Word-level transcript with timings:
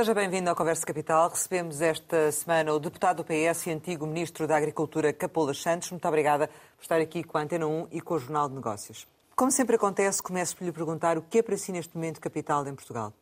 Seja 0.00 0.14
bem-vindo 0.14 0.48
ao 0.48 0.56
Conversa 0.56 0.86
Capital. 0.86 1.28
Recebemos 1.28 1.82
esta 1.82 2.32
semana 2.32 2.72
o 2.72 2.80
deputado 2.80 3.18
do 3.18 3.24
PS 3.24 3.66
e 3.66 3.70
antigo 3.70 4.06
Ministro 4.06 4.46
da 4.46 4.56
Agricultura, 4.56 5.12
Capolas 5.12 5.60
Santos. 5.60 5.90
Muito 5.90 6.08
obrigada 6.08 6.48
por 6.48 6.82
estar 6.82 6.98
aqui 6.98 7.22
com 7.22 7.36
a 7.36 7.42
Antena 7.42 7.66
1 7.66 7.88
e 7.92 8.00
com 8.00 8.14
o 8.14 8.18
Jornal 8.18 8.48
de 8.48 8.54
Negócios. 8.54 9.06
Como 9.36 9.50
sempre 9.50 9.76
acontece, 9.76 10.22
começo 10.22 10.56
por 10.56 10.64
lhe 10.64 10.72
perguntar 10.72 11.18
o 11.18 11.22
que 11.22 11.40
é 11.40 11.42
para 11.42 11.54
si 11.54 11.70
neste 11.70 11.94
momento 11.94 12.18
capital 12.18 12.66
em 12.66 12.74
Portugal? 12.74 13.12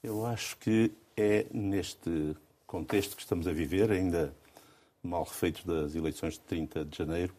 Eu 0.00 0.24
acho 0.24 0.56
que 0.58 0.92
é 1.16 1.46
neste 1.52 2.36
contexto 2.68 3.16
que 3.16 3.22
estamos 3.22 3.48
a 3.48 3.52
viver, 3.52 3.90
ainda 3.90 4.32
mal 5.02 5.24
refeitos 5.24 5.64
das 5.64 5.96
eleições 5.96 6.34
de 6.34 6.40
30 6.42 6.84
de 6.84 6.96
janeiro, 6.96 7.34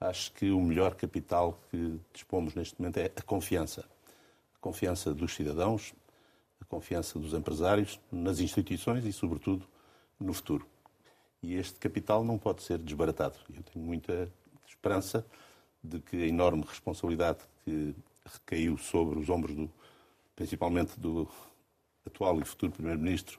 acho 0.00 0.32
que 0.32 0.50
o 0.50 0.62
melhor 0.62 0.94
capital 0.94 1.60
que 1.70 2.00
dispomos 2.14 2.54
neste 2.54 2.80
momento 2.80 2.96
é 2.96 3.12
a 3.14 3.20
confiança. 3.20 3.84
A 4.54 4.58
confiança 4.62 5.12
dos 5.12 5.34
cidadãos, 5.34 5.92
a 6.60 6.64
confiança 6.64 7.18
dos 7.18 7.34
empresários 7.34 8.00
nas 8.10 8.40
instituições 8.40 9.04
e, 9.04 9.12
sobretudo, 9.12 9.66
no 10.18 10.32
futuro. 10.32 10.66
E 11.42 11.54
este 11.54 11.78
capital 11.78 12.24
não 12.24 12.38
pode 12.38 12.62
ser 12.62 12.78
desbaratado. 12.78 13.38
Eu 13.54 13.62
tenho 13.62 13.84
muita 13.84 14.30
esperança 14.66 15.24
de 15.82 16.00
que 16.00 16.16
a 16.16 16.26
enorme 16.26 16.64
responsabilidade 16.66 17.38
que 17.64 17.94
recaiu 18.24 18.76
sobre 18.76 19.18
os 19.18 19.28
ombros, 19.28 19.54
do, 19.54 19.70
principalmente 20.34 20.98
do 20.98 21.28
atual 22.04 22.40
e 22.40 22.44
futuro 22.44 22.72
Primeiro-Ministro 22.72 23.38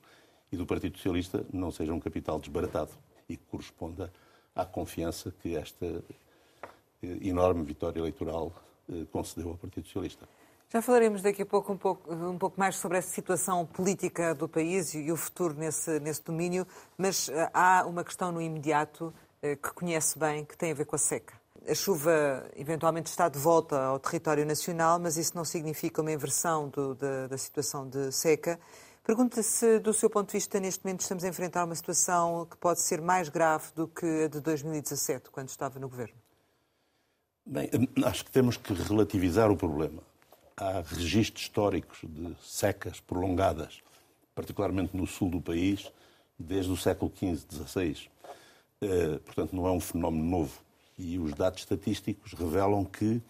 e 0.51 0.57
do 0.57 0.65
Partido 0.65 0.97
Socialista, 0.97 1.45
não 1.51 1.71
seja 1.71 1.93
um 1.93 1.99
capital 1.99 2.39
desbaratado 2.39 2.91
e 3.27 3.35
que 3.35 3.43
corresponda 3.45 4.11
à 4.55 4.65
confiança 4.65 5.33
que 5.41 5.55
esta 5.55 5.85
eh, 5.85 7.17
enorme 7.21 7.63
vitória 7.63 7.99
eleitoral 7.99 8.53
eh, 8.89 9.05
concedeu 9.11 9.49
ao 9.49 9.57
Partido 9.57 9.85
Socialista. 9.85 10.27
Já 10.69 10.81
falaremos 10.81 11.21
daqui 11.21 11.43
a 11.43 11.45
pouco 11.45 11.71
um, 11.71 11.77
pouco 11.77 12.13
um 12.13 12.37
pouco, 12.37 12.59
mais 12.59 12.75
sobre 12.75 12.97
essa 12.97 13.09
situação 13.09 13.65
política 13.65 14.35
do 14.35 14.49
país 14.49 14.93
e 14.93 15.09
o 15.09 15.15
futuro 15.15 15.53
nesse, 15.53 15.97
nesse 16.01 16.21
domínio, 16.21 16.67
mas 16.97 17.29
uh, 17.29 17.49
há 17.53 17.85
uma 17.85 18.03
questão 18.03 18.33
no 18.33 18.41
imediato 18.41 19.05
uh, 19.41 19.55
que 19.55 19.73
conhece 19.73 20.19
bem, 20.19 20.43
que 20.43 20.57
tem 20.57 20.71
a 20.71 20.75
ver 20.75 20.83
com 20.83 20.97
a 20.97 20.99
seca. 20.99 21.33
A 21.65 21.73
chuva 21.73 22.45
eventualmente 22.53 23.09
está 23.09 23.29
de 23.29 23.39
volta 23.39 23.81
ao 23.81 23.97
território 23.97 24.45
nacional, 24.45 24.99
mas 24.99 25.15
isso 25.15 25.31
não 25.37 25.45
significa 25.45 26.01
uma 26.01 26.11
inversão 26.11 26.67
do, 26.67 26.95
da, 26.95 27.27
da 27.27 27.37
situação 27.37 27.87
de 27.87 28.11
seca. 28.11 28.59
Pergunta 29.05 29.41
se, 29.41 29.79
do 29.79 29.93
seu 29.93 30.09
ponto 30.09 30.27
de 30.27 30.33
vista, 30.33 30.59
neste 30.59 30.83
momento 30.83 30.99
estamos 30.99 31.23
a 31.23 31.29
enfrentar 31.29 31.63
uma 31.63 31.75
situação 31.75 32.45
que 32.45 32.57
pode 32.57 32.81
ser 32.81 32.99
mais 32.99 33.29
grave 33.29 33.67
do 33.73 33.87
que 33.87 34.25
a 34.25 34.27
de 34.27 34.41
2017, 34.41 35.29
quando 35.29 35.47
estava 35.47 35.79
no 35.79 35.87
governo. 35.87 36.15
Bem, 37.45 37.69
acho 38.03 38.25
que 38.25 38.31
temos 38.31 38.57
que 38.57 38.73
relativizar 38.73 39.49
o 39.49 39.55
problema 39.55 40.03
há 40.57 40.81
registros 40.81 41.43
históricos 41.43 41.99
de 42.03 42.35
secas 42.41 42.99
prolongadas, 42.99 43.81
particularmente 44.33 44.97
no 44.97 45.05
sul 45.05 45.29
do 45.29 45.39
país, 45.39 45.91
desde 46.37 46.71
o 46.71 46.77
século 46.77 47.11
XV, 47.15 47.45
XVI. 47.51 48.09
Eh, 48.81 49.19
portanto, 49.25 49.55
não 49.55 49.67
é 49.67 49.71
um 49.71 49.79
fenómeno 49.79 50.23
novo. 50.23 50.59
E 50.97 51.19
os 51.19 51.33
dados 51.33 51.59
estatísticos 51.59 52.33
revelam 52.33 52.83
que 52.83 53.21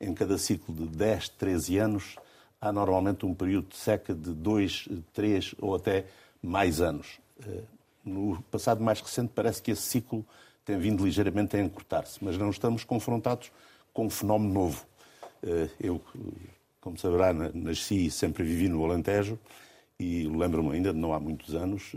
em 0.00 0.12
cada 0.12 0.36
ciclo 0.36 0.74
de 0.74 0.86
10, 0.86 1.28
13 1.30 1.78
anos 1.78 2.16
há 2.60 2.72
normalmente 2.72 3.24
um 3.24 3.34
período 3.34 3.68
de 3.68 3.76
seca 3.76 4.12
de 4.12 4.32
2, 4.32 4.88
3 5.12 5.54
ou 5.60 5.76
até 5.76 6.06
mais 6.42 6.80
anos. 6.80 7.20
Eh, 7.46 7.62
no 8.04 8.42
passado 8.50 8.82
mais 8.82 9.00
recente 9.00 9.32
parece 9.34 9.62
que 9.62 9.70
esse 9.70 9.82
ciclo 9.82 10.26
tem 10.64 10.78
vindo 10.78 11.04
ligeiramente 11.04 11.56
a 11.56 11.60
encurtar-se, 11.60 12.22
mas 12.22 12.36
não 12.36 12.50
estamos 12.50 12.82
confrontados 12.82 13.52
com 13.92 14.06
um 14.06 14.10
fenómeno 14.10 14.52
novo. 14.52 14.84
Eh, 15.42 15.68
eu 15.80 16.00
como 16.82 16.98
saberá, 16.98 17.32
nasci 17.32 18.06
e 18.06 18.10
sempre 18.10 18.42
vivi 18.42 18.68
no 18.68 18.84
Alentejo 18.84 19.38
e 19.98 20.26
lembro-me 20.26 20.74
ainda, 20.74 20.92
não 20.92 21.14
há 21.14 21.20
muitos 21.20 21.54
anos, 21.54 21.92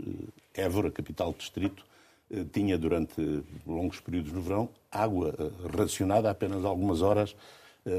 eh, 0.54 0.62
Évora, 0.62 0.90
capital 0.92 1.32
do 1.32 1.38
distrito, 1.38 1.84
eh, 2.30 2.44
tinha 2.52 2.78
durante 2.78 3.42
longos 3.66 3.98
períodos 4.00 4.32
no 4.32 4.40
verão 4.40 4.68
água 4.90 5.34
eh, 5.36 5.76
racionada 5.76 6.30
apenas 6.30 6.64
algumas 6.64 7.02
horas, 7.02 7.36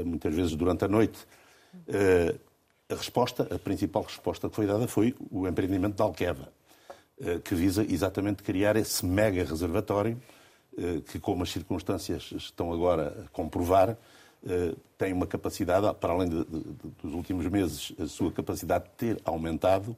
muitas 0.04 0.34
vezes 0.34 0.54
durante 0.54 0.84
a 0.84 0.88
noite. 0.88 1.18
A 2.90 2.94
resposta, 2.94 3.48
a 3.50 3.58
principal 3.58 4.02
resposta 4.02 4.46
que 4.46 4.54
foi 4.54 4.66
dada 4.66 4.86
foi 4.86 5.14
o 5.30 5.48
empreendimento 5.48 5.96
da 5.96 6.04
Alqueva, 6.04 6.52
que 7.42 7.54
visa 7.54 7.82
exatamente 7.82 8.42
criar 8.42 8.76
esse 8.76 9.06
mega 9.06 9.42
reservatório 9.42 10.20
que, 11.06 11.18
como 11.18 11.42
as 11.42 11.50
circunstâncias 11.50 12.30
estão 12.36 12.70
agora 12.70 13.24
a 13.24 13.28
comprovar, 13.30 13.96
tem 14.96 15.12
uma 15.12 15.26
capacidade, 15.26 15.92
para 15.94 16.12
além 16.12 16.28
de, 16.28 16.44
de, 16.44 16.60
dos 17.02 17.14
últimos 17.14 17.46
meses, 17.46 17.92
a 17.98 18.06
sua 18.06 18.30
capacidade 18.30 18.84
de 18.84 18.90
ter 18.90 19.20
aumentado, 19.24 19.96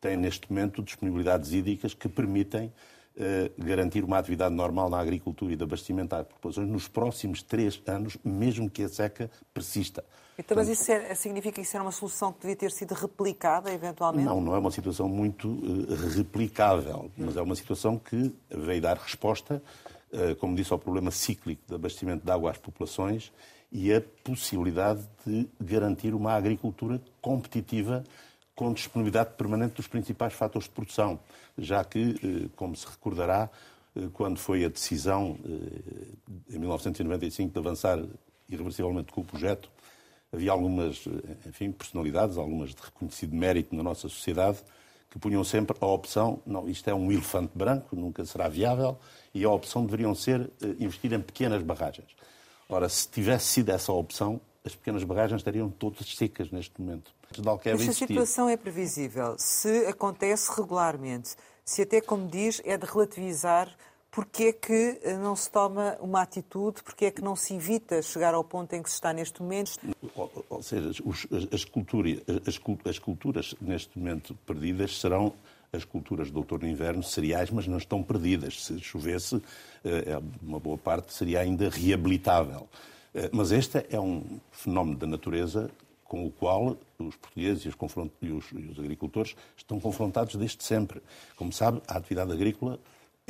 tem 0.00 0.16
neste 0.16 0.50
momento 0.50 0.82
disponibilidades 0.82 1.52
hídricas 1.52 1.94
que 1.94 2.08
permitem 2.08 2.72
eh, 3.16 3.50
garantir 3.58 4.02
uma 4.02 4.16
atividade 4.16 4.54
normal 4.54 4.88
na 4.88 4.98
agricultura 4.98 5.52
e 5.52 5.56
de 5.56 5.62
abastecimento 5.62 6.14
às 6.14 6.26
populações 6.26 6.68
nos 6.68 6.88
próximos 6.88 7.42
três 7.42 7.82
anos, 7.86 8.16
mesmo 8.24 8.70
que 8.70 8.82
a 8.82 8.88
seca 8.88 9.30
persista. 9.52 10.02
Então, 10.38 10.56
mas 10.56 10.68
isso 10.68 10.90
é, 10.90 11.14
significa 11.14 11.56
que 11.56 11.60
isso 11.60 11.76
era 11.76 11.84
uma 11.84 11.92
solução 11.92 12.32
que 12.32 12.40
devia 12.40 12.56
ter 12.56 12.70
sido 12.70 12.94
replicada, 12.94 13.70
eventualmente? 13.70 14.24
Não, 14.24 14.40
não 14.40 14.54
é 14.54 14.58
uma 14.58 14.70
situação 14.70 15.06
muito 15.06 15.48
uh, 15.48 16.08
replicável, 16.16 17.10
mas 17.14 17.36
é 17.36 17.42
uma 17.42 17.54
situação 17.54 17.98
que 17.98 18.34
veio 18.48 18.80
dar 18.80 18.96
resposta, 18.96 19.62
uh, 20.12 20.34
como 20.36 20.56
disse, 20.56 20.72
ao 20.72 20.78
problema 20.78 21.10
cíclico 21.10 21.60
de 21.68 21.74
abastecimento 21.74 22.24
de 22.24 22.30
água 22.30 22.52
às 22.52 22.58
populações 22.58 23.30
e 23.72 23.92
a 23.92 24.00
possibilidade 24.24 25.02
de 25.24 25.48
garantir 25.60 26.14
uma 26.14 26.32
agricultura 26.32 27.00
competitiva 27.20 28.04
com 28.60 28.72
disponibilidade 28.74 29.30
permanente 29.36 29.76
dos 29.76 29.86
principais 29.86 30.34
fatores 30.34 30.68
de 30.68 30.74
produção, 30.74 31.18
já 31.56 31.82
que, 31.82 32.14
eh, 32.22 32.48
como 32.56 32.76
se 32.76 32.86
recordará, 32.86 33.48
eh, 33.96 34.08
quando 34.12 34.38
foi 34.38 34.64
a 34.66 34.68
decisão 34.68 35.38
eh, 35.44 36.54
em 36.54 36.58
1995 36.58 37.52
de 37.52 37.58
avançar 37.58 37.98
irreversivelmente 38.50 39.12
com 39.12 39.22
o 39.22 39.24
projeto, 39.24 39.70
havia 40.30 40.52
algumas 40.52 41.08
enfim, 41.46 41.72
personalidades, 41.72 42.36
algumas 42.36 42.74
de 42.74 42.82
reconhecido 42.82 43.34
mérito 43.34 43.74
na 43.74 43.82
nossa 43.82 44.08
sociedade, 44.10 44.58
que 45.08 45.18
punham 45.18 45.42
sempre 45.42 45.76
a 45.80 45.86
opção, 45.86 46.42
não, 46.44 46.68
isto 46.68 46.88
é 46.88 46.94
um 46.94 47.10
elefante 47.10 47.52
branco, 47.56 47.96
nunca 47.96 48.24
será 48.26 48.48
viável, 48.48 48.98
e 49.34 49.42
a 49.42 49.50
opção 49.50 49.86
deveriam 49.86 50.14
ser 50.14 50.50
investir 50.78 51.12
em 51.12 51.20
pequenas 51.20 51.62
barragens. 51.62 52.19
Ora, 52.70 52.88
se 52.88 53.08
tivesse 53.08 53.46
sido 53.46 53.70
essa 53.70 53.90
a 53.90 53.94
opção, 53.94 54.40
as 54.64 54.74
pequenas 54.74 55.02
barragens 55.02 55.40
estariam 55.40 55.68
todas 55.68 56.14
secas 56.14 56.50
neste 56.50 56.80
momento. 56.80 57.12
Mas 57.64 57.82
se 57.82 57.90
a 57.90 57.92
situação 57.92 58.48
é 58.48 58.56
previsível, 58.56 59.34
se 59.38 59.86
acontece 59.86 60.50
regularmente, 60.56 61.36
se 61.64 61.82
até, 61.82 62.00
como 62.00 62.28
diz, 62.28 62.60
é 62.64 62.76
de 62.76 62.86
relativizar 62.86 63.68
porque 64.10 64.44
é 64.44 64.52
que 64.52 65.00
eh, 65.02 65.16
não 65.16 65.36
se 65.36 65.50
toma 65.50 65.96
uma 66.00 66.20
atitude, 66.20 66.82
porque 66.82 67.06
é 67.06 67.10
que 67.10 67.22
não 67.22 67.36
se 67.36 67.54
evita 67.54 68.02
chegar 68.02 68.34
ao 68.34 68.42
ponto 68.42 68.74
em 68.74 68.82
que 68.82 68.88
se 68.88 68.96
está 68.96 69.12
neste 69.12 69.40
momento? 69.40 69.78
Ou, 70.14 70.44
ou 70.50 70.62
seja, 70.62 70.90
os, 71.04 71.26
as, 71.52 71.64
culturas, 71.64 72.18
as, 72.46 72.60
as, 72.88 72.98
culturas 72.98 73.54
neste 73.60 73.96
momento 73.96 74.34
perdidas 74.46 74.98
serão 74.98 75.32
as 75.72 75.84
culturas 75.84 76.30
do 76.30 76.38
outono 76.38 76.66
e 76.66 76.70
inverno 76.70 77.02
cereais, 77.02 77.50
mas 77.50 77.66
não 77.68 77.78
estão 77.78 78.02
perdidas. 78.02 78.64
Se 78.64 78.80
chovesse, 78.80 79.40
eh, 79.84 80.12
é 80.12 80.22
uma 80.42 80.58
boa 80.58 80.76
parte 80.76 81.14
seria 81.14 81.40
ainda 81.40 81.68
reabilitável. 81.68 82.68
Eh, 83.14 83.30
mas 83.32 83.52
este 83.52 83.86
é 83.90 84.00
um 84.00 84.40
fenómeno 84.50 84.98
da 84.98 85.06
natureza 85.06 85.70
com 86.04 86.26
o 86.26 86.30
qual 86.32 86.76
os 86.98 87.14
portugueses 87.14 87.64
e 87.64 87.68
os, 87.68 87.76
e 88.20 88.32
os, 88.32 88.44
e 88.50 88.70
os 88.72 88.78
agricultores 88.80 89.36
estão 89.56 89.78
confrontados 89.78 90.34
desde 90.34 90.64
sempre. 90.64 91.00
Como 91.36 91.52
sabe, 91.52 91.80
a 91.86 91.96
atividade 91.96 92.32
agrícola 92.32 92.80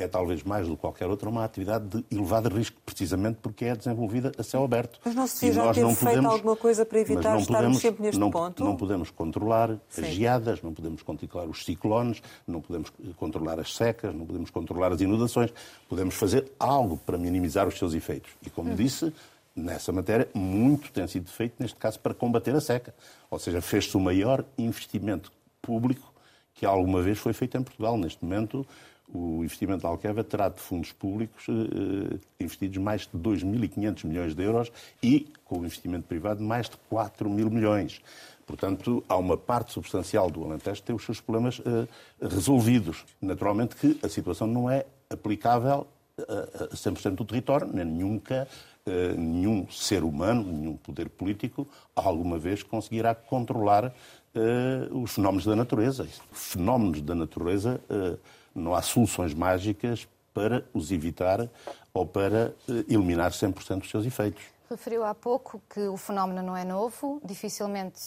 é 0.03 0.07
talvez 0.07 0.43
mais 0.43 0.67
do 0.67 0.75
que 0.75 0.81
qualquer 0.81 1.07
outra 1.07 1.29
uma 1.29 1.43
atividade 1.43 1.85
de 1.87 2.05
elevado 2.11 2.49
risco, 2.49 2.77
precisamente 2.85 3.39
porque 3.41 3.65
é 3.65 3.75
desenvolvida 3.75 4.31
a 4.37 4.43
céu 4.43 4.63
aberto. 4.63 4.99
Mas 5.03 5.15
não 5.15 5.27
se 5.27 5.51
já 5.51 5.73
ter 5.73 5.85
feito 5.85 5.99
podemos, 5.99 6.31
alguma 6.31 6.55
coisa 6.55 6.85
para 6.85 6.99
evitar 6.99 7.19
estarmos 7.19 7.47
podemos, 7.47 7.77
sempre 7.79 8.03
neste 8.03 8.19
não, 8.19 8.31
ponto? 8.31 8.63
Não 8.63 8.75
podemos 8.75 9.09
controlar 9.09 9.77
Sim. 9.89 10.01
as 10.01 10.07
geadas, 10.07 10.61
não 10.61 10.73
podemos 10.73 11.01
controlar 11.01 11.47
os 11.47 11.63
ciclones, 11.63 12.21
não 12.47 12.61
podemos 12.61 12.91
controlar 13.17 13.59
as 13.59 13.75
secas, 13.75 14.13
não 14.13 14.25
podemos 14.25 14.49
controlar 14.49 14.91
as 14.91 15.01
inundações. 15.01 15.53
Podemos 15.87 16.15
fazer 16.15 16.51
algo 16.59 16.97
para 16.97 17.17
minimizar 17.17 17.67
os 17.67 17.77
seus 17.77 17.93
efeitos. 17.93 18.31
E, 18.45 18.49
como 18.49 18.71
hum. 18.71 18.75
disse, 18.75 19.13
nessa 19.55 19.91
matéria, 19.91 20.27
muito 20.33 20.91
tem 20.91 21.05
sido 21.07 21.29
feito, 21.29 21.55
neste 21.59 21.77
caso, 21.77 21.99
para 21.99 22.13
combater 22.13 22.55
a 22.55 22.61
seca. 22.61 22.93
Ou 23.29 23.39
seja, 23.39 23.61
fez-se 23.61 23.95
o 23.95 23.99
maior 23.99 24.43
investimento 24.57 25.31
público 25.61 26.11
que 26.53 26.65
alguma 26.65 27.01
vez 27.01 27.17
foi 27.17 27.33
feito 27.33 27.57
em 27.57 27.63
Portugal. 27.63 27.97
Neste 27.97 28.23
momento, 28.23 28.65
o 29.13 29.43
investimento 29.43 29.83
da 29.83 29.89
Alqueva 29.89 30.23
terá 30.23 30.49
de 30.49 30.59
fundos 30.59 30.91
públicos 30.91 31.45
eh, 31.49 32.17
investidos 32.39 32.77
mais 32.77 33.01
de 33.01 33.17
2.500 33.17 34.05
milhões 34.05 34.35
de 34.35 34.43
euros 34.43 34.71
e, 35.03 35.27
com 35.45 35.59
o 35.59 35.65
investimento 35.65 36.07
privado, 36.07 36.41
mais 36.41 36.69
de 36.69 36.77
4 36.89 37.29
mil 37.29 37.49
milhões. 37.49 38.01
Portanto, 38.45 39.03
há 39.07 39.15
uma 39.17 39.37
parte 39.37 39.71
substancial 39.71 40.29
do 40.29 40.43
Alentejo 40.43 40.81
que 40.81 40.87
tem 40.87 40.95
os 40.95 41.05
seus 41.05 41.19
problemas 41.19 41.61
eh, 41.65 41.87
resolvidos. 42.21 43.05
Naturalmente 43.21 43.75
que 43.75 43.99
a 44.03 44.09
situação 44.09 44.47
não 44.47 44.69
é 44.69 44.85
aplicável 45.09 45.87
a, 46.17 46.65
a 46.65 46.67
100% 46.69 47.15
do 47.15 47.25
território, 47.25 47.69
nem 47.71 47.85
nunca 47.85 48.47
eh, 48.85 49.13
nenhum 49.15 49.67
ser 49.69 50.03
humano, 50.03 50.43
nenhum 50.43 50.75
poder 50.75 51.07
político, 51.09 51.67
alguma 51.95 52.39
vez 52.39 52.63
conseguirá 52.63 53.13
controlar 53.13 53.93
uh, 54.35 55.01
os 55.01 55.13
fenómenos 55.13 55.45
da 55.45 55.55
natureza. 55.55 56.07
Fenómenos 56.31 57.01
da 57.01 57.15
natureza, 57.15 57.81
uh, 57.89 58.19
não 58.53 58.73
há 58.73 58.81
soluções 58.81 59.33
mágicas 59.33 60.07
para 60.33 60.65
os 60.73 60.91
evitar 60.91 61.49
ou 61.93 62.05
para 62.05 62.53
uh, 62.67 62.73
eliminar 62.87 63.31
100% 63.31 63.79
dos 63.79 63.89
seus 63.89 64.05
efeitos. 64.05 64.43
Referiu 64.69 65.03
há 65.03 65.13
pouco 65.13 65.61
que 65.69 65.81
o 65.81 65.97
fenómeno 65.97 66.41
não 66.41 66.55
é 66.55 66.63
novo, 66.63 67.21
dificilmente 67.25 67.99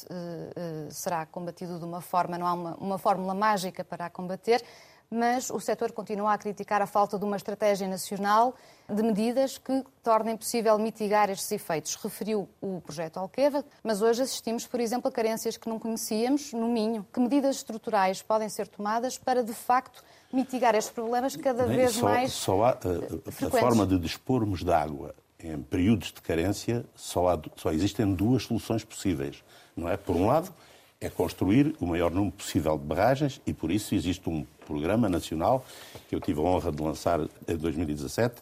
será 0.89 1.27
combatido 1.27 1.79
de 1.79 1.85
uma 1.85 2.01
forma, 2.01 2.39
não 2.39 2.47
há 2.47 2.55
uma, 2.55 2.75
uma 2.77 2.97
fórmula 2.97 3.35
mágica 3.35 3.85
para 3.85 4.07
a 4.07 4.11
combater 4.11 4.65
mas 5.11 5.51
o 5.51 5.61
setor 5.61 5.93
continua 5.93 6.33
a 6.33 6.39
criticar 6.39 6.83
a 6.83 6.87
falta 6.87 7.19
de 7.19 7.25
uma 7.25 7.37
estratégia 7.37 7.87
nacional 7.87 8.55
de 8.89 9.03
medidas 9.03 9.57
que 9.57 9.83
tornem 10.03 10.37
possível 10.37 10.79
mitigar 10.79 11.31
estes 11.31 11.51
efeitos. 11.53 11.95
Referiu 11.97 12.49
o 12.61 12.81
projeto 12.81 13.19
Alqueva, 13.19 13.65
mas 13.83 14.03
hoje 14.03 14.23
assistimos, 14.23 14.67
por 14.67 14.81
exemplo, 14.81 15.09
a 15.09 15.13
carências 15.13 15.57
que 15.57 15.69
não 15.69 15.79
conhecíamos 15.79 16.53
no 16.53 16.69
Minho. 16.69 17.07
Que 17.13 17.21
medidas 17.21 17.57
estruturais 17.57 18.23
podem 18.23 18.49
ser 18.49 18.69
tomadas 18.69 19.17
para, 19.17 19.43
de 19.43 19.55
facto, 19.55 20.05
mitigar 20.33 20.75
estes 20.75 20.93
problemas 20.93 21.37
cada 21.37 21.65
Bem, 21.67 21.77
vez 21.77 21.93
só, 21.93 22.05
mais 22.05 22.33
só 22.33 22.65
há, 22.65 22.71
a, 22.71 22.73
eh, 22.73 23.47
a 23.47 23.51
forma 23.51 23.87
de 23.87 23.99
dispormos 23.99 24.63
de 24.63 24.73
água 24.73 25.15
em 25.39 25.63
períodos 25.63 26.13
de 26.13 26.23
carência, 26.23 26.85
só, 26.95 27.29
há, 27.29 27.41
só 27.57 27.71
existem 27.71 28.15
duas 28.15 28.45
soluções 28.45 28.85
possíveis. 28.85 29.45
Não 29.77 29.89
é? 29.89 29.97
Por 29.97 30.17
um 30.17 30.27
lado, 30.27 30.53
é 31.05 31.11
construir 31.11 31.75
o 31.79 31.87
maior 31.87 32.11
número 32.11 32.33
possível 32.33 32.79
de 32.79 32.85
barragens 32.85 33.39
e, 33.47 33.53
por 33.53 33.71
isso, 33.71 33.95
existe 33.95 34.29
um 34.29 34.47
programa 34.67 35.07
nacional 35.07 35.65
que 36.09 36.15
eu 36.15 36.21
tive 36.21 36.41
a 36.41 36.43
honra 36.43 36.73
de 36.73 36.83
lançar 36.83 37.21
em 37.47 37.57
2017 37.57 38.37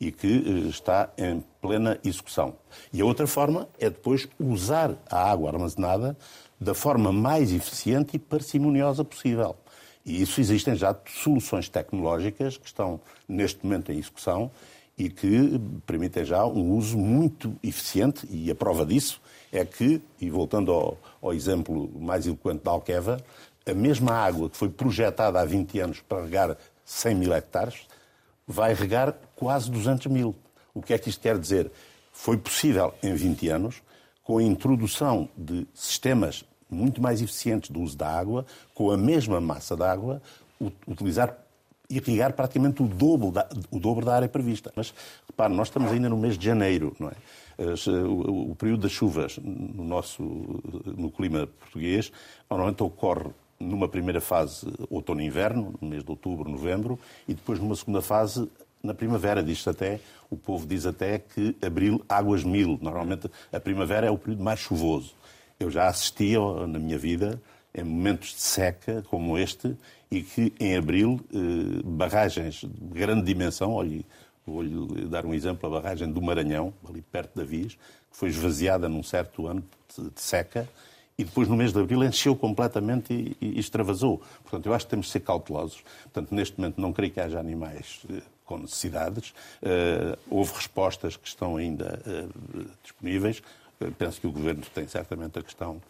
e 0.00 0.10
que 0.10 0.26
eh, 0.26 0.68
está 0.68 1.10
em 1.18 1.44
plena 1.60 1.98
execução. 2.02 2.54
E 2.90 3.02
a 3.02 3.04
outra 3.04 3.26
forma 3.26 3.68
é 3.78 3.90
depois 3.90 4.26
usar 4.40 4.94
a 5.10 5.30
água 5.30 5.50
armazenada 5.50 6.16
da 6.58 6.72
forma 6.72 7.12
mais 7.12 7.52
eficiente 7.52 8.16
e 8.16 8.18
parcimoniosa 8.18 9.04
possível. 9.04 9.54
E 10.04 10.22
isso 10.22 10.40
existem 10.40 10.74
já 10.74 10.96
soluções 11.06 11.68
tecnológicas 11.68 12.56
que 12.56 12.66
estão 12.66 12.98
neste 13.28 13.62
momento 13.62 13.92
em 13.92 13.98
execução 13.98 14.50
e 14.96 15.10
que 15.10 15.60
permitem 15.84 16.24
já 16.24 16.46
um 16.46 16.70
uso 16.72 16.96
muito 16.96 17.54
eficiente, 17.62 18.26
e 18.30 18.50
a 18.50 18.54
prova 18.54 18.86
disso 18.86 19.20
é 19.56 19.64
que, 19.64 20.00
e 20.20 20.30
voltando 20.30 20.72
ao, 20.72 20.98
ao 21.20 21.32
exemplo 21.32 21.90
mais 21.98 22.26
eloquente 22.26 22.64
da 22.64 22.70
Alqueva, 22.70 23.18
a 23.66 23.74
mesma 23.74 24.12
água 24.12 24.48
que 24.48 24.56
foi 24.56 24.68
projetada 24.68 25.40
há 25.40 25.44
20 25.44 25.80
anos 25.80 26.00
para 26.00 26.22
regar 26.22 26.56
100 26.84 27.14
mil 27.14 27.34
hectares 27.34 27.86
vai 28.46 28.74
regar 28.74 29.14
quase 29.34 29.70
200 29.70 30.06
mil. 30.06 30.34
O 30.72 30.80
que 30.80 30.94
é 30.94 30.98
que 30.98 31.08
isto 31.08 31.20
quer 31.20 31.38
dizer? 31.38 31.70
Foi 32.12 32.36
possível, 32.36 32.94
em 33.02 33.14
20 33.14 33.48
anos, 33.48 33.82
com 34.22 34.38
a 34.38 34.42
introdução 34.42 35.28
de 35.36 35.66
sistemas 35.74 36.44
muito 36.68 37.00
mais 37.00 37.20
eficientes 37.20 37.70
do 37.70 37.80
uso 37.80 37.96
da 37.96 38.08
água, 38.08 38.46
com 38.74 38.90
a 38.90 38.96
mesma 38.96 39.40
massa 39.40 39.76
de 39.76 39.82
água, 39.82 40.22
utilizar 40.86 41.36
irrigar 41.88 42.32
praticamente 42.32 42.82
o 42.82 42.86
dobro, 42.86 43.30
da, 43.30 43.48
o 43.70 43.78
dobro 43.78 44.04
da 44.04 44.14
área 44.14 44.28
prevista. 44.28 44.72
Mas, 44.74 44.92
repare, 45.28 45.54
nós 45.54 45.68
estamos 45.68 45.90
ainda 45.92 46.08
no 46.08 46.16
mês 46.16 46.36
de 46.38 46.44
janeiro, 46.44 46.94
não 46.98 47.08
é? 47.08 47.14
O, 48.06 48.50
o 48.50 48.54
período 48.54 48.82
das 48.82 48.92
chuvas 48.92 49.38
no 49.42 49.82
nosso 49.82 50.22
no 50.84 51.10
clima 51.10 51.48
português 51.58 52.12
normalmente 52.50 52.82
ocorre 52.82 53.30
numa 53.58 53.88
primeira 53.88 54.20
fase 54.20 54.66
outono 54.90 55.22
inverno, 55.22 55.74
no 55.80 55.88
mês 55.88 56.04
de 56.04 56.10
outubro, 56.10 56.50
novembro, 56.50 56.98
e 57.26 57.32
depois 57.32 57.58
numa 57.58 57.74
segunda 57.74 58.02
fase 58.02 58.46
na 58.82 58.92
primavera. 58.92 59.42
Diz 59.42 59.66
até, 59.66 60.00
o 60.30 60.36
povo 60.36 60.66
diz 60.66 60.84
até 60.84 61.18
que 61.18 61.56
abril, 61.64 62.04
águas 62.08 62.44
mil. 62.44 62.78
Normalmente 62.82 63.30
a 63.50 63.58
primavera 63.58 64.06
é 64.06 64.10
o 64.10 64.18
período 64.18 64.42
mais 64.42 64.60
chuvoso. 64.60 65.14
Eu 65.58 65.70
já 65.70 65.88
assisti 65.88 66.34
na 66.68 66.78
minha 66.78 66.98
vida 66.98 67.40
em 67.76 67.84
momentos 67.84 68.30
de 68.30 68.40
seca 68.40 69.04
como 69.08 69.36
este 69.36 69.76
e 70.10 70.22
que 70.22 70.52
em 70.58 70.76
abril 70.76 71.20
eh, 71.32 71.82
barragens 71.84 72.62
de 72.62 72.98
grande 72.98 73.22
dimensão, 73.24 73.72
olhe, 73.72 74.04
vou-lhe 74.46 75.06
dar 75.06 75.26
um 75.26 75.34
exemplo, 75.34 75.68
a 75.68 75.80
barragem 75.80 76.10
do 76.10 76.22
Maranhão, 76.22 76.72
ali 76.88 77.02
perto 77.02 77.36
da 77.36 77.44
Viz, 77.44 77.74
que 77.74 78.16
foi 78.16 78.30
esvaziada 78.30 78.88
num 78.88 79.02
certo 79.02 79.46
ano 79.46 79.62
de 79.98 80.20
seca, 80.20 80.68
e 81.18 81.24
depois 81.24 81.48
no 81.48 81.56
mês 81.56 81.72
de 81.72 81.80
abril 81.80 82.04
encheu 82.04 82.36
completamente 82.36 83.12
e, 83.12 83.36
e, 83.40 83.58
extravasou. 83.58 84.22
Portanto, 84.42 84.66
eu 84.66 84.74
acho 84.74 84.84
que 84.84 84.90
temos 84.90 85.06
de 85.06 85.12
ser 85.12 85.20
cautelosos. 85.20 85.82
Portanto, 86.04 86.34
neste 86.34 86.58
momento 86.58 86.80
não 86.80 86.92
creio 86.92 87.12
que 87.12 87.20
haja 87.20 87.40
animais 87.40 88.02
eh, 88.10 88.20
com 88.44 88.58
necessidades. 88.58 89.30
Uh, 89.62 90.16
houve 90.30 90.52
respostas 90.54 91.16
que 91.16 91.26
estão 91.26 91.56
ainda 91.56 92.00
uh, 92.06 92.64
disponíveis. 92.82 93.42
Uh, 93.80 93.90
penso 93.92 94.20
que 94.20 94.26
o 94.26 94.30
Governo 94.30 94.62
tem 94.74 94.86
certamente 94.86 95.38
a 95.38 95.42
questão 95.42 95.82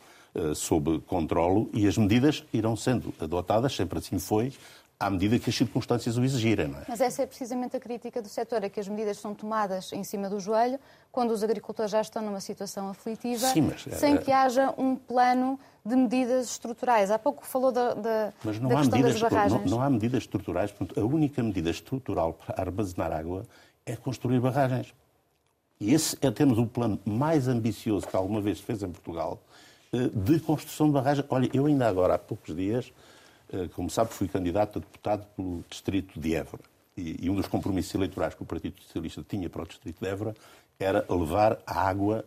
sob 0.54 1.00
controlo 1.00 1.68
e 1.72 1.86
as 1.86 1.96
medidas 1.96 2.44
irão 2.52 2.76
sendo 2.76 3.12
adotadas, 3.20 3.74
sempre 3.74 3.98
assim 3.98 4.18
foi, 4.18 4.52
à 4.98 5.10
medida 5.10 5.38
que 5.38 5.50
as 5.50 5.56
circunstâncias 5.56 6.16
o 6.16 6.24
exigirem. 6.24 6.68
Não 6.68 6.78
é? 6.78 6.84
Mas 6.88 7.00
essa 7.00 7.22
é 7.22 7.26
precisamente 7.26 7.76
a 7.76 7.80
crítica 7.80 8.22
do 8.22 8.28
setor, 8.28 8.64
é 8.64 8.68
que 8.68 8.80
as 8.80 8.88
medidas 8.88 9.18
são 9.18 9.34
tomadas 9.34 9.92
em 9.92 10.02
cima 10.02 10.28
do 10.28 10.40
joelho, 10.40 10.78
quando 11.12 11.30
os 11.30 11.42
agricultores 11.42 11.90
já 11.90 12.00
estão 12.00 12.22
numa 12.22 12.40
situação 12.40 12.88
aflitiva, 12.88 13.46
Sim, 13.48 13.62
mas, 13.62 13.82
sem 13.98 14.14
é... 14.14 14.18
que 14.18 14.32
haja 14.32 14.74
um 14.78 14.96
plano 14.96 15.58
de 15.84 15.94
medidas 15.94 16.50
estruturais. 16.50 17.10
Há 17.10 17.18
pouco 17.18 17.46
falou 17.46 17.70
da, 17.70 17.94
da, 17.94 18.32
mas 18.42 18.58
não 18.58 18.68
da 18.68 18.76
há 18.76 18.78
questão 18.78 18.98
medidas, 18.98 19.20
das 19.20 19.30
barragens. 19.30 19.70
Não, 19.70 19.78
não 19.78 19.84
há 19.84 19.90
medidas 19.90 20.22
estruturais. 20.22 20.72
Portanto, 20.72 21.00
a 21.00 21.04
única 21.04 21.42
medida 21.42 21.70
estrutural 21.70 22.32
para 22.32 22.60
armazenar 22.60 23.12
água 23.12 23.44
é 23.84 23.94
construir 23.94 24.40
barragens. 24.40 24.92
E 25.78 25.92
esse 25.92 26.16
é, 26.22 26.30
temos 26.30 26.58
o 26.58 26.66
plano 26.66 26.98
mais 27.04 27.48
ambicioso 27.48 28.06
que 28.06 28.16
alguma 28.16 28.40
vez 28.40 28.58
se 28.58 28.64
fez 28.64 28.82
em 28.82 28.90
Portugal 28.90 29.38
eh, 29.38 29.65
de 30.14 30.40
construção 30.40 30.86
de 30.86 30.92
barragens. 30.92 31.26
Olha, 31.28 31.50
eu 31.52 31.66
ainda 31.66 31.88
agora, 31.88 32.14
há 32.14 32.18
poucos 32.18 32.54
dias, 32.54 32.92
eh, 33.52 33.68
como 33.74 33.88
sabe, 33.90 34.12
fui 34.12 34.28
candidato 34.28 34.78
a 34.78 34.80
deputado 34.80 35.26
pelo 35.36 35.64
distrito 35.68 36.18
de 36.18 36.34
Évora. 36.34 36.62
E, 36.96 37.28
um 37.28 37.34
dos 37.34 37.46
compromissos 37.46 37.94
eleitorais 37.94 38.34
que 38.34 38.42
o 38.42 38.46
Partido 38.46 38.80
Socialista 38.80 39.24
tinha 39.28 39.50
para 39.50 39.62
o 39.62 39.66
distrito 39.66 40.00
de 40.00 40.08
Évora 40.08 40.34
era 40.78 41.04
levar 41.10 41.58
a 41.66 41.88
água 41.88 42.24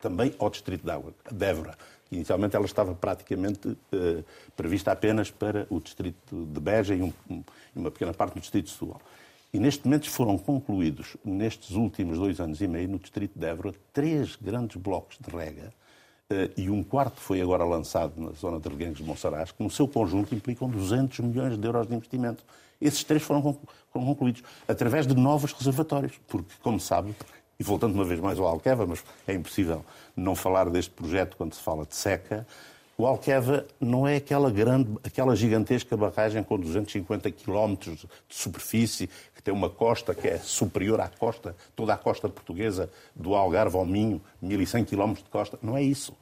também 0.00 0.34
ao 0.38 0.50
distrito 0.50 0.84
de, 0.84 0.90
água, 0.90 1.12
de 1.30 1.44
Évora. 1.44 1.76
Inicialmente 2.10 2.54
ela 2.54 2.64
estava 2.64 2.94
praticamente 2.94 3.76
eh, 3.92 4.22
prevista 4.56 4.92
apenas 4.92 5.30
para 5.30 5.66
o 5.68 5.80
distrito 5.80 6.46
de 6.46 6.60
Beja 6.60 6.94
e, 6.94 7.02
um, 7.02 7.12
um, 7.28 7.42
uma 7.74 7.90
pequena 7.90 8.12
parte 8.12 8.34
do 8.34 8.40
distrito 8.40 8.66
de 8.66 8.72
Setúbal. 8.72 9.00
E 9.52 9.58
neste 9.58 9.84
momento 9.84 10.08
foram 10.08 10.38
concluídos, 10.38 11.16
nestes 11.24 11.72
últimos 11.72 12.18
dois 12.18 12.40
anos 12.40 12.60
e 12.60 12.68
meio, 12.68 12.88
no 12.88 12.98
distrito 12.98 13.38
de 13.38 13.46
Évora, 13.46 13.74
três 13.92 14.36
grandes 14.36 14.76
blocos 14.76 15.18
de 15.20 15.34
rega 15.34 15.72
e 16.56 16.70
um 16.70 16.82
quarto 16.82 17.20
foi 17.20 17.40
agora 17.40 17.64
lançado 17.64 18.20
na 18.20 18.32
zona 18.32 18.58
de 18.60 18.68
Reguengos 18.68 18.98
de 18.98 19.04
Monsaraz, 19.04 19.52
que 19.52 19.62
no 19.62 19.70
seu 19.70 19.86
conjunto 19.88 20.34
implicam 20.34 20.68
200 20.68 21.20
milhões 21.20 21.56
de 21.56 21.66
euros 21.66 21.86
de 21.86 21.94
investimento. 21.94 22.44
Esses 22.80 23.04
três 23.04 23.22
foram 23.22 23.56
concluídos 23.92 24.42
através 24.66 25.06
de 25.06 25.14
novos 25.14 25.52
reservatórios, 25.52 26.20
porque, 26.26 26.52
como 26.62 26.80
sabe, 26.80 27.14
e 27.58 27.62
voltando 27.62 27.94
uma 27.94 28.04
vez 28.04 28.18
mais 28.18 28.38
ao 28.38 28.46
Alqueva, 28.46 28.86
mas 28.86 29.04
é 29.26 29.34
impossível 29.34 29.84
não 30.16 30.34
falar 30.34 30.68
deste 30.68 30.90
projeto 30.90 31.36
quando 31.36 31.54
se 31.54 31.60
fala 31.60 31.86
de 31.86 31.94
seca, 31.94 32.46
o 32.96 33.06
Alqueva 33.06 33.66
não 33.80 34.06
é 34.06 34.16
aquela 34.16 34.50
grande, 34.50 34.96
aquela 35.02 35.34
gigantesca 35.34 35.96
barragem 35.96 36.42
com 36.42 36.58
250 36.58 37.30
quilómetros 37.30 38.06
de 38.28 38.34
superfície, 38.34 39.08
que 39.34 39.42
tem 39.42 39.52
uma 39.52 39.70
costa 39.70 40.14
que 40.14 40.28
é 40.28 40.38
superior 40.38 41.00
à 41.00 41.08
costa, 41.08 41.56
toda 41.74 41.94
a 41.94 41.96
costa 41.96 42.28
portuguesa, 42.28 42.90
do 43.14 43.34
Algarve 43.34 43.76
ao 43.76 43.86
Minho, 43.86 44.20
1.100 44.42 44.84
quilómetros 44.84 45.24
de 45.24 45.30
costa. 45.30 45.58
Não 45.62 45.76
é 45.76 45.82
isso. 45.82 46.14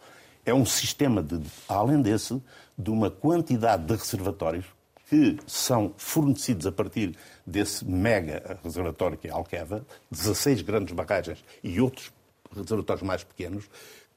É 0.44 0.54
um 0.54 0.64
sistema, 0.64 1.22
de, 1.22 1.40
além 1.68 2.00
desse, 2.00 2.40
de 2.78 2.90
uma 2.90 3.10
quantidade 3.10 3.84
de 3.84 3.94
reservatórios 3.94 4.64
que 5.08 5.36
são 5.44 5.92
fornecidos 5.96 6.66
a 6.68 6.72
partir 6.72 7.16
desse 7.44 7.84
mega 7.84 8.58
reservatório 8.62 9.18
que 9.18 9.26
é 9.26 9.30
Alqueva, 9.32 9.84
16 10.08 10.62
grandes 10.62 10.94
barragens 10.94 11.44
e 11.64 11.80
outros 11.80 12.12
reservatórios 12.56 13.02
mais 13.02 13.24
pequenos, 13.24 13.68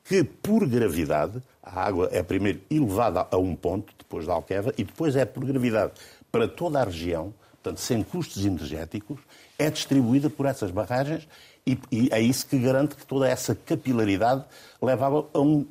que, 0.03 0.23
por 0.23 0.67
gravidade, 0.67 1.41
a 1.61 1.81
água 1.81 2.09
é 2.11 2.21
primeiro 2.21 2.61
elevada 2.69 3.27
a 3.31 3.37
um 3.37 3.55
ponto, 3.55 3.93
depois 3.97 4.25
da 4.25 4.33
Alqueva, 4.33 4.73
e 4.77 4.83
depois 4.83 5.15
é 5.15 5.25
por 5.25 5.45
gravidade 5.45 5.93
para 6.31 6.47
toda 6.47 6.81
a 6.81 6.83
região, 6.83 7.33
portanto, 7.61 7.79
sem 7.79 8.03
custos 8.03 8.45
energéticos, 8.45 9.19
é 9.57 9.69
distribuída 9.69 10.29
por 10.29 10.45
essas 10.45 10.71
barragens 10.71 11.27
e, 11.65 11.79
e, 11.89 12.09
é 12.11 12.19
isso 12.19 12.45
que 12.45 12.59
garante 12.59 12.95
que 12.95 13.05
toda 13.05 13.27
essa 13.27 13.55
capilaridade 13.55 14.43
levava 14.81 15.25
a 15.33 15.39
um, 15.39 15.65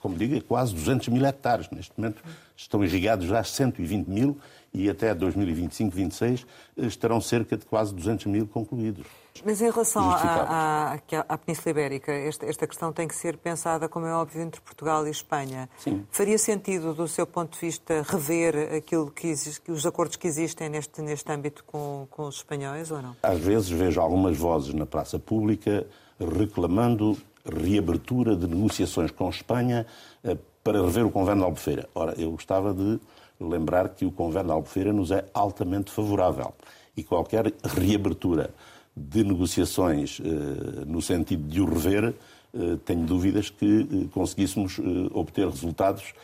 como 0.00 0.16
digo, 0.16 0.40
quase 0.44 0.74
200 0.74 1.08
mil 1.08 1.24
hectares. 1.24 1.68
Neste 1.70 1.92
momento 1.96 2.22
estão 2.56 2.82
irrigados 2.82 3.26
já 3.26 3.44
120 3.44 4.06
mil 4.06 4.38
e 4.72 4.88
até 4.88 5.14
2025, 5.14 5.94
26 5.94 6.46
estarão 6.78 7.20
cerca 7.20 7.58
de 7.58 7.66
quase 7.66 7.94
200 7.94 8.26
mil 8.26 8.46
concluídos. 8.46 9.06
Mas 9.44 9.60
em 9.60 9.70
relação 9.70 10.02
à, 10.10 10.98
à, 11.28 11.38
Península 11.38 11.70
Ibérica, 11.70 12.12
esta, 12.12 12.46
esta, 12.46 12.66
questão 12.66 12.92
tem 12.92 13.08
que 13.08 13.14
ser 13.14 13.36
pensada, 13.36 13.88
como 13.88 14.06
é 14.06 14.14
óbvio, 14.14 14.42
entre 14.42 14.60
Portugal 14.60 15.06
e 15.06 15.10
Espanha. 15.10 15.68
Sim. 15.78 16.06
Faria 16.10 16.38
sentido, 16.38 16.94
do 16.94 17.08
seu 17.08 17.26
ponto 17.26 17.54
de 17.54 17.58
vista, 17.58 18.04
rever 18.06 18.74
aquilo 18.76 19.10
que 19.10 19.28
existe, 19.28 19.70
os 19.70 19.86
acordos 19.86 20.16
que 20.16 20.28
existem 20.28 20.68
neste, 20.68 21.00
neste 21.00 21.30
âmbito 21.32 21.64
com, 21.64 22.06
com 22.10 22.24
os 22.24 22.36
espanhóis 22.36 22.90
ou 22.90 23.00
não? 23.00 23.16
Às 23.22 23.40
vezes 23.40 23.68
vejo 23.70 24.00
algumas 24.00 24.36
vozes 24.36 24.74
na 24.74 24.86
praça 24.86 25.18
pública 25.18 25.86
reclamando 26.20 27.16
reabertura 27.44 28.36
de 28.36 28.46
negociações 28.46 29.10
com 29.10 29.28
Espanha 29.28 29.86
eh, 30.22 30.36
para 30.62 30.80
rever 30.80 31.04
o 31.04 31.10
Convênio 31.10 31.40
de 31.40 31.44
Albufeira. 31.44 31.88
Ora, 31.94 32.14
eu 32.16 32.30
gostava 32.30 32.72
de 32.72 33.00
lembrar 33.40 33.88
que 33.88 34.04
o 34.04 34.12
Convênio 34.12 34.46
de 34.46 34.52
Albufeira 34.52 34.92
nos 34.92 35.10
é 35.10 35.24
altamente 35.34 35.90
favorável 35.90 36.54
e 36.96 37.02
qualquer 37.02 37.52
reabertura 37.64 38.50
de 38.96 39.24
negociações 39.24 40.20
eh, 40.22 40.84
no 40.86 41.00
sentido 41.00 41.48
de 41.48 41.60
o 41.60 41.64
rever, 41.64 42.14
eh, 42.54 42.78
tenho 42.84 43.06
dúvidas 43.06 43.48
que 43.48 43.88
eh, 43.90 44.08
conseguíssemos 44.12 44.78
obter 45.12 45.48
resultados 45.48 46.14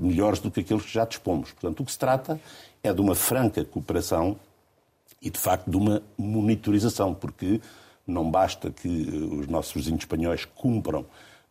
melhores 0.00 0.40
do 0.40 0.50
que 0.50 0.60
aqueles 0.60 0.84
que 0.84 0.90
já 0.90 1.04
dispomos. 1.04 1.52
Portanto, 1.52 1.80
o 1.80 1.84
que 1.84 1.92
se 1.92 1.98
trata 1.98 2.40
é 2.82 2.94
de 2.94 3.00
uma 3.02 3.14
franca 3.14 3.62
cooperação 3.62 4.38
e, 5.20 5.28
de 5.28 5.38
facto, 5.38 5.70
de 5.70 5.76
uma 5.76 6.02
monitorização, 6.16 7.12
porque 7.12 7.60
não 8.06 8.30
basta 8.30 8.70
que 8.70 8.88
os 8.88 9.46
nossos 9.48 9.74
vizinhos 9.74 10.00
espanhóis 10.00 10.46
cumpram 10.46 11.04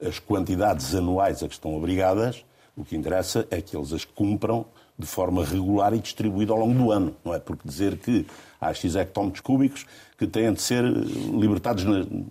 as 0.04 0.18
quantidades 0.18 0.96
anuais 0.96 1.44
a 1.44 1.48
que 1.48 1.54
estão 1.54 1.76
obrigadas, 1.76 2.44
o 2.76 2.84
que 2.84 2.96
interessa 2.96 3.46
é 3.52 3.62
que 3.62 3.78
eles 3.78 3.94
as 3.94 4.06
cumpram 4.06 4.66
de 5.00 5.08
forma 5.08 5.46
regular 5.46 5.94
e 5.94 6.00
distribuída 6.00 6.52
ao 6.52 6.60
longo 6.60 6.74
do 6.74 6.92
ano. 6.92 7.16
Não 7.24 7.34
é 7.34 7.40
porque 7.40 7.68
dizer 7.68 7.98
que 7.98 8.28
há 8.60 8.74
X 8.74 8.96
hectómetros 8.96 9.40
cúbicos 9.40 9.86
que 10.18 10.28
têm 10.28 10.52
de 10.52 10.62
ser 10.62 10.84
libertados 10.84 11.86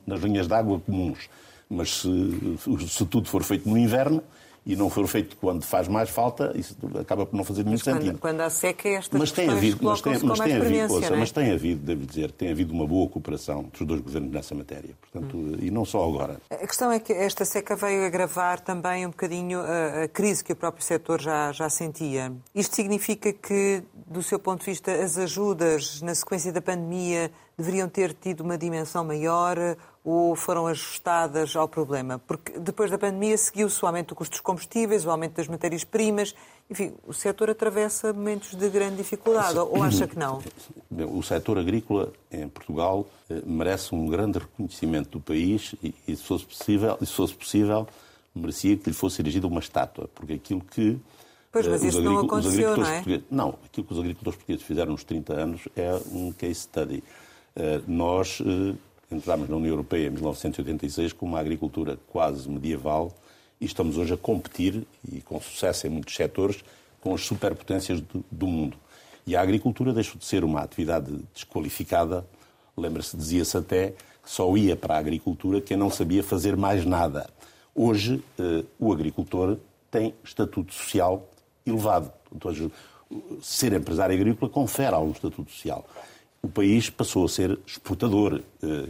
nas 0.06 0.20
linhas 0.20 0.46
de 0.46 0.52
água 0.52 0.78
comuns. 0.78 1.30
Mas 1.70 2.02
se, 2.02 2.58
se 2.87 3.06
tudo 3.06 3.28
for 3.28 3.42
feito 3.42 3.68
no 3.68 3.78
inverno, 3.78 4.22
e 4.68 4.76
não 4.76 4.90
for 4.90 5.08
feito 5.08 5.34
quando 5.38 5.64
faz 5.64 5.88
mais 5.88 6.10
falta, 6.10 6.52
isso 6.54 6.76
acaba 7.00 7.25
por 7.25 7.34
não 7.34 7.42
fazer 7.42 7.64
nenhum 7.64 7.72
mas 7.72 7.82
quando, 7.82 7.96
sentido. 8.02 8.18
Quando 8.18 8.40
há 8.42 8.50
seca, 8.50 8.87
estas 8.87 9.18
mas 9.18 9.32
tem 9.32 9.48
havido, 9.48 9.78
mas 9.82 10.02
tem, 10.02 10.18
mas 10.22 10.38
tem 10.38 10.56
havido, 10.56 10.92
ouça, 10.92 11.14
é? 11.14 11.16
mas 11.16 11.30
tem 11.32 11.52
havido, 11.52 11.80
devo 11.87 12.04
dizer, 12.04 12.30
tem 12.32 12.50
havido 12.50 12.75
uma 12.75 12.87
boa 12.87 13.08
cooperação 13.08 13.62
dos 13.72 13.87
dois 13.87 14.02
governos 14.02 14.30
nessa 14.30 14.54
matéria. 14.54 14.94
Portanto, 15.00 15.38
hum. 15.38 15.56
e 15.58 15.70
não 15.70 15.87
só 15.87 16.06
agora. 16.06 16.38
A 16.50 16.66
questão 16.66 16.92
é 16.92 17.00
que 17.00 17.14
esta 17.14 17.46
seca 17.46 17.75
veio 17.76 18.04
agravar 18.04 18.60
também 18.60 19.06
um 19.06 19.10
bocadinho 19.10 19.58
a, 19.60 20.02
a 20.04 20.08
crise 20.08 20.44
que 20.44 20.52
o 20.52 20.56
próprio 20.56 20.84
setor 20.84 21.18
já, 21.18 21.50
já 21.50 21.70
sentia. 21.70 22.30
Isto 22.54 22.76
significa 22.76 23.32
que, 23.32 23.82
do 24.06 24.22
seu 24.22 24.38
ponto 24.38 24.60
de 24.60 24.66
vista, 24.66 24.92
as 24.92 25.16
ajudas 25.16 26.02
na 26.02 26.14
sequência 26.14 26.52
da 26.52 26.60
pandemia 26.60 27.30
deveriam 27.58 27.88
ter 27.88 28.14
tido 28.14 28.42
uma 28.42 28.56
dimensão 28.56 29.04
maior 29.04 29.76
ou 30.04 30.36
foram 30.36 30.68
ajustadas 30.68 31.56
ao 31.56 31.68
problema? 31.68 32.20
Porque 32.20 32.58
depois 32.58 32.90
da 32.90 32.96
pandemia 32.96 33.36
seguiu-se 33.36 33.82
o 33.84 33.86
aumento 33.86 34.10
do 34.10 34.14
custo 34.14 34.32
dos 34.32 34.40
combustíveis, 34.40 35.04
o 35.04 35.10
aumento 35.10 35.34
das 35.34 35.48
matérias-primas. 35.48 36.34
Enfim, 36.70 36.94
o 37.06 37.12
setor 37.12 37.50
atravessa 37.50 38.12
momentos 38.12 38.54
de 38.54 38.68
grande 38.68 38.96
dificuldade, 38.96 39.58
ou 39.58 39.82
acha 39.82 40.06
que 40.06 40.18
não? 40.18 40.40
O 41.12 41.22
setor 41.22 41.58
agrícola 41.58 42.12
em 42.30 42.48
Portugal 42.48 43.06
eh, 43.28 43.42
merece 43.44 43.94
um 43.94 44.06
grande 44.06 44.38
reconhecimento 44.38 45.18
do 45.18 45.20
país 45.20 45.74
e, 45.82 46.14
se 46.14 46.22
fosse 46.22 46.44
possível, 46.44 46.96
se 47.00 47.12
fosse 47.12 47.34
possível 47.34 47.88
merecia 48.34 48.76
que 48.76 48.88
lhe 48.88 48.94
fosse 48.94 49.20
erigida 49.20 49.46
uma 49.46 49.60
estátua, 49.60 50.08
porque 50.14 50.34
aquilo 50.34 50.60
que 50.60 50.98
Pois, 51.50 51.66
mas 51.66 51.82
eh, 51.82 51.88
isso 51.88 52.02
não 52.02 52.18
aconteceu, 52.18 52.76
não 52.76 52.86
é? 52.86 53.02
Não, 53.30 53.58
aquilo 53.64 53.86
que 53.86 53.92
os 53.92 53.98
agricultores 53.98 54.36
portugueses 54.36 54.66
fizeram 54.66 54.92
nos 54.92 55.04
30 55.04 55.32
anos 55.32 55.68
é 55.74 55.98
um 56.12 56.30
case 56.32 56.60
study. 56.60 57.02
Eh, 57.58 57.82
nós 57.86 58.40
Entramos 59.10 59.48
na 59.48 59.56
União 59.56 59.72
Europeia 59.72 60.08
em 60.08 60.10
1986 60.10 61.14
com 61.14 61.24
uma 61.24 61.40
agricultura 61.40 61.98
quase 62.08 62.46
medieval 62.48 63.10
e 63.58 63.64
estamos 63.64 63.96
hoje 63.96 64.12
a 64.12 64.18
competir, 64.18 64.86
e 65.10 65.22
com 65.22 65.40
sucesso 65.40 65.86
em 65.86 65.90
muitos 65.90 66.14
setores, 66.14 66.62
com 67.00 67.14
as 67.14 67.22
superpotências 67.22 68.02
do, 68.02 68.22
do 68.30 68.46
mundo. 68.46 68.76
E 69.26 69.34
a 69.34 69.40
agricultura 69.40 69.94
deixou 69.94 70.16
de 70.16 70.26
ser 70.26 70.44
uma 70.44 70.60
atividade 70.60 71.10
desqualificada. 71.32 72.26
Lembra-se, 72.76 73.16
dizia-se 73.16 73.56
até 73.56 73.94
que 74.22 74.30
só 74.30 74.54
ia 74.56 74.76
para 74.76 74.94
a 74.94 74.98
agricultura 74.98 75.60
quem 75.60 75.76
não 75.76 75.90
sabia 75.90 76.22
fazer 76.22 76.54
mais 76.54 76.84
nada. 76.84 77.30
Hoje, 77.74 78.22
eh, 78.38 78.64
o 78.78 78.92
agricultor 78.92 79.56
tem 79.90 80.14
estatuto 80.22 80.74
social 80.74 81.26
elevado. 81.64 82.12
Ser 83.40 83.72
empresário 83.72 84.14
agrícola 84.14 84.50
confere 84.50 84.94
algum 84.94 85.12
estatuto 85.12 85.50
social 85.50 85.86
o 86.42 86.49
país 86.49 86.90
passou 86.90 87.25
a 87.25 87.28
ser 87.28 87.59
exportador. 87.66 88.40
Eh, 88.62 88.88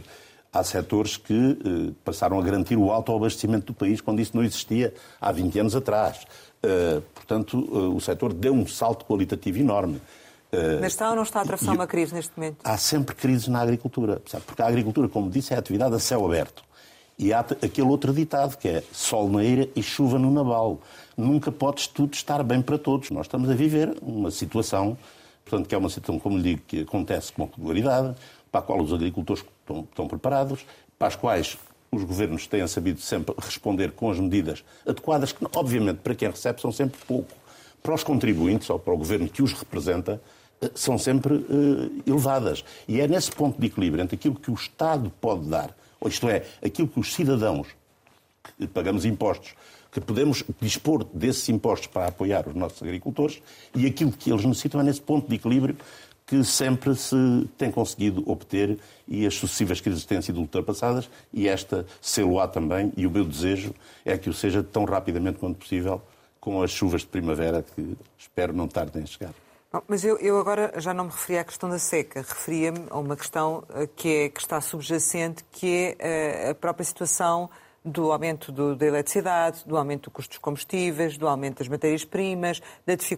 há 0.51 0.63
setores 0.63 1.17
que 1.17 1.33
eh, 1.33 1.93
passaram 2.03 2.39
a 2.39 2.43
garantir 2.43 2.75
o 2.77 2.91
autoabastecimento 2.91 3.67
do 3.67 3.73
país 3.73 4.01
quando 4.01 4.19
isso 4.19 4.35
não 4.35 4.43
existia 4.43 4.93
há 5.19 5.31
20 5.31 5.59
anos 5.59 5.75
atrás. 5.75 6.25
Eh, 6.61 7.01
portanto, 7.13 7.57
o 7.95 7.99
setor 7.99 8.33
deu 8.33 8.53
um 8.53 8.67
salto 8.67 9.05
qualitativo 9.05 9.59
enorme. 9.59 10.01
Mas 10.81 10.93
está 10.93 11.11
ou 11.11 11.15
não 11.15 11.21
está 11.21 11.39
a 11.39 11.41
atravessar 11.43 11.73
uma 11.73 11.85
crise 11.85 12.11
neste 12.11 12.31
momento? 12.35 12.57
Há 12.63 12.75
sempre 12.75 13.13
crises 13.13 13.47
na 13.47 13.61
agricultura. 13.61 14.19
Porque 14.47 14.61
a 14.63 14.65
agricultura, 14.65 15.07
como 15.07 15.29
disse, 15.29 15.53
é 15.53 15.57
atividade 15.57 15.93
a 15.93 15.99
céu 15.99 16.25
aberto. 16.25 16.63
E 17.19 17.31
há 17.31 17.41
aquele 17.41 17.87
outro 17.87 18.11
ditado 18.11 18.57
que 18.57 18.67
é 18.67 18.83
sol 18.91 19.29
na 19.29 19.43
eira 19.43 19.69
e 19.75 19.83
chuva 19.83 20.17
no 20.17 20.31
naval. 20.31 20.79
Nunca 21.15 21.51
pode 21.51 21.87
tudo 21.89 22.15
estar 22.15 22.41
bem 22.41 22.63
para 22.63 22.79
todos. 22.79 23.11
Nós 23.11 23.27
estamos 23.27 23.47
a 23.47 23.53
viver 23.53 23.95
uma 24.01 24.31
situação 24.31 24.97
Portanto, 25.49 25.67
que 25.67 25.73
é 25.73 25.77
uma 25.77 25.89
situação, 25.89 26.19
como 26.19 26.39
digo, 26.39 26.61
que 26.67 26.81
acontece 26.81 27.33
com 27.33 27.45
regularidade, 27.45 28.15
para 28.51 28.61
a 28.61 28.63
qual 28.63 28.79
os 28.81 28.93
agricultores 28.93 29.43
estão, 29.61 29.79
estão 29.81 30.07
preparados, 30.07 30.63
para 30.97 31.07
as 31.07 31.15
quais 31.15 31.57
os 31.91 32.03
governos 32.03 32.45
têm 32.45 32.65
sabido 32.67 33.01
sempre 33.01 33.33
responder 33.39 33.91
com 33.91 34.11
as 34.11 34.19
medidas 34.19 34.63
adequadas, 34.85 35.31
que, 35.31 35.43
obviamente, 35.55 35.97
para 35.97 36.13
quem 36.13 36.29
recebe, 36.29 36.61
são 36.61 36.71
sempre 36.71 36.99
pouco. 37.07 37.33
Para 37.81 37.95
os 37.95 38.03
contribuintes, 38.03 38.69
ou 38.69 38.77
para 38.77 38.93
o 38.93 38.97
governo 38.97 39.27
que 39.27 39.41
os 39.41 39.53
representa, 39.53 40.21
eh, 40.61 40.69
são 40.75 40.99
sempre 40.99 41.33
uh, 41.33 42.03
elevadas. 42.05 42.63
E 42.87 43.01
é 43.01 43.07
nesse 43.07 43.31
ponto 43.31 43.59
de 43.59 43.65
equilíbrio 43.65 44.03
entre 44.03 44.15
aquilo 44.15 44.35
que 44.35 44.51
o 44.51 44.53
Estado 44.53 45.11
pode 45.19 45.47
dar, 45.47 45.75
ou 45.99 46.09
isto 46.09 46.29
é, 46.29 46.45
aquilo 46.63 46.87
que 46.87 46.99
os 46.99 47.11
cidadãos, 47.13 47.67
que 48.57 48.67
pagamos 48.67 49.03
impostos, 49.03 49.55
que 49.91 49.99
podemos 49.99 50.43
dispor 50.59 51.03
desses 51.13 51.47
impostos 51.49 51.87
para 51.87 52.07
apoiar 52.07 52.47
os 52.47 52.55
nossos 52.55 52.81
agricultores 52.81 53.41
e 53.75 53.85
aquilo 53.85 54.11
que 54.11 54.31
eles 54.31 54.45
necessitam 54.45 54.81
é 54.81 54.83
nesse 54.83 55.01
ponto 55.01 55.27
de 55.27 55.35
equilíbrio 55.35 55.75
que 56.25 56.43
sempre 56.43 56.95
se 56.95 57.15
tem 57.57 57.71
conseguido 57.71 58.23
obter 58.29 58.77
e 59.07 59.25
as 59.25 59.33
sucessivas 59.33 59.81
crises 59.81 60.05
têm 60.05 60.21
sido 60.21 60.39
ultrapassadas 60.39 61.09
e 61.33 61.47
esta 61.47 61.87
sê-lo-á 61.99 62.47
também 62.47 62.93
e 62.95 63.07
o 63.07 63.09
meu 63.09 63.25
desejo 63.25 63.73
é 64.05 64.15
que 64.15 64.29
o 64.29 64.33
seja 64.33 64.61
tão 64.61 64.85
rapidamente 64.85 65.39
quanto 65.39 65.57
possível 65.57 65.99
com 66.39 66.61
as 66.61 66.69
chuvas 66.69 67.01
de 67.01 67.07
primavera 67.07 67.65
que 67.75 67.97
espero 68.17 68.53
não 68.53 68.67
tardem 68.67 69.03
a 69.03 69.05
chegar. 69.07 69.33
Mas 69.87 70.03
eu, 70.03 70.17
eu, 70.17 70.39
agora 70.39 70.73
já 70.77 70.93
não 70.93 71.05
me 71.05 71.11
referi 71.11 71.37
à 71.37 71.43
questão 71.43 71.69
da 71.69 71.77
seca, 71.77 72.21
referia-me 72.21 72.85
a 72.89 72.97
uma 72.97 73.15
questão 73.15 73.63
eh, 73.75 73.87
que, 73.95 74.09
é, 74.09 74.29
que 74.29 74.39
está 74.39 74.59
subjacente, 74.61 75.43
que 75.51 75.67
é 75.67 75.95
eh, 75.99 76.49
a 76.49 76.55
própria 76.55 76.83
situação 76.83 77.49
do 77.83 78.11
aumento 78.11 78.51
do, 78.51 78.75
da 78.75 78.85
eletricidade, 78.85 79.63
do 79.65 79.77
aumento 79.77 80.03
do 80.03 80.11
custo 80.11 80.31
dos 80.31 80.37
combustíveis, 80.37 81.17
do 81.17 81.27
aumento 81.27 81.59
das 81.59 81.67
matérias-primas, 81.67 82.61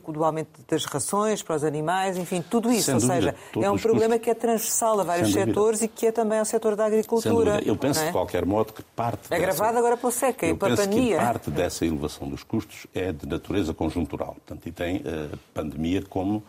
do 0.08 0.24
aumento 0.24 0.60
das 0.70 0.86
rações 0.86 1.42
para 1.42 1.56
os 1.56 1.64
animais, 1.64 2.18
enfim, 2.18 2.44
tudo 2.48 2.72
isso. 2.72 2.86
Sem 2.86 2.96
Ou 2.96 3.02
dúvida, 3.02 3.36
seja, 3.54 3.66
é 3.66 3.72
um 3.72 3.78
problema 3.78 4.20
que 4.20 4.30
é 4.30 4.34
transversal 4.34 5.00
a 5.00 5.04
vários 5.04 5.32
setores 5.32 5.82
e 5.82 5.88
que 5.88 6.08
é 6.08 6.12
também 6.12 6.40
ao 6.40 6.46
setor 6.46 6.76
da 6.76 6.86
agricultura. 6.86 7.62
Eu 7.66 7.76
penso, 7.76 8.02
é? 8.02 8.08
de 8.08 8.12
qualquer 8.12 8.46
modo, 8.46 8.74
que 8.74 8.84
parte. 8.84 9.32
É 9.32 9.36
agravado 9.36 9.78
agora 9.78 9.98
pela 9.98 10.12
seca 10.12 10.46
e 10.46 10.54
pela 10.54 10.76
pandemia. 10.76 11.18
Que 11.18 11.24
parte 11.24 11.52
dessa 11.52 11.86
elevação 11.86 12.30
dos 12.30 12.44
custos 12.44 12.88
é 12.94 13.12
de 13.12 13.28
natureza 13.28 13.74
conjuntural. 13.74 14.36
Portanto, 14.36 14.68
e 14.68 14.72
tem 14.72 14.98
a 14.98 15.38
pandemia 15.54 16.04
como 16.04 16.44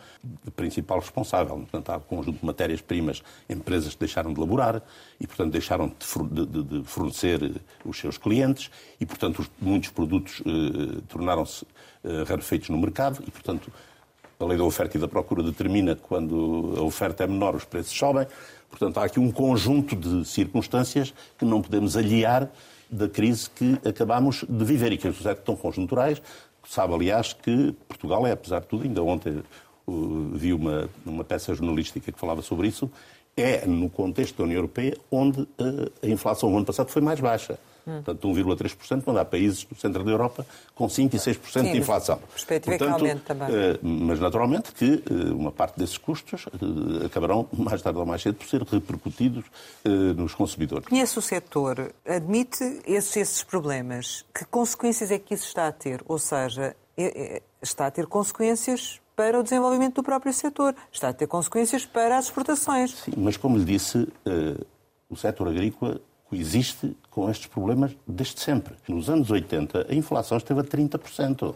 principal 0.55 0.99
responsável. 0.99 1.55
Portanto, 1.55 1.89
há 1.89 1.97
um 1.97 2.01
conjunto 2.01 2.39
de 2.39 2.45
matérias-primas, 2.45 3.23
empresas 3.49 3.93
que 3.93 3.99
deixaram 3.99 4.33
de 4.33 4.39
laborar 4.39 4.81
e, 5.23 5.27
portanto, 5.27 5.51
deixaram 5.53 5.87
de, 6.31 6.45
de, 6.45 6.63
de 6.63 6.83
fornecer 6.83 7.61
os 7.85 7.97
seus 7.97 8.17
clientes 8.17 8.69
e, 8.99 9.05
portanto, 9.05 9.39
os, 9.39 9.49
muitos 9.61 9.89
produtos 9.89 10.43
eh, 10.45 11.01
tornaram-se 11.07 11.65
eh, 12.03 12.23
rarefeitos 12.27 12.67
no 12.67 12.77
mercado 12.77 13.23
e, 13.25 13.31
portanto, 13.31 13.71
a 14.37 14.45
lei 14.45 14.57
da 14.57 14.65
oferta 14.65 14.97
e 14.97 14.99
da 14.99 15.07
procura 15.07 15.41
determina 15.41 15.95
que 15.95 16.01
quando 16.01 16.73
a 16.77 16.81
oferta 16.81 17.23
é 17.23 17.27
menor 17.27 17.55
os 17.55 17.63
preços 17.63 17.97
sobem. 17.97 18.27
Portanto, 18.69 18.97
há 18.97 19.05
aqui 19.05 19.17
um 19.17 19.31
conjunto 19.31 19.95
de 19.95 20.25
circunstâncias 20.25 21.13
que 21.37 21.45
não 21.45 21.61
podemos 21.61 21.95
aliar 21.95 22.51
da 22.89 23.07
crise 23.07 23.49
que 23.49 23.79
acabamos 23.87 24.43
de 24.47 24.65
viver 24.65 24.91
e 24.91 24.97
que 24.97 25.07
estão 25.07 25.55
conjunturais. 25.55 26.21
Sabe, 26.67 26.93
aliás, 26.93 27.31
que 27.31 27.73
Portugal 27.87 28.27
é, 28.27 28.33
apesar 28.33 28.59
de 28.59 28.67
tudo, 28.67 28.83
ainda 28.83 29.01
ontem 29.01 29.41
uh, 29.87 30.29
vi 30.33 30.53
uma, 30.53 30.89
uma 31.05 31.23
peça 31.23 31.53
jornalística 31.53 32.11
que 32.11 32.19
falava 32.19 32.41
sobre 32.41 32.67
isso, 32.67 32.91
é 33.35 33.65
no 33.65 33.89
contexto 33.89 34.37
da 34.37 34.43
União 34.43 34.57
Europeia 34.57 34.97
onde 35.11 35.41
uh, 35.41 35.47
a 36.01 36.07
inflação 36.07 36.49
no 36.49 36.57
ano 36.57 36.65
passado 36.65 36.89
foi 36.89 37.01
mais 37.01 37.19
baixa. 37.19 37.59
Hum. 37.85 38.01
Portanto, 38.01 38.29
1,3%, 38.29 39.03
quando 39.03 39.17
há 39.17 39.25
países 39.25 39.65
do 39.65 39.75
centro 39.75 40.05
da 40.05 40.11
Europa 40.11 40.45
com 40.73 40.87
5% 40.87 41.13
e 41.13 41.17
6% 41.17 41.37
Sim, 41.51 41.71
de 41.73 41.77
inflação. 41.77 42.17
Perspectiva 42.31 42.77
Portanto, 42.77 43.05
é 43.05 43.15
que 43.15 43.21
também. 43.21 43.49
Uh, 43.49 43.79
mas, 43.81 44.19
naturalmente, 44.21 44.71
que 44.71 45.03
uh, 45.11 45.35
uma 45.35 45.51
parte 45.51 45.77
desses 45.77 45.97
custos 45.97 46.45
acabarão, 47.05 47.45
mais 47.51 47.81
tarde 47.81 47.99
ou 47.99 48.05
mais 48.05 48.21
cedo, 48.21 48.35
por 48.35 48.47
ser 48.47 48.61
repercutidos 48.63 49.43
nos 50.15 50.33
consumidores. 50.33 50.87
Conhece 50.87 51.19
o 51.19 51.21
setor, 51.21 51.93
admite 52.07 52.63
esses, 52.85 53.17
esses 53.17 53.43
problemas. 53.43 54.23
Que 54.33 54.45
consequências 54.45 55.11
é 55.11 55.19
que 55.19 55.33
isso 55.33 55.47
está 55.47 55.67
a 55.67 55.71
ter? 55.73 56.01
Ou 56.07 56.17
seja, 56.17 56.73
é, 56.95 57.35
é, 57.35 57.41
está 57.61 57.87
a 57.87 57.91
ter 57.91 58.05
consequências 58.05 59.01
para 59.15 59.39
o 59.39 59.43
desenvolvimento 59.43 59.95
do 59.95 60.03
próprio 60.03 60.33
setor, 60.33 60.75
está 60.91 61.09
a 61.09 61.13
ter 61.13 61.27
consequências 61.27 61.85
para 61.85 62.17
as 62.17 62.25
exportações. 62.25 62.91
Sim, 62.91 63.13
mas 63.17 63.37
como 63.37 63.57
lhe 63.57 63.65
disse, 63.65 63.97
uh, 63.97 64.65
o 65.09 65.15
setor 65.15 65.47
agrícola 65.47 66.01
coexiste 66.25 66.97
com 67.11 67.29
estes 67.29 67.47
problemas 67.47 67.95
desde 68.07 68.39
sempre. 68.39 68.75
Nos 68.87 69.09
anos 69.09 69.29
80, 69.29 69.87
a 69.89 69.93
inflação 69.93 70.37
esteve 70.37 70.61
a 70.61 70.63
30% 70.63 71.55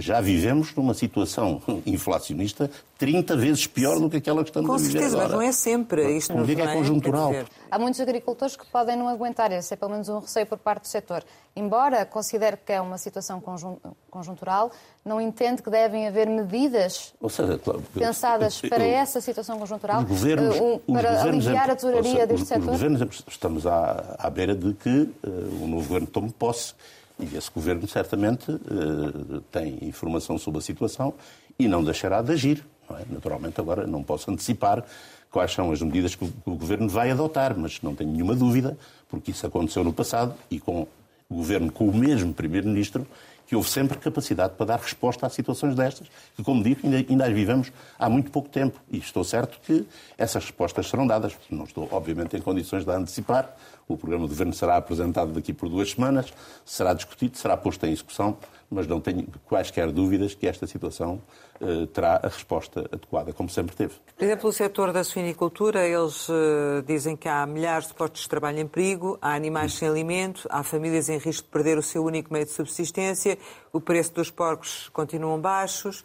já 0.00 0.20
vivemos 0.20 0.72
numa 0.76 0.94
situação 0.94 1.60
inflacionista 1.84 2.70
30 2.98 3.36
vezes 3.36 3.66
pior 3.66 3.98
do 3.98 4.08
que 4.08 4.16
aquela 4.18 4.42
que 4.44 4.50
estamos 4.50 4.68
Com 4.68 4.74
a 4.74 4.78
viver 4.78 4.92
certeza, 4.92 5.16
agora. 5.16 5.28
mas 5.28 5.36
não 5.36 5.42
é 5.48 5.52
sempre. 5.52 6.16
Isto 6.16 6.32
Como 6.32 6.44
digo, 6.46 6.60
é 6.60 6.66
não 6.66 6.72
conjuntural. 6.74 7.30
Quer 7.30 7.42
dizer, 7.44 7.52
Há 7.70 7.78
muitos 7.78 8.00
agricultores 8.00 8.56
que 8.56 8.64
podem 8.66 8.96
não 8.96 9.08
aguentar, 9.08 9.50
esse 9.52 9.74
é 9.74 9.76
pelo 9.76 9.90
menos 9.92 10.08
um 10.08 10.20
receio 10.20 10.46
por 10.46 10.56
parte 10.58 10.82
do 10.82 10.88
setor. 10.88 11.22
Embora 11.54 12.04
considere 12.06 12.56
que 12.64 12.72
é 12.72 12.80
uma 12.80 12.96
situação 12.98 13.40
conjun- 13.40 13.76
conjuntural, 14.10 14.70
não 15.04 15.20
entende 15.20 15.62
que 15.62 15.70
devem 15.70 16.06
haver 16.08 16.28
medidas 16.28 17.12
Ou 17.20 17.28
seja, 17.28 17.58
claro, 17.58 17.82
pensadas 17.94 18.60
eu- 18.62 18.70
para 18.70 18.86
eu- 18.86 18.94
essa 18.96 19.20
situação 19.20 19.58
conjuntural, 19.58 20.02
Os 20.02 20.08
governos, 20.08 20.56
eh, 20.56 20.80
um- 20.88 20.94
para 20.94 21.22
aliviar 21.22 21.70
a 21.70 21.76
tesouraria 21.76 22.26
deste 22.26 22.42
os, 22.42 22.48
setor? 22.48 22.60
Os 22.64 22.70
governos, 22.70 23.24
estamos 23.28 23.66
à, 23.66 24.16
à 24.18 24.30
beira 24.30 24.54
de 24.54 24.72
que 24.74 25.08
eh, 25.24 25.28
o 25.62 25.66
novo 25.66 25.86
governo 25.88 26.06
tome 26.06 26.30
posse 26.30 26.72
e 27.18 27.36
esse 27.36 27.50
governo 27.50 27.86
certamente 27.88 28.50
eh, 28.50 29.40
tem 29.50 29.78
informação 29.82 30.38
sobre 30.38 30.58
a 30.58 30.62
situação 30.62 31.14
e 31.58 31.66
não 31.66 31.82
deixará 31.82 32.22
de 32.22 32.32
agir. 32.32 32.64
é? 32.90 33.04
Naturalmente, 33.10 33.60
agora 33.60 33.86
não 33.86 34.02
posso 34.02 34.30
antecipar 34.30 34.84
quais 35.30 35.52
são 35.52 35.70
as 35.72 35.82
medidas 35.82 36.14
que 36.14 36.24
o 36.24 36.54
governo 36.54 36.88
vai 36.88 37.10
adotar, 37.10 37.56
mas 37.58 37.82
não 37.82 37.94
tenho 37.94 38.10
nenhuma 38.10 38.34
dúvida, 38.34 38.78
porque 39.08 39.30
isso 39.30 39.46
aconteceu 39.46 39.84
no 39.84 39.92
passado 39.92 40.34
e 40.50 40.58
com 40.58 40.86
o 41.28 41.34
governo 41.34 41.70
com 41.70 41.88
o 41.88 41.94
mesmo 41.94 42.32
primeiro-ministro 42.32 43.06
que 43.48 43.56
houve 43.56 43.68
sempre 43.70 43.96
capacidade 43.98 44.54
para 44.56 44.66
dar 44.66 44.78
resposta 44.78 45.26
a 45.26 45.30
situações 45.30 45.74
destas, 45.74 46.06
que, 46.36 46.42
como 46.44 46.62
digo, 46.62 46.80
ainda, 46.84 46.98
ainda 47.10 47.24
as 47.24 47.32
vivemos 47.32 47.72
há 47.98 48.08
muito 48.08 48.30
pouco 48.30 48.50
tempo. 48.50 48.78
E 48.90 48.98
estou 48.98 49.24
certo 49.24 49.58
que 49.62 49.86
essas 50.18 50.44
respostas 50.44 50.86
serão 50.86 51.06
dadas. 51.06 51.34
Não 51.50 51.64
estou, 51.64 51.88
obviamente, 51.90 52.36
em 52.36 52.42
condições 52.42 52.84
de 52.84 52.90
antecipar. 52.90 53.56
O 53.88 53.96
programa 53.96 54.24
de 54.24 54.30
governo 54.30 54.52
será 54.52 54.76
apresentado 54.76 55.32
daqui 55.32 55.52
por 55.52 55.68
duas 55.68 55.92
semanas, 55.92 56.32
será 56.64 56.92
discutido, 56.92 57.38
será 57.38 57.56
posto 57.56 57.86
em 57.86 57.92
execução, 57.92 58.36
mas 58.70 58.86
não 58.86 59.00
tenho 59.00 59.26
quaisquer 59.46 59.90
dúvidas 59.90 60.34
que 60.34 60.46
esta 60.46 60.66
situação 60.66 61.20
eh, 61.58 61.86
terá 61.86 62.20
a 62.22 62.28
resposta 62.28 62.80
adequada, 62.92 63.32
como 63.32 63.48
sempre 63.48 63.74
teve. 63.74 63.94
Por 64.16 64.24
exemplo, 64.24 64.50
o 64.50 64.52
setor 64.52 64.92
da 64.92 65.02
suinicultura, 65.02 65.86
eles 65.86 66.28
eh, 66.28 66.82
dizem 66.86 67.16
que 67.16 67.28
há 67.28 67.46
milhares 67.46 67.88
de 67.88 67.94
postos 67.94 68.22
de 68.22 68.28
trabalho 68.28 68.58
em 68.58 68.66
perigo, 68.66 69.18
há 69.22 69.34
animais 69.34 69.72
sem 69.72 69.88
alimento, 69.88 70.46
há 70.50 70.62
famílias 70.62 71.08
em 71.08 71.16
risco 71.16 71.44
de 71.44 71.50
perder 71.50 71.78
o 71.78 71.82
seu 71.82 72.04
único 72.04 72.30
meio 72.32 72.44
de 72.44 72.52
subsistência, 72.52 73.38
o 73.72 73.80
preço 73.80 74.12
dos 74.12 74.30
porcos 74.30 74.90
continuam 74.92 75.40
baixos. 75.40 76.04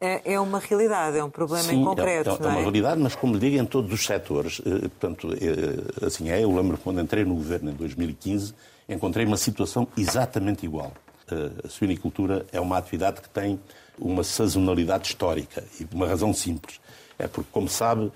É, 0.00 0.32
é 0.32 0.40
uma 0.40 0.58
realidade, 0.58 1.18
é 1.18 1.22
um 1.22 1.28
problema 1.28 1.66
em 1.66 1.76
Sim, 1.76 1.84
concreto, 1.84 2.30
é, 2.30 2.32
é, 2.32 2.38
não 2.38 2.48
uma 2.48 2.58
é? 2.58 2.62
realidade, 2.62 3.00
mas 3.02 3.14
como 3.14 3.34
lhe 3.34 3.38
digo, 3.40 3.62
em 3.62 3.66
todos 3.66 3.92
os 3.92 4.02
setores, 4.06 4.62
eh, 4.64 4.88
portanto, 4.88 5.28
eh, 5.34 6.06
assim 6.06 6.30
é, 6.30 6.42
eu 6.42 6.50
lembro 6.56 6.78
que 6.78 6.82
quando 6.84 7.00
entrei 7.02 7.22
no 7.22 7.34
governo 7.34 7.70
em 7.70 7.74
2015, 7.74 8.54
encontrei 8.88 9.26
uma 9.26 9.36
situação 9.36 9.86
exatamente 9.98 10.64
igual. 10.64 10.92
Eh, 11.30 11.50
A 11.66 11.68
suinicultura 11.68 12.46
é 12.50 12.58
uma 12.58 12.78
atividade 12.78 13.20
que 13.20 13.28
tem 13.28 13.60
uma 13.98 14.24
sazonalidade 14.24 15.08
histórica 15.08 15.62
e 15.78 15.84
por 15.84 15.96
uma 15.96 16.08
razão 16.08 16.32
simples. 16.32 16.80
É 17.18 17.28
porque, 17.28 17.50
como 17.52 17.68
sabe, 17.68 18.10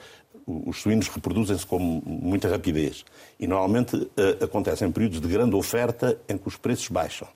os 0.46 0.82
suínos 0.82 1.08
reproduzem-se 1.08 1.66
com 1.66 1.78
muita 1.78 2.48
rapidez 2.48 3.04
e 3.38 3.46
normalmente 3.46 4.08
eh, 4.16 4.44
acontecem 4.44 4.90
períodos 4.90 5.20
de 5.20 5.28
grande 5.28 5.54
oferta 5.54 6.18
em 6.28 6.36
que 6.36 6.46
os 6.46 6.56
preços 6.56 6.88
baixam. 6.88 7.28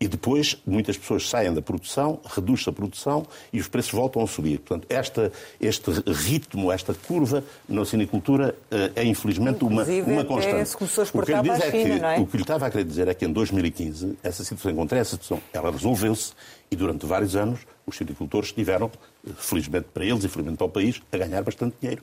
E 0.00 0.08
depois 0.08 0.60
muitas 0.66 0.98
pessoas 0.98 1.28
saem 1.28 1.54
da 1.54 1.62
produção, 1.62 2.20
reduz-se 2.24 2.68
a 2.68 2.72
produção 2.72 3.26
e 3.52 3.60
os 3.60 3.68
preços 3.68 3.92
voltam 3.92 4.22
a 4.22 4.26
subir. 4.26 4.58
Portanto, 4.58 4.86
esta, 4.90 5.32
este 5.60 5.90
ritmo, 6.06 6.72
esta 6.72 6.92
curva 6.92 7.44
na 7.68 7.84
sinicultura 7.84 8.54
eh, 8.70 8.92
é 8.96 9.04
infelizmente 9.04 9.62
uma, 9.62 9.82
Inclusive, 9.82 10.10
uma 10.10 10.20
até 10.22 10.28
constante. 10.28 10.68
se 10.68 10.76
começou 10.76 11.02
a 11.02 11.06
o 11.06 11.10
que 11.10 11.16
eu 11.16 11.22
exportar 11.22 11.42
lhe 11.42 11.50
diz 11.50 11.58
para 11.58 11.64
a 11.64 11.68
é 11.68 11.70
que, 11.70 11.92
China, 11.92 12.14
é? 12.14 12.18
O 12.18 12.26
que 12.26 12.36
lhe 12.36 12.42
estava 12.42 12.66
a 12.66 12.70
querer 12.70 12.84
dizer 12.84 13.08
é 13.08 13.14
que 13.14 13.24
em 13.24 13.32
2015 13.32 14.18
essa 14.22 14.42
situação, 14.42 14.72
encontrei 14.72 15.00
essa 15.00 15.12
situação, 15.12 15.40
ela 15.52 15.70
resolveu-se 15.70 16.32
e 16.70 16.76
durante 16.76 17.06
vários 17.06 17.36
anos 17.36 17.60
os 17.86 17.96
sinicultores 17.96 18.48
estiveram, 18.48 18.90
eh, 19.26 19.30
felizmente 19.36 19.86
para 19.94 20.04
eles 20.04 20.24
e 20.24 20.28
felizmente 20.28 20.58
para 20.58 20.66
o 20.66 20.70
país, 20.70 21.00
a 21.12 21.16
ganhar 21.16 21.42
bastante 21.42 21.76
dinheiro. 21.80 22.02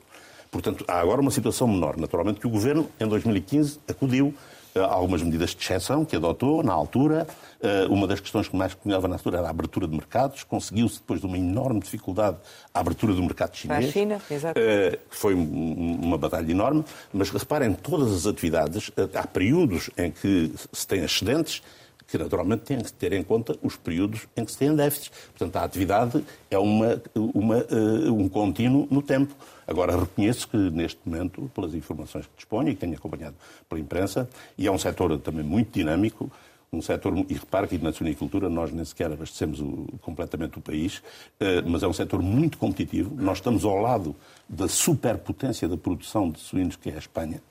Portanto, 0.52 0.84
há 0.86 1.00
agora 1.00 1.22
uma 1.22 1.32
situação 1.32 1.66
menor. 1.66 1.96
Naturalmente 1.98 2.42
que 2.42 2.46
o 2.46 2.50
Governo, 2.50 2.90
em 3.00 3.08
2015, 3.08 3.80
acudiu 3.88 4.34
eh, 4.76 4.80
a 4.82 4.86
algumas 4.86 5.24
medidas 5.24 5.52
de 5.52 5.64
exceção 5.64 6.04
que 6.04 6.14
adotou 6.14 6.62
na 6.62 6.74
altura. 6.74 7.26
Eh, 7.62 7.86
Uma 7.90 8.06
das 8.06 8.20
questões 8.20 8.50
que 8.50 8.56
mais 8.58 8.74
cunhava 8.74 9.08
na 9.08 9.16
altura 9.16 9.38
era 9.38 9.48
a 9.48 9.50
abertura 9.50 9.88
de 9.88 9.96
mercados. 9.96 10.44
Conseguiu-se, 10.44 10.96
depois 11.00 11.22
de 11.22 11.26
uma 11.26 11.38
enorme 11.38 11.80
dificuldade, 11.80 12.36
a 12.74 12.80
abertura 12.82 13.14
do 13.14 13.22
mercado 13.24 13.52
Para 13.66 13.78
a 13.78 13.80
chinês. 13.82 13.94
China, 13.94 14.22
exato. 14.30 14.60
Eh, 14.60 15.00
foi 15.10 15.34
um- 15.34 16.00
uma 16.04 16.18
batalha 16.18 16.52
enorme, 16.52 16.84
mas 17.14 17.30
reparem, 17.30 17.74
todas 17.74 18.12
as 18.12 18.26
atividades, 18.28 18.92
há 19.16 19.26
períodos 19.26 19.90
em 19.98 20.12
que 20.12 20.52
se 20.74 20.86
tem 20.86 21.02
excedentes, 21.02 21.64
que 22.12 22.18
naturalmente 22.18 22.64
têm 22.64 22.80
que 22.80 22.92
ter 22.92 23.14
em 23.14 23.24
conta 23.24 23.56
os 23.64 23.78
períodos 23.78 24.28
em 24.36 24.44
que 24.44 24.52
se 24.52 24.58
tem 24.58 24.76
déficits. 24.76 25.10
Portanto, 25.30 25.56
a 25.56 25.64
atividade 25.64 26.24
é 26.50 26.58
uma, 26.60 27.02
uma, 27.16 27.58
eh, 27.58 28.10
um 28.12 28.28
contínuo 28.28 28.86
no 28.92 29.02
tempo. 29.02 29.34
Agora, 29.66 29.98
reconheço 29.98 30.48
que 30.50 30.58
neste 30.58 31.00
momento, 31.06 31.50
pelas 31.56 31.74
informações 31.74 32.26
que 32.26 32.32
disponho 32.36 32.70
e 32.70 32.74
que 32.76 32.82
tenho 32.82 32.94
acompanhado 32.96 33.36
pela 33.70 33.80
imprensa, 33.80 34.30
e 34.58 34.68
é 34.68 34.72
um 34.72 34.78
setor 34.78 35.18
também 35.20 35.44
muito 35.44 35.72
dinâmico, 35.74 36.30
um 36.74 36.82
setor, 36.82 37.14
e 37.30 37.34
repare 37.34 37.68
que 37.68 37.78
na 37.78 37.92
suinicultura 37.92 38.50
nós 38.50 38.72
nem 38.72 38.84
sequer 38.86 39.12
abastecemos 39.12 39.60
o- 39.60 39.88
completamente 40.02 40.58
o 40.58 40.62
país, 40.62 41.02
eh, 41.40 41.62
mas 41.66 41.84
é 41.84 41.88
um 41.88 41.94
setor 41.94 42.22
muito 42.22 42.58
competitivo. 42.58 43.14
Nós 43.22 43.38
estamos 43.40 43.64
ao 43.66 43.78
lado 43.78 44.16
da 44.48 44.68
superpotência 44.68 45.68
da 45.68 45.76
produção 45.78 46.30
de 46.30 46.40
suínos, 46.40 46.76
que 46.76 46.90
é 46.90 46.96
a 46.96 46.98
Espanha, 47.00 47.42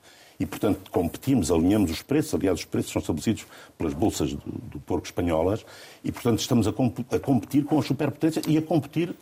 e, 0.41 0.47
portanto, 0.47 0.91
competimos, 0.91 1.53
alinhamos 1.53 1.91
os 1.91 2.03
preços. 2.03 2.35
Aliás, 2.35 2.61
os 2.61 2.65
preços 2.65 2.91
são 2.91 3.01
estabelecidos 3.01 3.47
pelas 3.77 3.93
bolsas 3.93 4.33
do, 4.33 4.41
do 4.73 4.81
porco 4.81 5.07
espanholas, 5.07 5.65
e, 6.03 6.11
portanto, 6.11 6.41
estamos 6.41 6.67
a, 6.67 6.73
comp- 6.73 7.05
a 7.13 7.19
competir 7.19 7.65
com 7.65 7.79
a 7.79 7.83
superpotência 7.83 8.43
e 8.49 8.57
a 8.57 8.63
competir, 8.63 9.15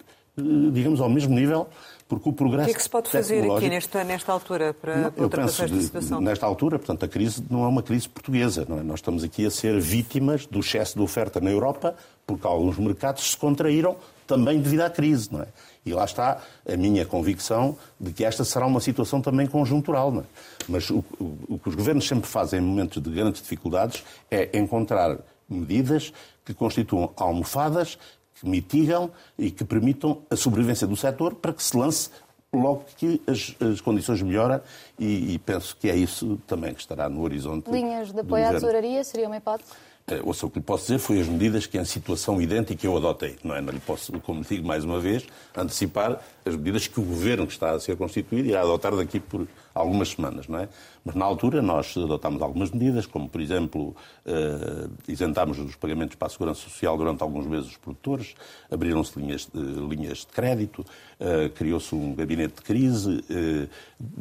digamos, 0.72 1.00
ao 1.00 1.08
mesmo 1.08 1.34
nível, 1.34 1.66
porque 2.08 2.28
o 2.28 2.32
O 2.32 2.34
progresso 2.34 2.66
que 2.66 2.70
é 2.72 2.74
que 2.74 2.82
se 2.82 2.88
pode 2.88 3.10
fazer 3.10 3.50
aqui 3.50 3.68
nesta, 3.68 4.02
nesta 4.04 4.32
altura 4.32 4.72
para, 4.72 4.96
não, 4.96 5.12
para 5.12 5.22
ultrapassar 5.24 5.64
esta 5.64 5.80
situação? 5.80 6.20
nesta 6.20 6.46
altura, 6.46 6.78
portanto, 6.78 7.04
a 7.04 7.08
crise 7.08 7.44
não 7.50 7.64
é 7.64 7.68
uma 7.68 7.82
crise 7.82 8.08
portuguesa. 8.08 8.64
Não 8.68 8.78
é? 8.78 8.82
Nós 8.82 9.00
estamos 9.00 9.22
aqui 9.24 9.44
a 9.44 9.50
ser 9.50 9.78
vítimas 9.80 10.46
do 10.46 10.60
excesso 10.60 10.96
de 10.96 11.02
oferta 11.02 11.38
na 11.40 11.50
Europa, 11.50 11.94
porque 12.26 12.46
alguns 12.46 12.78
mercados 12.78 13.30
se 13.30 13.36
contraíram 13.36 13.96
também 14.26 14.58
devido 14.60 14.80
à 14.82 14.90
crise. 14.90 15.28
Não 15.30 15.42
é? 15.42 15.46
E 15.84 15.92
lá 15.92 16.04
está 16.04 16.40
a 16.66 16.76
minha 16.76 17.04
convicção 17.04 17.76
de 18.00 18.12
que 18.12 18.24
esta 18.24 18.42
será 18.44 18.66
uma 18.66 18.80
situação 18.80 19.20
também 19.20 19.46
conjuntural. 19.46 20.10
Não 20.10 20.20
é? 20.22 20.24
Mas 20.66 20.88
o, 20.88 21.04
o- 21.20 21.38
o 21.48 21.58
que 21.58 21.68
os 21.68 21.74
governos 21.74 22.06
sempre 22.08 22.26
fazem 22.28 22.58
em 22.58 22.62
momentos 22.62 23.02
de 23.02 23.10
grandes 23.10 23.42
dificuldades 23.42 24.02
é 24.30 24.58
encontrar 24.58 25.18
medidas 25.48 26.12
que 26.44 26.52
constituam 26.54 27.10
almofadas 27.16 27.98
que 28.40 28.48
mitigam 28.48 29.10
e 29.38 29.50
que 29.50 29.64
permitam 29.64 30.22
a 30.30 30.36
sobrevivência 30.36 30.86
do 30.86 30.96
setor 30.96 31.34
para 31.34 31.52
que 31.52 31.62
se 31.62 31.76
lance 31.76 32.10
logo 32.52 32.84
que 32.96 33.20
as, 33.26 33.54
as 33.60 33.80
condições 33.80 34.22
melhoram 34.22 34.60
e, 34.98 35.34
e 35.34 35.38
penso 35.38 35.76
que 35.76 35.88
é 35.90 35.96
isso 35.96 36.38
também 36.46 36.72
que 36.72 36.80
estará 36.80 37.08
no 37.08 37.22
horizonte. 37.22 37.70
Linhas 37.70 38.12
de 38.12 38.20
apoio 38.20 38.46
à 38.46 38.50
tesouraria 38.50 39.04
seria 39.04 39.26
uma 39.26 39.36
hipótese? 39.36 39.70
Eh, 40.08 40.20
Ouça, 40.24 40.46
o 40.46 40.50
que 40.50 40.58
lhe 40.58 40.64
posso 40.64 40.84
dizer 40.84 40.98
foi 40.98 41.20
as 41.20 41.28
medidas 41.28 41.66
que, 41.66 41.78
em 41.78 41.84
situação 41.84 42.40
idêntica, 42.40 42.86
eu 42.86 42.96
adotei. 42.96 43.36
Não, 43.44 43.54
é? 43.54 43.60
não 43.60 43.72
lhe 43.72 43.80
posso, 43.80 44.12
como 44.20 44.40
lhe 44.40 44.46
digo 44.48 44.66
mais 44.66 44.84
uma 44.84 44.98
vez, 44.98 45.26
antecipar 45.54 46.20
as 46.44 46.56
medidas 46.56 46.86
que 46.86 46.98
o 46.98 47.02
governo 47.02 47.46
que 47.46 47.52
está 47.52 47.72
a 47.72 47.80
ser 47.80 47.96
constituído 47.96 48.48
irá 48.48 48.62
adotar 48.62 48.96
daqui 48.96 49.20
por 49.20 49.46
algumas 49.78 50.10
semanas. 50.10 50.46
Não 50.48 50.58
é? 50.58 50.68
Mas, 51.04 51.14
na 51.14 51.24
altura, 51.24 51.62
nós 51.62 51.96
adotámos 51.96 52.42
algumas 52.42 52.70
medidas, 52.70 53.06
como, 53.06 53.28
por 53.28 53.40
exemplo, 53.40 53.96
eh, 54.26 54.88
isentámos 55.08 55.56
dos 55.56 55.74
pagamentos 55.76 56.16
para 56.16 56.26
a 56.26 56.30
Segurança 56.30 56.60
Social 56.60 56.96
durante 56.98 57.22
alguns 57.22 57.46
meses 57.46 57.70
os 57.70 57.76
produtores, 57.76 58.34
abriram-se 58.70 59.18
linhas, 59.18 59.46
de- 59.52 59.60
linhas 59.88 60.18
de 60.18 60.26
crédito, 60.26 60.84
eh, 61.18 61.48
criou-se 61.54 61.94
um 61.94 62.14
gabinete 62.14 62.56
de 62.56 62.62
crise, 62.62 63.24
eh, 63.30 63.68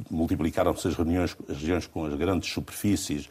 multiplicaram-se 0.09 0.87
as 0.87 0.95
reuniões, 0.95 1.35
as 1.49 1.57
reuniões 1.57 1.87
com 1.87 2.05
as 2.05 2.13
grandes 2.13 2.51
superfícies, 2.51 3.27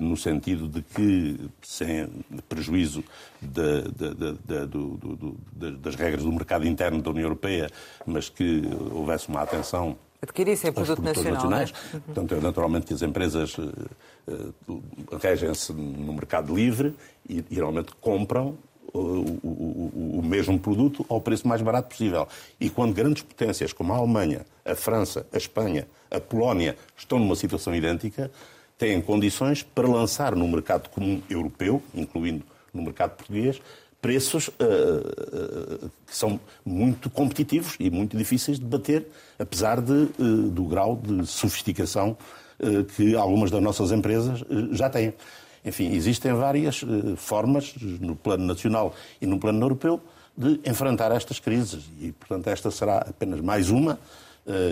no 0.00 0.16
sentido 0.16 0.68
de 0.68 0.82
que, 0.82 1.38
sem 1.62 2.06
prejuízo 2.48 3.02
da- 3.40 3.82
da- 3.82 4.32
da- 4.44 4.64
do- 4.66 4.96
do- 4.96 5.36
do- 5.52 5.72
das 5.78 5.94
regras 5.94 6.24
do 6.24 6.32
mercado 6.32 6.66
interno 6.66 7.00
da 7.00 7.10
União 7.10 7.24
Europeia, 7.24 7.70
mas 8.04 8.28
que 8.28 8.62
houvesse 8.92 9.28
uma 9.28 9.40
atenção 9.40 9.96
Adquirissem 10.22 10.68
aos 10.68 10.74
produto 10.74 11.02
nacional. 11.02 11.30
é? 11.30 11.34
nacionais. 11.34 11.72
Portanto, 12.04 12.34
é 12.34 12.40
naturalmente 12.40 12.86
que 12.86 12.94
as 12.94 13.02
empresas 13.02 13.56
eh, 13.58 14.32
eh, 14.32 15.16
regem-se 15.20 15.72
no 15.72 16.12
mercado 16.12 16.54
livre 16.54 16.94
e, 17.28 17.38
e 17.50 17.54
geralmente 17.54 17.92
compram 18.00 18.56
o, 18.92 18.98
o- 18.98 19.92
o- 19.94 20.18
o 20.18 20.22
mesmo 20.22 20.58
produto 20.58 21.06
ao 21.08 21.20
preço 21.20 21.46
mais 21.48 21.62
barato 21.62 21.88
possível. 21.90 22.26
E 22.60 22.68
quando 22.68 22.92
grandes 22.92 23.22
potências 23.22 23.72
como 23.72 23.92
a 23.92 23.96
Alemanha, 23.96 24.44
a 24.64 24.74
França, 24.74 25.26
a 25.32 25.36
Espanha, 25.38 25.86
a 26.10 26.20
Polónia 26.20 26.76
estão 26.96 27.18
numa 27.18 27.36
situação 27.36 27.74
idêntica, 27.74 28.30
têm 28.76 29.00
condições 29.00 29.62
para 29.62 29.88
lançar 29.88 30.34
no 30.34 30.46
mercado 30.48 30.88
comum 30.90 31.22
europeu, 31.30 31.82
incluindo 31.94 32.44
no 32.74 32.82
mercado 32.82 33.16
português, 33.16 33.60
preços 34.00 34.50
eh, 34.58 34.64
eh, 34.64 35.88
que 36.06 36.16
são 36.16 36.40
muito 36.64 37.10
competitivos 37.10 37.76
e 37.78 37.90
muito 37.90 38.16
difíceis 38.16 38.58
de 38.58 38.64
bater, 38.64 39.06
apesar 39.38 39.80
de, 39.80 40.04
eh, 40.04 40.50
do 40.50 40.64
grau 40.64 40.96
de 40.96 41.26
sofisticação 41.26 42.16
que 42.94 43.16
algumas 43.16 43.50
das 43.50 43.62
nossas 43.62 43.90
empresas 43.90 44.44
já 44.72 44.90
têm. 44.90 45.14
Enfim, 45.64 45.94
existem 45.94 46.30
várias 46.34 46.84
formas, 47.16 47.74
no 47.98 48.14
plano 48.14 48.44
nacional 48.44 48.94
e 49.18 49.24
no 49.24 49.40
plano 49.40 49.64
europeu, 49.64 49.98
de 50.36 50.60
enfrentar 50.66 51.10
estas 51.10 51.40
crises. 51.40 51.84
E, 51.98 52.12
portanto, 52.12 52.48
esta 52.48 52.70
será 52.70 52.98
apenas 52.98 53.40
mais 53.40 53.70
uma. 53.70 53.98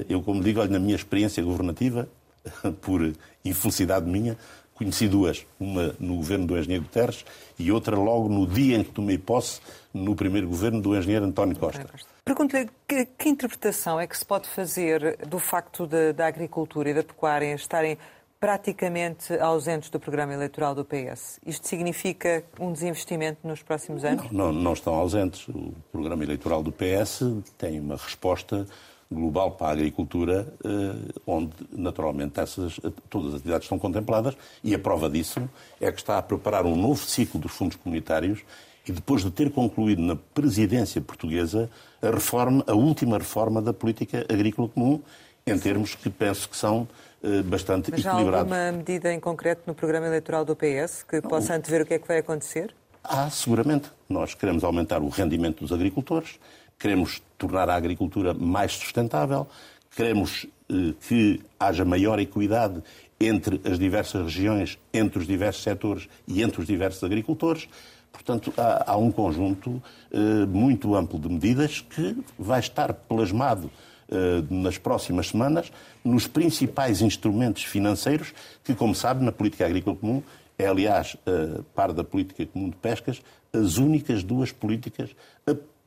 Eu, 0.06 0.20
como 0.20 0.42
digo, 0.42 0.60
olho 0.60 0.70
na 0.70 0.78
minha 0.78 0.94
experiência 0.94 1.42
governativa, 1.42 2.06
por 2.82 3.10
infelicidade 3.42 4.04
minha, 4.04 4.36
conheci 4.78 5.08
duas. 5.08 5.44
Uma 5.58 5.94
no 5.98 6.16
governo 6.16 6.46
do 6.46 6.58
engenheiro 6.58 6.84
Guterres 6.84 7.24
e 7.58 7.70
outra 7.70 7.96
logo 7.96 8.28
no 8.28 8.46
dia 8.46 8.76
em 8.78 8.84
que 8.84 8.92
tomei 8.92 9.18
posse 9.18 9.60
no 9.92 10.14
primeiro 10.14 10.48
governo 10.48 10.80
do 10.80 10.96
engenheiro 10.96 11.24
António 11.24 11.56
Costa. 11.56 11.86
Pergunto-lhe 12.24 12.68
que, 12.86 13.06
que, 13.06 13.28
interpretação 13.28 13.98
é 13.98 14.06
que 14.06 14.16
se 14.16 14.24
pode 14.24 14.48
fazer 14.48 15.18
do 15.26 15.38
facto 15.38 15.86
de, 15.86 16.12
da 16.12 16.26
agricultura 16.26 16.90
e 16.90 16.94
da 16.94 17.02
pecuária 17.02 17.54
estarem 17.54 17.98
praticamente 18.40 19.34
ausentes 19.40 19.90
do 19.90 19.98
programa 19.98 20.32
eleitoral 20.32 20.74
do 20.74 20.84
PS. 20.84 21.40
Isto 21.44 21.66
significa 21.66 22.44
um 22.60 22.72
desinvestimento 22.72 23.40
nos 23.46 23.62
próximos 23.62 24.04
anos? 24.04 24.30
Não, 24.30 24.52
não, 24.52 24.62
não 24.62 24.72
estão 24.72 24.94
ausentes. 24.94 25.48
O 25.48 25.74
programa 25.90 26.22
eleitoral 26.22 26.62
do 26.62 26.70
PS 26.70 27.22
tem 27.56 27.80
uma 27.80 27.96
resposta 27.96 28.66
global 29.10 29.52
para 29.52 29.68
a 29.68 29.72
agricultura, 29.72 30.46
eh, 30.64 31.12
onde 31.26 31.52
naturalmente 31.72 32.38
essas, 32.38 32.78
todas 33.08 33.28
as 33.28 33.34
atividades 33.36 33.64
estão 33.64 33.78
contempladas 33.78 34.36
e 34.62 34.74
a 34.74 34.78
prova 34.78 35.08
disso 35.08 35.48
é 35.80 35.90
que 35.90 35.98
está 35.98 36.18
a 36.18 36.22
preparar 36.22 36.66
um 36.66 36.76
novo 36.76 37.02
ciclo 37.04 37.40
dos 37.40 37.52
fundos 37.52 37.76
comunitários 37.76 38.40
e 38.86 38.92
depois 38.92 39.22
de 39.22 39.30
ter 39.30 39.50
concluído 39.50 40.02
na 40.02 40.16
presidência 40.16 41.00
portuguesa 41.00 41.70
a 42.02 42.10
reforma, 42.10 42.64
a 42.66 42.74
última 42.74 43.18
reforma 43.18 43.60
da 43.60 43.72
política 43.72 44.26
agrícola 44.28 44.68
comum, 44.68 45.00
em 45.46 45.58
termos 45.58 45.94
que 45.94 46.10
penso 46.10 46.48
que 46.48 46.56
são 46.56 46.86
eh, 47.22 47.42
bastante 47.42 47.90
Mas 47.90 48.00
equilibrados. 48.00 48.48
Mas 48.48 48.58
há 48.58 48.66
alguma 48.66 48.78
medida 48.78 49.12
em 49.12 49.20
concreto 49.20 49.62
no 49.66 49.74
programa 49.74 50.06
eleitoral 50.06 50.44
do 50.44 50.54
PS 50.54 51.02
que 51.02 51.20
Não. 51.20 51.28
possa 51.28 51.54
antever 51.54 51.82
o 51.82 51.86
que 51.86 51.94
é 51.94 51.98
que 51.98 52.06
vai 52.06 52.18
acontecer? 52.18 52.74
Há, 53.02 53.30
seguramente. 53.30 53.90
Nós 54.08 54.34
queremos 54.34 54.62
aumentar 54.64 55.00
o 55.00 55.08
rendimento 55.08 55.60
dos 55.60 55.72
agricultores, 55.72 56.38
queremos 56.78 57.22
tornar 57.36 57.68
a 57.68 57.74
agricultura 57.74 58.32
mais 58.34 58.72
sustentável, 58.72 59.46
queremos 59.94 60.46
eh, 60.68 60.94
que 61.06 61.40
haja 61.58 61.84
maior 61.84 62.18
equidade 62.18 62.82
entre 63.20 63.60
as 63.64 63.78
diversas 63.78 64.24
regiões, 64.24 64.78
entre 64.92 65.18
os 65.18 65.26
diversos 65.26 65.62
setores 65.62 66.08
e 66.26 66.42
entre 66.42 66.60
os 66.60 66.66
diversos 66.66 67.02
agricultores. 67.02 67.68
Portanto, 68.12 68.52
há, 68.56 68.92
há 68.92 68.96
um 68.96 69.10
conjunto 69.10 69.82
eh, 70.12 70.46
muito 70.46 70.94
amplo 70.94 71.18
de 71.18 71.28
medidas 71.28 71.80
que 71.80 72.16
vai 72.38 72.60
estar 72.60 72.92
plasmado 72.92 73.70
eh, 74.10 74.42
nas 74.48 74.78
próximas 74.78 75.28
semanas 75.28 75.70
nos 76.04 76.26
principais 76.26 77.02
instrumentos 77.02 77.64
financeiros 77.64 78.32
que, 78.64 78.74
como 78.74 78.94
sabe, 78.94 79.24
na 79.24 79.32
política 79.32 79.66
agrícola 79.66 79.96
comum 79.96 80.22
é, 80.58 80.66
aliás, 80.66 81.16
eh, 81.24 81.60
par 81.74 81.92
da 81.92 82.02
política 82.02 82.44
comum 82.46 82.68
de 82.68 82.76
pescas, 82.76 83.22
as 83.52 83.76
únicas 83.76 84.24
duas 84.24 84.50
políticas 84.50 85.10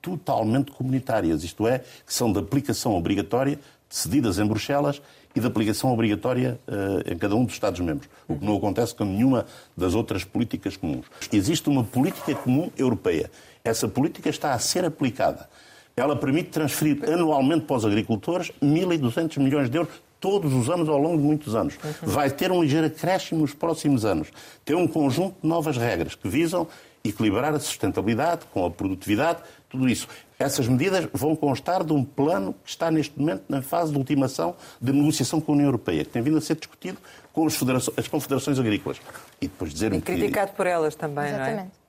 totalmente 0.01 0.71
comunitárias, 0.71 1.43
isto 1.43 1.67
é, 1.67 1.79
que 1.79 2.13
são 2.13 2.31
de 2.31 2.39
aplicação 2.39 2.95
obrigatória, 2.95 3.59
decididas 3.89 4.39
em 4.39 4.45
Bruxelas 4.45 5.01
e 5.35 5.39
de 5.39 5.47
aplicação 5.47 5.91
obrigatória 5.91 6.59
uh, 6.67 7.11
em 7.11 7.17
cada 7.17 7.35
um 7.35 7.45
dos 7.45 7.53
Estados-membros, 7.53 8.09
o 8.27 8.35
que 8.35 8.45
não 8.45 8.57
acontece 8.57 8.95
com 8.95 9.05
nenhuma 9.05 9.45
das 9.75 9.93
outras 9.93 10.23
políticas 10.23 10.75
comuns. 10.77 11.05
Existe 11.31 11.69
uma 11.69 11.83
política 11.83 12.33
comum 12.35 12.69
europeia. 12.77 13.29
Essa 13.63 13.87
política 13.87 14.29
está 14.29 14.53
a 14.53 14.59
ser 14.59 14.85
aplicada. 14.85 15.49
Ela 15.95 16.15
permite 16.15 16.49
transferir 16.49 17.03
anualmente 17.09 17.65
para 17.65 17.75
os 17.75 17.85
agricultores 17.85 18.51
1.200 18.61 19.39
milhões 19.39 19.69
de 19.69 19.77
euros 19.77 19.93
todos 20.19 20.53
os 20.53 20.69
anos 20.69 20.87
ao 20.87 20.97
longo 20.97 21.17
de 21.17 21.23
muitos 21.23 21.55
anos. 21.55 21.77
Vai 22.01 22.29
ter 22.29 22.51
um 22.51 22.61
ligeiro 22.61 22.87
acréscimo 22.87 23.41
nos 23.41 23.53
próximos 23.53 24.05
anos. 24.05 24.29
Tem 24.63 24.75
um 24.75 24.87
conjunto 24.87 25.35
de 25.41 25.47
novas 25.47 25.77
regras 25.77 26.15
que 26.15 26.29
visam 26.29 26.67
equilibrar 27.03 27.53
a 27.53 27.59
sustentabilidade 27.59 28.41
com 28.53 28.65
a 28.65 28.71
produtividade, 28.71 29.39
tudo 29.69 29.89
isso. 29.89 30.07
Essas 30.37 30.67
medidas 30.67 31.07
vão 31.13 31.35
constar 31.35 31.83
de 31.83 31.93
um 31.93 32.03
plano 32.03 32.53
que 32.63 32.69
está 32.69 32.91
neste 32.91 33.17
momento 33.19 33.43
na 33.47 33.61
fase 33.61 33.91
de 33.91 33.97
ultimação 33.97 34.55
de 34.81 34.91
negociação 34.91 35.39
com 35.39 35.51
a 35.51 35.55
União 35.55 35.67
Europeia, 35.67 36.03
que 36.03 36.09
tem 36.11 36.21
vindo 36.21 36.37
a 36.37 36.41
ser 36.41 36.55
discutido 36.55 36.97
com 37.31 37.45
as, 37.45 37.55
as 37.97 38.07
confederações 38.07 38.59
agrícolas. 38.59 38.99
E 39.39 39.47
depois 39.47 39.71
dizer 39.73 39.93
E 39.93 40.01
criticado 40.01 40.51
que... 40.51 40.57
por 40.57 40.67
elas 40.67 40.95
também, 40.95 41.27
Exatamente. 41.29 41.57
não 41.57 41.63
é? 41.63 41.81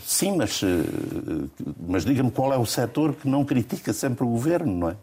Sim, 0.00 0.36
mas, 0.36 0.62
eh, 0.62 1.48
mas 1.88 2.04
diga-me 2.04 2.30
qual 2.30 2.52
é 2.52 2.56
o 2.56 2.64
setor 2.64 3.14
que 3.14 3.28
não 3.28 3.44
critica 3.44 3.92
sempre 3.92 4.24
o 4.24 4.28
governo, 4.28 4.72
não 4.72 4.90
é? 4.90 4.96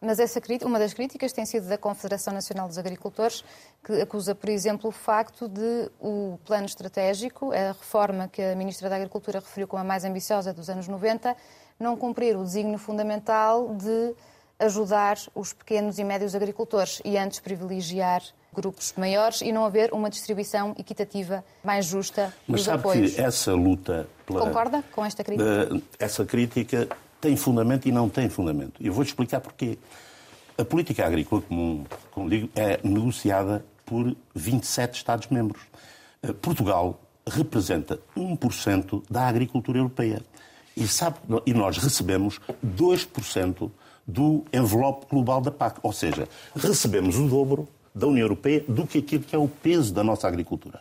Mas 0.00 0.20
essa, 0.20 0.40
uma 0.64 0.78
das 0.78 0.94
críticas 0.94 1.32
tem 1.32 1.44
sido 1.44 1.68
da 1.68 1.76
Confederação 1.76 2.32
Nacional 2.32 2.68
dos 2.68 2.78
Agricultores, 2.78 3.44
que 3.82 4.00
acusa, 4.00 4.32
por 4.34 4.48
exemplo, 4.48 4.90
o 4.90 4.92
facto 4.92 5.48
de 5.48 5.90
o 6.00 6.38
plano 6.44 6.66
estratégico, 6.66 7.52
a 7.52 7.72
reforma 7.72 8.28
que 8.28 8.40
a 8.40 8.54
Ministra 8.54 8.88
da 8.88 8.96
Agricultura 8.96 9.40
referiu 9.40 9.66
como 9.66 9.82
a 9.82 9.84
mais 9.84 10.04
ambiciosa 10.04 10.52
dos 10.52 10.70
anos 10.70 10.86
90, 10.86 11.36
não 11.80 11.96
cumprir 11.96 12.36
o 12.36 12.44
desígnio 12.44 12.78
fundamental 12.78 13.74
de 13.74 14.14
ajudar 14.58 15.18
os 15.34 15.52
pequenos 15.52 15.98
e 15.98 16.04
médios 16.04 16.34
agricultores 16.34 17.00
e 17.04 17.16
antes 17.16 17.40
privilegiar 17.40 18.22
grupos 18.52 18.92
maiores 18.96 19.40
e 19.40 19.52
não 19.52 19.64
haver 19.64 19.92
uma 19.92 20.10
distribuição 20.10 20.74
equitativa 20.78 21.44
mais 21.62 21.86
justa 21.86 22.34
Mas 22.46 22.60
dos 22.60 22.68
apoios. 22.68 23.00
Mas 23.00 23.10
sabe 23.12 23.22
que 23.22 23.28
essa 23.28 23.52
luta... 23.52 24.08
Pela, 24.26 24.40
Concorda 24.40 24.84
com 24.92 25.04
esta 25.04 25.22
crítica? 25.22 25.80
Essa 25.98 26.24
crítica 26.24 26.88
tem 27.20 27.36
fundamento 27.36 27.88
e 27.88 27.92
não 27.92 28.08
tem 28.08 28.28
fundamento. 28.28 28.74
Eu 28.80 28.92
vou-te 28.92 29.08
explicar 29.08 29.40
porquê. 29.40 29.78
A 30.56 30.64
política 30.64 31.06
agrícola 31.06 31.42
comum, 31.42 31.84
como 32.10 32.28
digo, 32.28 32.48
é 32.54 32.80
negociada 32.82 33.64
por 33.84 34.14
27 34.34 34.96
Estados-membros. 34.96 35.62
Eh, 36.22 36.32
Portugal 36.32 37.00
representa 37.26 38.00
1% 38.16 39.02
da 39.08 39.28
agricultura 39.28 39.78
europeia. 39.78 40.20
E, 40.76 40.86
sabe, 40.86 41.16
e 41.46 41.52
nós 41.52 41.76
recebemos 41.78 42.40
2% 42.64 43.70
do 44.06 44.44
envelope 44.52 45.06
global 45.10 45.40
da 45.40 45.50
PAC. 45.50 45.78
Ou 45.82 45.92
seja, 45.92 46.28
recebemos 46.54 47.16
o 47.18 47.28
dobro 47.28 47.68
da 47.94 48.06
União 48.06 48.24
Europeia 48.24 48.64
do 48.66 48.86
que 48.86 48.98
aquilo 48.98 49.24
que 49.24 49.34
é 49.34 49.38
o 49.38 49.48
peso 49.48 49.92
da 49.92 50.02
nossa 50.02 50.26
agricultura. 50.26 50.80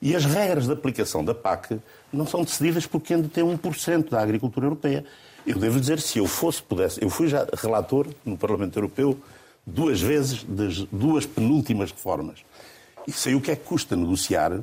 E 0.00 0.14
as 0.14 0.24
regras 0.24 0.66
de 0.66 0.72
aplicação 0.72 1.24
da 1.24 1.34
PAC 1.34 1.78
não 2.12 2.26
são 2.26 2.42
decididas 2.42 2.86
por 2.86 3.00
quem 3.00 3.20
detém 3.20 3.44
1% 3.44 4.10
da 4.10 4.20
agricultura 4.20 4.66
europeia. 4.66 5.04
Eu 5.46 5.60
devo 5.60 5.78
dizer, 5.78 6.00
se 6.00 6.18
eu 6.18 6.26
fosse, 6.26 6.60
pudesse, 6.60 7.00
eu 7.00 7.08
fui 7.08 7.28
já 7.28 7.46
relator 7.54 8.08
no 8.24 8.36
Parlamento 8.36 8.76
Europeu 8.76 9.16
duas 9.64 10.00
vezes 10.00 10.42
das 10.42 10.78
duas 10.90 11.24
penúltimas 11.24 11.92
reformas. 11.92 12.40
E 13.06 13.12
sei 13.12 13.36
o 13.36 13.40
que 13.40 13.52
é 13.52 13.56
que 13.56 13.64
custa 13.64 13.94
negociar 13.94 14.60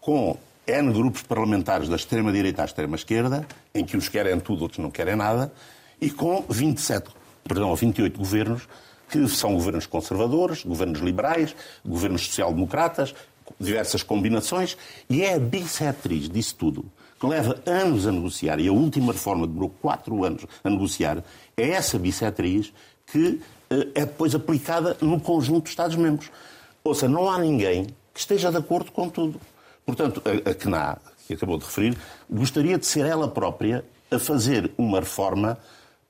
com 0.00 0.38
N 0.68 0.92
grupos 0.92 1.22
parlamentares 1.22 1.88
da 1.88 1.96
extrema-direita 1.96 2.62
à 2.62 2.64
extrema-esquerda, 2.64 3.44
em 3.74 3.84
que 3.84 3.96
uns 3.96 4.08
querem 4.08 4.38
tudo, 4.38 4.62
outros 4.62 4.78
não 4.78 4.88
querem 4.88 5.16
nada, 5.16 5.52
e 6.00 6.08
com 6.08 6.44
27, 6.48 7.10
perdão, 7.42 7.74
28 7.74 8.16
governos, 8.16 8.68
que 9.08 9.26
são 9.26 9.54
governos 9.54 9.86
conservadores, 9.86 10.62
governos 10.62 11.00
liberais, 11.00 11.56
governos 11.84 12.24
social-democratas, 12.26 13.16
diversas 13.58 14.04
combinações, 14.04 14.76
e 15.08 15.22
é 15.22 15.34
a 15.34 15.40
bissetriz 15.40 16.28
disso 16.28 16.54
tudo 16.54 16.84
que 17.20 17.26
leva 17.26 17.62
anos 17.66 18.06
a 18.06 18.12
negociar, 18.12 18.58
e 18.58 18.66
a 18.66 18.72
última 18.72 19.12
reforma 19.12 19.46
demorou 19.46 19.68
quatro 19.68 20.24
anos 20.24 20.46
a 20.64 20.70
negociar, 20.70 21.22
é 21.54 21.68
essa 21.68 21.98
bissetriz 21.98 22.72
que 23.06 23.42
eh, 23.68 23.88
é 23.94 24.06
depois 24.06 24.34
aplicada 24.34 24.96
no 25.02 25.20
conjunto 25.20 25.64
dos 25.64 25.72
Estados-membros. 25.72 26.30
Ou 26.82 26.94
seja, 26.94 27.08
não 27.08 27.30
há 27.30 27.38
ninguém 27.38 27.88
que 28.14 28.20
esteja 28.20 28.50
de 28.50 28.56
acordo 28.56 28.90
com 28.90 29.10
tudo. 29.10 29.38
Portanto, 29.84 30.22
a, 30.24 30.54
CNA, 30.54 30.98
que 31.26 31.34
acabou 31.34 31.58
de 31.58 31.66
referir, 31.66 31.98
gostaria 32.28 32.78
de 32.78 32.86
ser 32.86 33.04
ela 33.04 33.28
própria 33.28 33.84
a 34.10 34.18
fazer 34.18 34.72
uma 34.78 35.00
reforma 35.00 35.58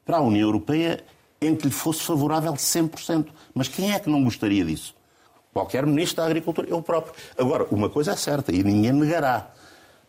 para 0.04 0.18
a 0.18 0.20
União 0.20 0.46
Europeia 0.46 1.02
em 1.40 1.56
que 1.56 1.66
lhe 1.66 1.72
fosse 1.72 2.02
favorável 2.02 2.52
100%. 2.52 3.26
Mas 3.52 3.66
quem 3.66 3.92
é 3.92 3.98
que 3.98 4.08
não 4.08 4.22
gostaria 4.22 4.64
disso? 4.64 4.94
Qualquer 5.52 5.84
ministro 5.84 6.18
da 6.18 6.26
Agricultura, 6.26 6.68
eu 6.68 6.80
próprio. 6.80 7.14
Agora, 7.36 7.66
uma 7.72 7.88
coisa 7.90 8.12
é 8.12 8.16
certa, 8.16 8.54
e 8.54 8.62
ninguém 8.62 8.92
negará 8.92 9.50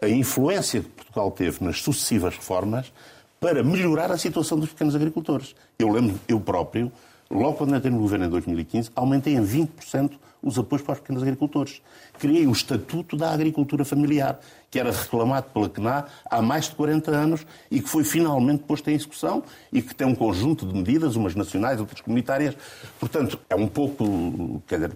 a 0.02 0.10
influência 0.10 0.82
que 0.82 0.90
Portugal 0.90 1.30
teve 1.32 1.64
nas 1.64 1.80
sucessivas 1.80 2.36
reformas 2.36 2.92
para 3.40 3.64
melhorar 3.64 4.12
a 4.12 4.18
situação 4.18 4.60
dos 4.60 4.70
pequenos 4.70 4.96
agricultores. 4.96 5.56
Eu 5.78 5.90
lembro, 5.90 6.20
eu 6.28 6.40
próprio, 6.40 6.92
logo 7.30 7.54
quando 7.54 7.76
entrei 7.76 7.92
no 7.92 8.00
governo 8.00 8.26
em 8.26 8.30
2015, 8.30 8.92
aumentei 8.96 9.36
em 9.36 9.46
20% 9.46 10.12
os 10.42 10.58
apoios 10.58 10.84
para 10.84 10.94
os 10.94 11.00
pequenos 11.00 11.22
agricultores. 11.22 11.82
Criei 12.18 12.48
o 12.48 12.52
Estatuto 12.52 13.16
da 13.16 13.32
Agricultura 13.32 13.86
Familiar, 13.86 14.40
que 14.72 14.80
era 14.80 14.92
reclamado 14.92 15.48
pela 15.54 15.70
CNA 15.70 16.06
há 16.26 16.42
mais 16.42 16.66
de 16.66 16.76
40 16.76 17.12
anos 17.12 17.46
e 17.70 17.80
que 17.80 17.88
foi 17.88 18.04
finalmente 18.04 18.64
posto 18.64 18.90
em 18.90 18.96
execução 18.96 19.44
e 19.72 19.84
que 19.84 19.94
tem 19.94 20.08
um 20.08 20.16
conjunto 20.16 20.66
de 20.66 20.74
medidas, 20.74 21.16
umas 21.16 21.36
nacionais, 21.36 21.80
outras 21.80 22.02
comunitárias. 22.02 22.56
Portanto, 23.00 23.40
é 23.48 23.56
um 23.56 23.68
pouco, 23.68 24.64
quer 24.68 24.76
dizer, 24.76 24.92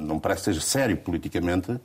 não 0.00 0.18
parece 0.18 0.54
ser 0.54 0.60
sério 0.62 0.96
politicamente 0.96 1.78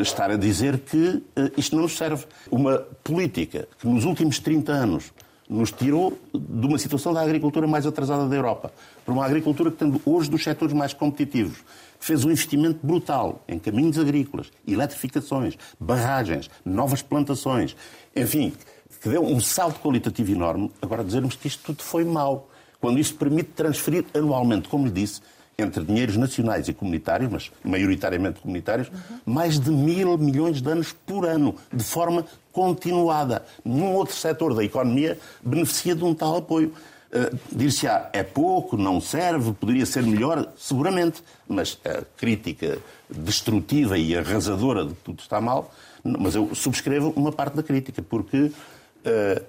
estar 0.00 0.30
a 0.30 0.36
dizer 0.36 0.78
que 0.78 1.22
eh, 1.36 1.52
isto 1.56 1.74
não 1.74 1.82
nos 1.82 1.96
serve. 1.96 2.24
Uma 2.50 2.78
política 3.02 3.68
que 3.78 3.86
nos 3.86 4.04
últimos 4.04 4.38
30 4.38 4.72
anos 4.72 5.12
nos 5.48 5.72
tirou 5.72 6.18
de 6.34 6.66
uma 6.66 6.78
situação 6.78 7.12
da 7.12 7.22
agricultura 7.22 7.66
mais 7.66 7.86
atrasada 7.86 8.28
da 8.28 8.36
Europa 8.36 8.70
para 9.04 9.14
uma 9.14 9.24
agricultura 9.24 9.70
que, 9.70 9.78
tendo 9.78 10.00
hoje 10.04 10.30
dos 10.30 10.44
setores 10.44 10.74
mais 10.74 10.92
competitivos, 10.92 11.64
fez 11.98 12.24
um 12.24 12.30
investimento 12.30 12.78
brutal 12.86 13.42
em 13.48 13.58
caminhos 13.58 13.98
agrícolas, 13.98 14.52
eletrificações, 14.66 15.56
barragens, 15.80 16.50
novas 16.64 17.00
plantações, 17.00 17.74
enfim, 18.14 18.52
que 19.00 19.08
deu 19.08 19.24
um 19.24 19.40
salto 19.40 19.80
qualitativo 19.80 20.32
enorme. 20.32 20.70
Agora, 20.82 21.02
dizermos 21.02 21.34
que 21.34 21.48
isto 21.48 21.62
tudo 21.64 21.82
foi 21.82 22.04
mau, 22.04 22.50
quando 22.80 22.98
isso 22.98 23.14
permite 23.14 23.50
transferir 23.50 24.04
anualmente, 24.14 24.68
como 24.68 24.86
lhe 24.86 24.92
disse, 24.92 25.20
entre 25.60 25.82
dinheiros 25.82 26.16
nacionais 26.16 26.68
e 26.68 26.72
comunitários, 26.72 27.28
mas 27.28 27.50
maioritariamente 27.64 28.38
comunitários, 28.38 28.88
uhum. 28.88 29.18
mais 29.26 29.58
de 29.58 29.70
mil 29.70 30.16
milhões 30.16 30.62
de 30.62 30.70
anos 30.70 30.92
por 30.92 31.26
ano, 31.26 31.56
de 31.72 31.82
forma 31.82 32.24
continuada. 32.52 33.44
Nenhum 33.64 33.92
outro 33.94 34.14
setor 34.14 34.54
da 34.54 34.62
economia 34.62 35.18
beneficia 35.42 35.96
de 35.96 36.04
um 36.04 36.14
tal 36.14 36.36
apoio. 36.36 36.72
Uh, 37.10 37.36
Dir-se-á, 37.50 38.08
é 38.12 38.22
pouco, 38.22 38.76
não 38.76 39.00
serve, 39.00 39.52
poderia 39.52 39.84
ser 39.84 40.04
melhor, 40.04 40.48
seguramente, 40.56 41.24
mas 41.48 41.80
a 41.84 42.04
crítica 42.16 42.78
destrutiva 43.10 43.98
e 43.98 44.16
arrasadora 44.16 44.84
de 44.84 44.94
que 44.94 45.00
tudo 45.02 45.20
está 45.20 45.40
mal, 45.40 45.74
mas 46.04 46.36
eu 46.36 46.54
subscrevo 46.54 47.12
uma 47.16 47.32
parte 47.32 47.56
da 47.56 47.64
crítica, 47.64 48.00
porque, 48.00 48.52
uh, 48.52 49.44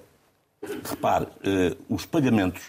repare, 0.82 1.26
uh, 1.26 1.94
os 1.94 2.04
pagamentos 2.04 2.62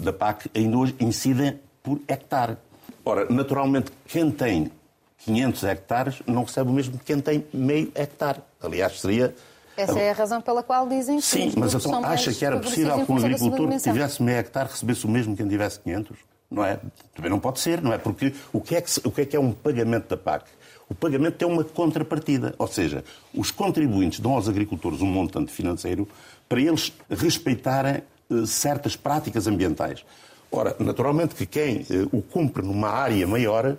da 0.00 0.12
PAC 0.12 0.48
ainda 0.54 0.78
hoje 0.78 0.94
incidem 1.00 1.58
por 1.82 2.00
hectare. 2.08 2.56
Ora, 3.04 3.26
naturalmente, 3.30 3.90
quem 4.06 4.30
tem 4.30 4.70
500 5.18 5.64
hectares 5.64 6.22
não 6.26 6.44
recebe 6.44 6.70
o 6.70 6.72
mesmo 6.72 6.98
que 6.98 7.04
quem 7.04 7.20
tem 7.20 7.46
meio 7.52 7.90
hectare. 7.94 8.40
Aliás, 8.62 9.00
seria. 9.00 9.34
Essa 9.76 9.98
é 9.98 10.10
a 10.10 10.12
razão 10.12 10.42
pela 10.42 10.62
qual 10.62 10.86
dizem 10.86 11.16
que. 11.16 11.22
Sim, 11.22 11.52
mas 11.56 11.74
então 11.74 12.04
acha 12.04 12.32
que 12.32 12.44
era 12.44 12.58
possível 12.58 13.04
que 13.04 13.12
um 13.12 13.16
agricultor 13.16 13.68
que 13.68 13.78
tivesse 13.78 14.22
meio 14.22 14.38
hectare 14.38 14.68
recebesse 14.68 15.06
o 15.06 15.08
mesmo 15.08 15.34
que 15.34 15.42
quem 15.42 15.50
tivesse 15.50 15.80
500? 15.80 16.18
Não 16.50 16.64
é? 16.64 16.80
Também 17.14 17.30
não 17.30 17.38
pode 17.38 17.60
ser, 17.60 17.80
não 17.80 17.92
é? 17.92 17.98
Porque 17.98 18.34
o 18.52 18.60
que 18.60 18.76
é 18.76 18.80
que, 18.80 18.90
o 19.04 19.10
que, 19.10 19.20
é, 19.20 19.24
que 19.24 19.36
é 19.36 19.40
um 19.40 19.52
pagamento 19.52 20.08
da 20.08 20.16
PAC? 20.16 20.44
O 20.88 20.94
pagamento 20.94 21.36
tem 21.36 21.46
uma 21.46 21.62
contrapartida, 21.62 22.52
ou 22.58 22.66
seja, 22.66 23.04
os 23.32 23.52
contribuintes 23.52 24.18
dão 24.18 24.32
aos 24.32 24.48
agricultores 24.48 25.00
um 25.00 25.06
montante 25.06 25.52
financeiro 25.52 26.08
para 26.48 26.60
eles 26.60 26.92
respeitarem 27.08 28.02
eh, 28.28 28.46
certas 28.46 28.96
práticas 28.96 29.46
ambientais. 29.46 30.04
Ora, 30.52 30.74
naturalmente 30.80 31.34
que 31.34 31.46
quem 31.46 31.86
eh, 31.88 32.08
o 32.10 32.20
cumpre 32.20 32.62
numa 32.62 32.88
área 32.88 33.26
maior 33.26 33.76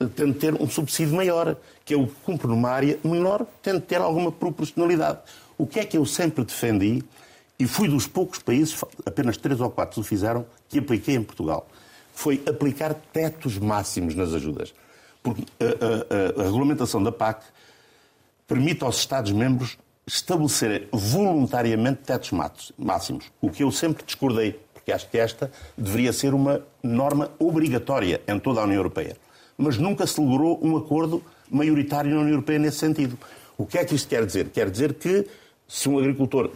eh, 0.00 0.06
tem 0.16 0.32
de 0.32 0.38
ter 0.38 0.54
um 0.54 0.68
subsídio 0.68 1.14
maior, 1.14 1.56
que 1.84 1.94
é 1.94 1.96
o 1.96 2.08
cumpre 2.24 2.48
numa 2.48 2.70
área 2.70 2.98
menor 3.04 3.46
tem 3.62 3.74
de 3.74 3.80
ter 3.80 4.00
alguma 4.00 4.32
proporcionalidade. 4.32 5.20
O 5.56 5.66
que 5.66 5.78
é 5.78 5.84
que 5.84 5.96
eu 5.96 6.04
sempre 6.04 6.44
defendi, 6.44 7.04
e 7.58 7.66
fui 7.66 7.88
dos 7.88 8.06
poucos 8.06 8.40
países, 8.40 8.76
apenas 9.06 9.36
três 9.36 9.60
ou 9.60 9.70
quatro 9.70 10.00
o 10.00 10.04
fizeram, 10.04 10.44
que 10.68 10.78
apliquei 10.80 11.14
em 11.14 11.22
Portugal, 11.22 11.68
foi 12.12 12.42
aplicar 12.48 12.94
tetos 13.12 13.56
máximos 13.58 14.14
nas 14.14 14.34
ajudas. 14.34 14.74
Porque 15.22 15.44
a, 15.60 16.40
a, 16.40 16.42
a 16.42 16.44
regulamentação 16.44 17.02
da 17.02 17.12
PAC 17.12 17.44
permite 18.46 18.82
aos 18.82 18.98
Estados-membros 18.98 19.78
estabelecerem 20.06 20.88
voluntariamente 20.90 22.00
tetos 22.02 22.32
máximos, 22.76 23.26
o 23.40 23.50
que 23.50 23.62
eu 23.62 23.70
sempre 23.70 24.04
discordei 24.04 24.58
acho 24.92 25.08
que 25.08 25.18
esta 25.18 25.50
deveria 25.76 26.12
ser 26.12 26.34
uma 26.34 26.62
norma 26.82 27.30
obrigatória 27.38 28.20
em 28.26 28.38
toda 28.38 28.60
a 28.60 28.64
União 28.64 28.76
Europeia. 28.76 29.16
Mas 29.56 29.76
nunca 29.76 30.06
se 30.06 30.20
logrou 30.20 30.58
um 30.62 30.76
acordo 30.76 31.22
maioritário 31.50 32.10
na 32.10 32.20
União 32.20 32.34
Europeia 32.34 32.58
nesse 32.58 32.78
sentido. 32.78 33.18
O 33.56 33.66
que 33.66 33.78
é 33.78 33.84
que 33.84 33.94
isto 33.94 34.08
quer 34.08 34.24
dizer? 34.24 34.50
Quer 34.50 34.70
dizer 34.70 34.94
que 34.94 35.26
se 35.66 35.88
um 35.88 35.98
agricultor, 35.98 36.50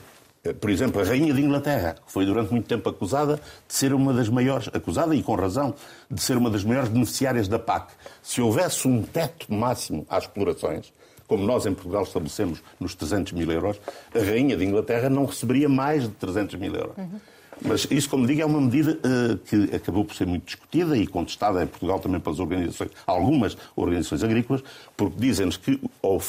eh, 0.45 0.53
por 0.53 0.71
exemplo, 0.71 1.01
a 1.01 1.05
Rainha 1.05 1.35
de 1.35 1.43
Inglaterra, 1.43 1.97
que 2.07 2.13
foi 2.13 2.25
durante 2.25 2.53
muito 2.53 2.67
tempo 2.67 2.89
acusada 2.89 3.41
de 3.67 3.75
ser 3.75 3.93
uma 3.93 4.13
das 4.13 4.29
maiores, 4.29 4.69
acusada 4.73 5.15
e 5.15 5.23
com 5.23 5.35
razão, 5.35 5.75
de 6.11 6.23
ser 6.23 6.37
uma 6.37 6.49
das 6.49 6.65
maiores 6.65 6.89
beneficiárias 6.89 7.49
da 7.49 7.59
PAC, 7.59 7.93
se 8.23 8.41
houvesse 8.41 8.87
um 8.87 9.03
teto 9.03 9.53
máximo 9.53 10.07
às 10.09 10.25
explorações, 10.25 10.93
como 11.33 11.47
nós 11.47 11.65
em 11.65 11.73
Portugal 11.73 12.03
estabelecemos 12.03 12.63
nos 12.79 12.95
300 12.95 13.33
mil 13.33 13.51
euros, 13.51 13.81
a 14.15 14.19
Rainha 14.19 14.55
de 14.55 14.67
Inglaterra 14.67 15.09
não 15.09 15.25
receberia 15.25 15.67
mais 15.67 16.03
de 16.03 16.11
300 16.11 16.57
mil 16.57 16.75
euros. 16.75 16.95
Uhum. 16.99 17.19
Mas 17.65 17.87
isso, 17.91 18.11
como 18.11 18.27
digo, 18.27 18.43
é 18.43 18.45
uma 18.45 18.61
medida 18.61 18.99
uh, 18.99 19.39
que 19.39 19.75
acabou 19.75 20.05
por 20.05 20.15
ser 20.15 20.27
muito 20.27 20.45
discutida 20.45 20.95
e 20.95 21.07
contestada 21.07 21.63
em 21.63 21.67
Portugal 21.67 21.99
também 22.01 22.21
pelas 22.21 22.39
organizações, 22.39 22.91
algumas 23.07 23.57
organizações 23.75 24.23
agrícolas, 24.23 24.63
porque 24.95 25.17
dizem-nos 25.19 25.57
que 25.57 25.81
ou, 26.03 26.21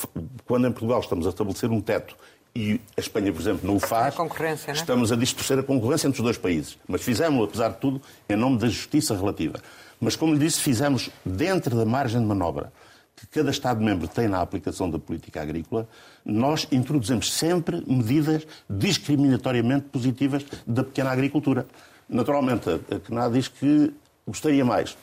quando 0.46 0.68
em 0.68 0.72
Portugal 0.72 1.02
estamos 1.02 1.26
a 1.26 1.30
estabelecer 1.30 1.70
um 1.70 1.82
teto 1.82 2.16
e 2.56 2.80
a 2.96 3.02
Espanha, 3.02 3.34
por 3.34 3.42
exemplo, 3.42 3.68
não 3.68 3.76
o 3.76 3.80
faz, 3.82 4.16
a 4.18 4.70
é? 4.70 4.72
estamos 4.72 5.12
a 5.12 5.18
distorcer 5.18 5.60
a 5.60 5.64
concorrência 5.64 6.08
entre 6.08 6.22
os 6.22 6.24
dois 6.24 6.38
países. 6.38 6.78
Mas 6.88 7.02
fizemos, 7.02 7.44
apesar 7.44 7.70
de 7.70 7.78
tudo, 7.80 8.02
em 8.30 8.38
nome 8.38 8.58
da 8.58 8.70
justiça 8.70 9.18
relativa. 9.18 9.60
Mas, 10.00 10.16
como 10.16 10.34
lhe 10.34 10.40
disse, 10.40 10.62
fizemos 10.62 11.10
dentro 11.26 11.76
da 11.76 11.84
margem 11.84 12.22
de 12.22 12.28
manobra 12.28 12.72
que 13.16 13.28
cada 13.28 13.52
Estado-membro 13.52 14.08
tem 14.08 14.28
na 14.28 14.42
aplicação 14.42 14.90
da 14.90 15.00
política 15.00 15.42
agrícola, 15.42 15.88
nós 16.26 16.68
introduzimos 16.72 17.32
sempre 17.34 17.84
medidas 17.88 18.46
discriminatoriamente 18.70 19.86
positivas 19.88 20.46
da 20.66 20.84
pequena 20.84 21.12
agricultura. 21.12 21.66
Naturalmente, 22.10 22.70
a 22.70 23.00
CNA 23.00 23.30
diz 23.30 23.48
que 23.48 23.94
gostaria 24.28 24.66
mais. 24.66 24.98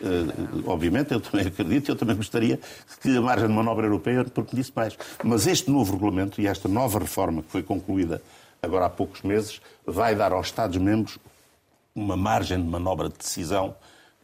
Uh, 0.00 0.64
obviamente, 0.66 1.12
eu 1.12 1.20
também 1.20 1.46
acredito, 1.46 1.90
eu 1.90 1.96
também 1.96 2.16
gostaria 2.16 2.58
que 3.00 3.16
a 3.16 3.20
margem 3.20 3.46
de 3.46 3.54
manobra 3.54 3.86
europeia 3.86 4.24
permitisse 4.24 4.72
mais. 4.74 4.98
Mas 5.22 5.46
este 5.46 5.70
novo 5.70 5.92
regulamento 5.92 6.40
e 6.40 6.46
esta 6.46 6.68
nova 6.68 6.98
reforma 6.98 7.42
que 7.42 7.50
foi 7.50 7.62
concluída 7.62 8.20
agora 8.60 8.86
há 8.86 8.90
poucos 8.90 9.22
meses 9.22 9.60
vai 9.86 10.14
dar 10.14 10.32
aos 10.32 10.46
Estados-membros 10.46 11.18
uma 11.94 12.16
margem 12.16 12.60
de 12.60 12.68
manobra 12.68 13.08
de 13.08 13.18
decisão 13.18 13.74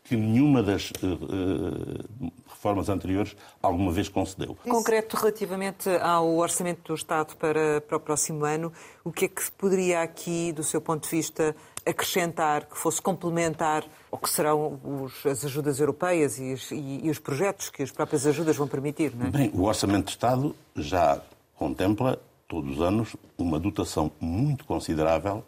que 0.05 0.16
nenhuma 0.16 0.62
das 0.62 0.90
uh, 0.90 2.33
reformas 2.59 2.88
anteriores 2.88 3.37
alguma 3.62 3.92
vez 3.92 4.09
concedeu. 4.09 4.57
Concreto, 4.68 5.16
relativamente 5.16 5.88
ao 6.01 6.37
orçamento 6.37 6.83
do 6.88 6.94
Estado 6.94 7.37
para, 7.37 7.81
para 7.81 7.97
o 7.97 8.01
próximo 8.01 8.44
ano, 8.44 8.73
o 9.05 9.12
que 9.12 9.27
é 9.27 9.29
que 9.29 9.51
poderia 9.53 10.03
aqui, 10.03 10.53
do 10.53 10.64
seu 10.64 10.81
ponto 10.81 11.05
de 11.05 11.09
vista, 11.09 11.55
acrescentar, 11.87 12.66
que 12.66 12.77
fosse 12.77 13.01
complementar 13.01 13.85
ao 14.11 14.18
que 14.18 14.29
serão 14.29 14.79
os, 14.85 15.25
as 15.25 15.44
ajudas 15.44 15.79
europeias 15.79 16.38
e, 16.38 16.55
e, 16.73 17.07
e, 17.07 17.11
os 17.11 17.18
projetos 17.18 17.71
que 17.71 17.83
as 17.83 17.90
próprias 17.90 18.27
ajudas 18.27 18.57
vão 18.57 18.66
permitir? 18.66 19.14
Não 19.14 19.27
é? 19.27 19.31
Bem, 19.31 19.51
o 19.55 19.62
Orçamento 19.62 20.07
de 20.07 20.11
Estado 20.11 20.55
já 20.75 21.23
contempla, 21.55 22.21
todos 22.49 22.77
os 22.77 22.83
anos, 22.83 23.16
uma 23.38 23.59
dotação 23.59 24.11
muito 24.21 24.64
considerável 24.64 25.44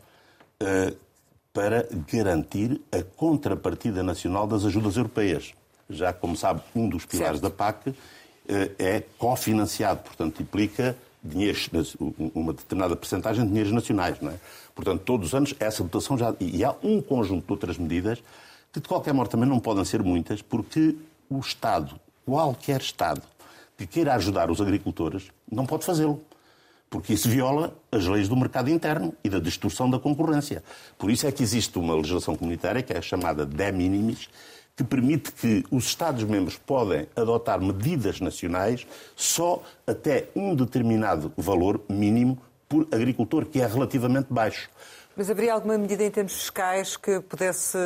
uh, 0.63 0.97
para 1.53 1.89
garantir 2.11 2.81
a 2.93 3.03
contrapartida 3.03 4.03
nacional 4.03 4.47
das 4.47 4.65
ajudas 4.65 4.97
europeias. 4.97 5.53
Já, 5.91 6.13
como 6.13 6.37
sabe, 6.37 6.63
um 6.75 6.89
dos 6.89 7.05
pilares 7.05 7.41
certo. 7.41 7.43
da 7.43 7.51
PAC 7.51 7.95
eh, 8.49 8.71
é 8.79 9.03
cofinanciado, 9.19 10.01
portanto, 10.03 10.43
implica 10.43 10.97
dinheiros, 11.23 11.69
uma 12.35 12.53
determinada 12.53 12.97
percentagem 12.97 13.43
de 13.43 13.49
dinheiros 13.49 13.73
nacionais. 13.73 14.21
Não 14.21 14.31
é? 14.31 14.37
Portanto, 14.75 15.03
todos 15.05 15.29
os 15.29 15.35
anos, 15.35 15.55
essa 15.61 15.83
dotação 15.83 16.17
já. 16.17 16.35
E 16.41 16.65
há 16.65 16.75
um 16.83 17.03
conjunto 17.03 17.45
de 17.45 17.53
outras 17.53 17.77
medidas 17.77 18.23
que, 18.73 18.81
de 18.81 18.89
qualquer 18.89 19.13
modo, 19.13 19.29
também 19.29 19.49
não 19.49 19.61
podem 19.61 19.85
ser 19.85 20.03
muitas, 20.03 20.41
porque 20.41 20.97
o 21.29 21.39
Estado, 21.41 22.01
qualquer 22.25 22.81
Estado, 22.81 23.23
que 23.77 23.87
queira 23.87 24.15
ajudar 24.15 24.51
os 24.51 24.61
agricultores, 24.61 25.31
não 25.51 25.67
pode 25.67 25.85
fazê-lo 25.85 26.23
porque 26.91 27.13
isso 27.13 27.29
viola 27.29 27.73
as 27.93 28.05
leis 28.05 28.29
do 28.29 28.37
mercado 28.37 28.69
interno 28.69 29.15
e 29.23 29.31
da 29.31 29.39
distorção 29.39 29.89
da 29.89 29.99
concorrência. 29.99 30.63
Por 30.99 31.09
isso 31.09 31.25
é 31.25 31.31
que 31.31 31.41
existe 31.41 31.79
uma 31.79 31.95
legislação 31.95 32.35
comunitária, 32.35 32.83
que 32.83 32.93
é 32.93 33.01
chamada 33.01 33.47
de 33.47 33.73
minimis, 33.73 34.29
que 34.81 34.85
permite 34.85 35.31
que 35.33 35.63
os 35.71 35.85
Estados-membros 35.85 36.57
podem 36.57 37.07
adotar 37.15 37.61
medidas 37.61 38.19
nacionais 38.19 38.87
só 39.15 39.63
até 39.87 40.29
um 40.35 40.55
determinado 40.55 41.31
valor 41.37 41.83
mínimo 41.87 42.39
por 42.67 42.89
agricultor, 42.91 43.45
que 43.45 43.61
é 43.61 43.67
relativamente 43.67 44.29
baixo. 44.31 44.71
Mas 45.15 45.29
haveria 45.29 45.53
alguma 45.53 45.77
medida 45.77 46.03
em 46.03 46.11
termos 46.11 46.33
fiscais 46.33 46.97
que 46.97 47.21
pudesse 47.21 47.77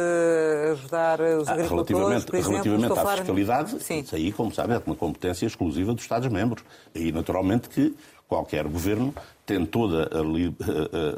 ajudar 0.71 1.21
os 1.21 1.49
ah, 1.49 1.55
agricultores, 1.55 1.91
relativamente, 1.91 2.27
por 2.27 2.37
exemplo? 2.37 2.63
Relativamente 2.63 2.99
à 2.99 3.17
fiscalidade, 3.17 3.83
Sim. 3.83 3.99
isso 3.99 4.15
aí, 4.15 4.31
como 4.31 4.55
sabe, 4.55 4.75
é 4.75 4.83
uma 4.87 4.95
competência 4.95 5.47
exclusiva 5.47 5.93
dos 5.93 6.03
Estados-membros. 6.05 6.63
E, 6.95 7.11
naturalmente, 7.11 7.69
que 7.69 7.93
qualquer 8.35 8.67
governo 8.67 9.15
tem 9.47 9.65
toda 9.65 10.09
a, 10.19 10.23
li 10.23 10.55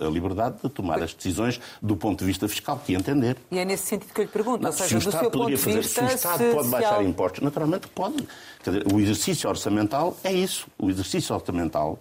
a, 0.05 0.09
liberdade 0.11 0.57
de 0.63 0.69
tomar 0.69 1.03
as 1.03 1.15
decisões 1.15 1.61
do 1.81 1.97
ponto 1.97 2.19
de 2.19 2.25
vista 2.27 2.47
fiscal 2.49 2.81
que 2.85 2.95
entender. 2.95 3.37
E 3.51 3.59
é 3.59 3.65
nesse 3.65 3.87
sentido 3.87 4.13
que 4.13 4.21
eu 4.21 4.25
lhe 4.25 4.31
pergunto. 4.31 4.63
Não, 4.63 4.71
ou 4.71 4.77
seja, 4.77 4.89
se 4.89 5.07
o 5.07 5.09
Estado 5.09 5.31
poderia 5.31 5.59
fazer, 5.59 5.83
se 5.85 6.01
o 6.01 6.07
Estado 6.07 6.45
pode 6.53 6.69
baixar 6.69 7.05
impostos, 7.05 7.43
naturalmente 7.43 7.89
pode. 7.89 8.29
Dizer, 8.63 8.85
o 8.93 9.01
exercício 9.01 9.49
orçamental 9.49 10.17
é 10.25 10.33
isso. 10.33 10.67
O 10.79 10.91
exercício 10.91 11.35
orçamental, 11.35 11.99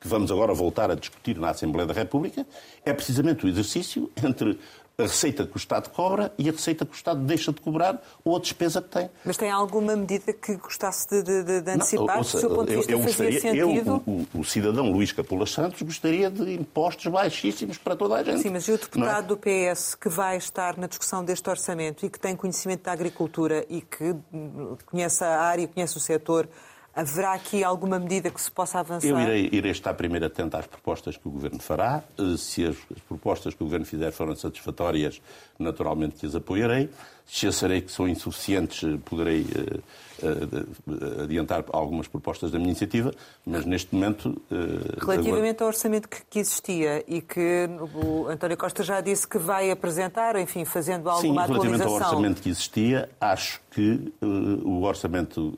que 0.00 0.08
vamos 0.08 0.30
agora 0.30 0.52
voltar 0.52 0.90
a 0.90 0.94
discutir 0.94 1.38
na 1.38 1.50
Assembleia 1.50 1.86
da 1.86 1.94
República, 1.94 2.44
é 2.84 2.92
precisamente 2.92 3.46
o 3.46 3.48
exercício 3.48 4.10
entre 4.22 4.58
a 5.00 5.04
receita 5.04 5.46
que 5.46 5.56
o 5.56 5.58
Estado 5.58 5.90
cobra 5.90 6.32
e 6.36 6.48
a 6.48 6.52
receita 6.52 6.84
que 6.84 6.90
o 6.90 6.96
Estado 6.96 7.20
deixa 7.20 7.52
de 7.52 7.60
cobrar 7.60 8.02
ou 8.24 8.34
a 8.34 8.40
despesa 8.40 8.82
que 8.82 8.88
tem. 8.88 9.08
Mas 9.24 9.36
tem 9.36 9.48
alguma 9.48 9.94
medida 9.94 10.32
que 10.32 10.56
gostasse 10.56 11.06
de, 11.08 11.22
de, 11.22 11.60
de 11.60 11.70
antecipar? 11.70 12.06
Não, 12.06 12.18
ouça, 12.18 12.36
do 12.36 12.40
seu 12.40 12.50
ponto 12.50 12.66
de 12.66 12.76
vista, 12.76 12.90
eu, 12.90 12.98
eu 12.98 13.04
gostaria, 13.04 13.40
sentido? 13.40 14.02
Eu, 14.04 14.12
o, 14.12 14.40
o, 14.40 14.44
cidadão 14.44 14.90
Luís 14.90 15.12
Capula 15.12 15.46
Santos 15.46 15.80
gostaria 15.82 16.28
de 16.28 16.52
impostos 16.52 17.06
baixíssimos 17.12 17.78
para 17.78 17.94
toda 17.94 18.16
a 18.16 18.24
gente. 18.24 18.42
Sim, 18.42 18.50
mas 18.50 18.66
e 18.66 18.72
o 18.72 18.76
deputado 18.76 19.24
é? 19.24 19.28
do 19.28 19.36
PS 19.36 19.94
que 19.94 20.08
vai 20.08 20.36
estar 20.36 20.76
na 20.76 20.88
discussão 20.88 21.24
deste 21.24 21.48
orçamento 21.48 22.04
e 22.04 22.10
que 22.10 22.18
tem 22.18 22.34
conhecimento 22.34 22.82
da 22.82 22.90
agricultura 22.90 23.64
e 23.68 23.80
que 23.80 24.16
conhece 24.84 25.22
a 25.22 25.40
área, 25.40 25.68
conhece 25.68 25.96
o 25.96 26.00
setor, 26.00 26.48
Haverá 26.98 27.32
aqui 27.32 27.62
alguma 27.62 27.96
medida 27.96 28.28
que 28.28 28.40
se 28.40 28.50
possa 28.50 28.80
avançar? 28.80 29.06
Eu 29.06 29.20
irei, 29.20 29.48
irei, 29.52 29.70
estar 29.70 29.94
primeiro 29.94 30.26
atento 30.26 30.56
às 30.56 30.66
propostas 30.66 31.16
que 31.16 31.28
o 31.28 31.30
Governo 31.30 31.60
fará. 31.60 32.02
Eh, 32.18 32.36
se 32.36 32.66
as, 32.66 32.76
as 32.90 33.00
propostas 33.06 33.54
que 33.54 33.62
o 33.62 33.66
Governo 33.66 33.86
fizer 33.86 34.10
forem 34.10 34.34
satisfatórias, 34.34 35.22
naturalmente 35.58 36.16
que 36.16 36.26
as 36.26 36.34
apoiarei. 36.34 36.88
Se 37.26 37.46
acharei 37.46 37.82
que 37.82 37.92
são 37.92 38.08
insuficientes, 38.08 38.82
eh, 38.82 38.98
poderei 39.04 39.42
uh, 39.42 40.26
uh, 40.26 41.22
adiantar 41.24 41.62
algumas 41.74 42.08
propostas 42.08 42.50
da 42.50 42.58
minha 42.58 42.70
iniciativa, 42.70 43.12
mas 43.44 43.66
neste 43.66 43.94
momento. 43.94 44.30
Uh, 44.50 45.04
Relativamente 45.04 45.56
agora... 45.56 45.64
ao 45.64 45.68
orçamento 45.68 46.08
que, 46.08 46.22
que, 46.24 46.38
existia 46.38 47.04
e 47.06 47.20
que 47.20 47.68
o 48.02 48.28
António 48.28 48.56
Costa 48.56 48.82
já 48.82 49.02
disse 49.02 49.28
que 49.28 49.36
vai 49.36 49.70
apresentar, 49.70 50.36
enfim, 50.36 50.64
fazendo 50.64 51.10
alguma 51.10 51.46
Sim, 51.46 51.52
relativamente 51.52 51.82
ao 51.82 51.92
orçamento 51.92 52.40
que 52.40 52.48
existia, 52.48 53.10
acho 53.20 53.60
que 53.70 54.10
o 54.22 54.82
orçamento. 54.82 55.54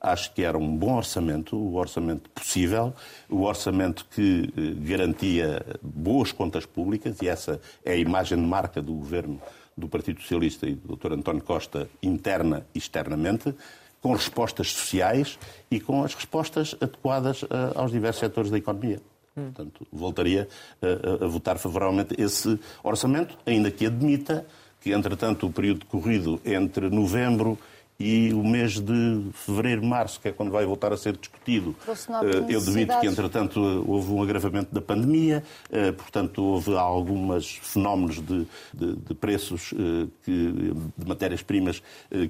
acho 0.00 0.32
que 0.32 0.44
era 0.44 0.56
um 0.56 0.76
bom 0.76 0.96
orçamento, 0.96 1.56
o 1.56 1.74
orçamento 1.74 2.30
possível, 2.30 2.94
o 3.28 3.42
orçamento 3.42 4.06
que 4.12 4.46
garantia 4.80 5.66
boas 5.82 6.30
contas 6.30 6.64
públicas, 6.64 7.20
e 7.20 7.28
essa 7.28 7.60
é 7.84 7.94
a 7.94 7.96
imagem 7.96 8.38
de 8.38 8.46
marca 8.46 8.80
do 8.80 8.97
governo 8.98 9.40
do 9.76 9.88
Partido 9.88 10.20
Socialista 10.20 10.66
e 10.66 10.74
do 10.74 10.96
Dr. 10.96 11.12
António 11.12 11.42
Costa 11.42 11.88
interna 12.02 12.66
e 12.74 12.78
externamente, 12.78 13.54
com 14.00 14.12
respostas 14.12 14.72
sociais 14.72 15.38
e 15.70 15.80
com 15.80 16.02
as 16.02 16.14
respostas 16.14 16.74
adequadas 16.80 17.42
uh, 17.42 17.48
aos 17.74 17.90
diversos 17.90 18.20
setores 18.20 18.50
da 18.50 18.58
economia. 18.58 19.00
Hum. 19.36 19.44
Portanto, 19.52 19.86
voltaria 19.92 20.48
uh, 20.82 21.24
a 21.24 21.26
votar 21.28 21.58
favoravelmente 21.58 22.14
esse 22.20 22.58
orçamento, 22.82 23.36
ainda 23.46 23.70
que 23.70 23.86
admita 23.86 24.46
que, 24.80 24.92
entretanto, 24.92 25.46
o 25.46 25.52
período 25.52 25.86
corrido 25.86 26.40
entre 26.44 26.88
novembro 26.88 27.58
e 28.00 28.32
o 28.32 28.44
mês 28.44 28.78
de 28.78 29.28
fevereiro, 29.32 29.84
março, 29.84 30.20
que 30.20 30.28
é 30.28 30.32
quando 30.32 30.52
vai 30.52 30.64
voltar 30.64 30.92
a 30.92 30.96
ser 30.96 31.16
discutido. 31.16 31.74
Eh, 31.88 32.54
eu 32.54 32.60
devido 32.60 32.96
que, 33.00 33.08
entretanto, 33.08 33.60
houve 33.88 34.12
um 34.12 34.22
agravamento 34.22 34.72
da 34.72 34.80
pandemia, 34.80 35.42
eh, 35.68 35.90
portanto, 35.90 36.40
houve 36.40 36.76
alguns 36.76 37.56
fenómenos 37.60 38.20
de, 38.24 38.46
de, 38.72 38.94
de 38.94 39.14
preços 39.14 39.74
eh, 39.74 40.06
que, 40.22 40.72
de 40.96 41.08
matérias-primas 41.08 41.82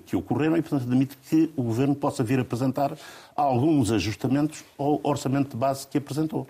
que 0.06 0.16
ocorreram 0.16 0.56
e, 0.56 0.62
portanto, 0.62 0.84
admito 0.84 1.18
que 1.28 1.50
o 1.54 1.62
Governo 1.62 1.94
possa 1.94 2.24
vir 2.24 2.40
apresentar 2.40 2.96
alguns 3.36 3.92
ajustamentos 3.92 4.64
ao 4.78 5.00
orçamento 5.02 5.50
de 5.50 5.56
base 5.56 5.86
que 5.86 5.98
apresentou. 5.98 6.46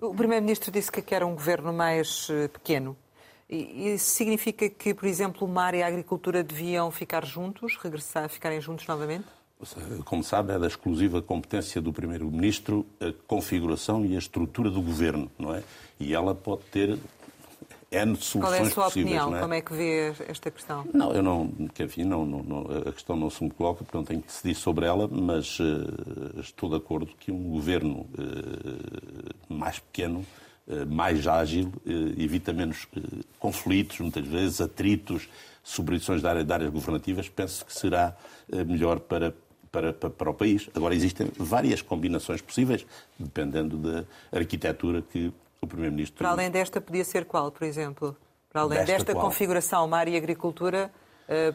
O 0.00 0.14
Primeiro-Ministro 0.14 0.70
disse 0.70 0.92
que 0.92 1.14
era 1.14 1.26
um 1.26 1.34
governo 1.34 1.72
mais 1.72 2.28
pequeno. 2.52 2.96
Isso 3.50 4.12
significa 4.12 4.68
que, 4.68 4.94
por 4.94 5.06
exemplo, 5.06 5.46
o 5.46 5.50
mar 5.50 5.74
e 5.74 5.82
a 5.82 5.86
agricultura 5.86 6.42
deviam 6.44 6.88
ficar 6.92 7.26
juntos, 7.26 7.76
regressar, 7.76 8.28
ficarem 8.28 8.60
juntos 8.60 8.86
novamente? 8.86 9.26
Como 10.04 10.22
sabe, 10.22 10.54
é 10.54 10.58
da 10.58 10.66
exclusiva 10.66 11.20
competência 11.20 11.80
do 11.80 11.92
Primeiro-Ministro 11.92 12.86
a 13.00 13.12
configuração 13.26 14.06
e 14.06 14.14
a 14.14 14.18
estrutura 14.18 14.70
do 14.70 14.80
Governo, 14.80 15.30
não 15.38 15.54
é? 15.54 15.62
E 15.98 16.14
ela 16.14 16.34
pode 16.34 16.62
ter 16.70 16.98
N 17.90 18.16
soluções 18.16 18.40
Qual 18.40 18.54
é 18.54 18.60
a 18.60 18.70
sua 18.70 18.84
possíveis, 18.84 19.16
opinião? 19.16 19.36
É? 19.36 19.40
Como 19.40 19.54
é 19.54 19.60
que 19.60 19.72
vê 19.72 20.14
esta 20.28 20.50
questão? 20.50 20.86
Não, 20.94 21.12
eu 21.12 21.22
não, 21.22 21.48
que, 21.74 21.82
enfim, 21.82 22.04
não, 22.04 22.24
não, 22.24 22.42
não, 22.42 22.60
a 22.88 22.92
questão 22.92 23.16
não 23.16 23.28
se 23.28 23.42
me 23.42 23.50
coloca, 23.50 23.84
porque 23.84 23.96
não 23.96 24.04
tenho 24.04 24.20
que 24.20 24.28
decidir 24.28 24.54
sobre 24.54 24.86
ela, 24.86 25.08
mas 25.08 25.58
uh, 25.58 26.40
estou 26.40 26.70
de 26.70 26.76
acordo 26.76 27.08
que 27.18 27.32
um 27.32 27.50
governo 27.50 28.06
uh, 28.16 29.52
mais 29.52 29.80
pequeno 29.80 30.24
mais 30.88 31.26
ágil, 31.26 31.72
eh, 31.86 32.22
evita 32.22 32.52
menos 32.52 32.86
eh, 32.96 33.00
conflitos, 33.38 34.00
muitas 34.00 34.26
vezes, 34.26 34.60
atritos, 34.60 35.28
subvenções 35.62 36.20
de, 36.20 36.26
área, 36.26 36.44
de 36.44 36.52
áreas 36.52 36.70
governativas, 36.70 37.28
penso 37.28 37.64
que 37.64 37.72
será 37.72 38.16
melhor 38.66 38.98
para, 38.98 39.34
para, 39.70 39.92
para, 39.92 40.30
o 40.30 40.34
país. 40.34 40.68
Agora, 40.74 40.94
existem 40.94 41.30
várias 41.36 41.82
combinações 41.82 42.40
possíveis, 42.40 42.86
dependendo 43.18 43.76
da 43.76 44.04
arquitetura 44.32 45.02
que 45.02 45.32
o 45.60 45.66
Primeiro-Ministro... 45.66 46.18
Para 46.18 46.30
além 46.30 46.50
desta, 46.50 46.80
podia 46.80 47.04
ser 47.04 47.26
qual, 47.26 47.52
por 47.52 47.64
exemplo? 47.64 48.16
Para 48.50 48.62
além 48.62 48.78
desta, 48.78 48.92
desta 48.92 49.14
configuração, 49.14 49.86
mar 49.86 50.08
e 50.08 50.16
agricultura, 50.16 50.90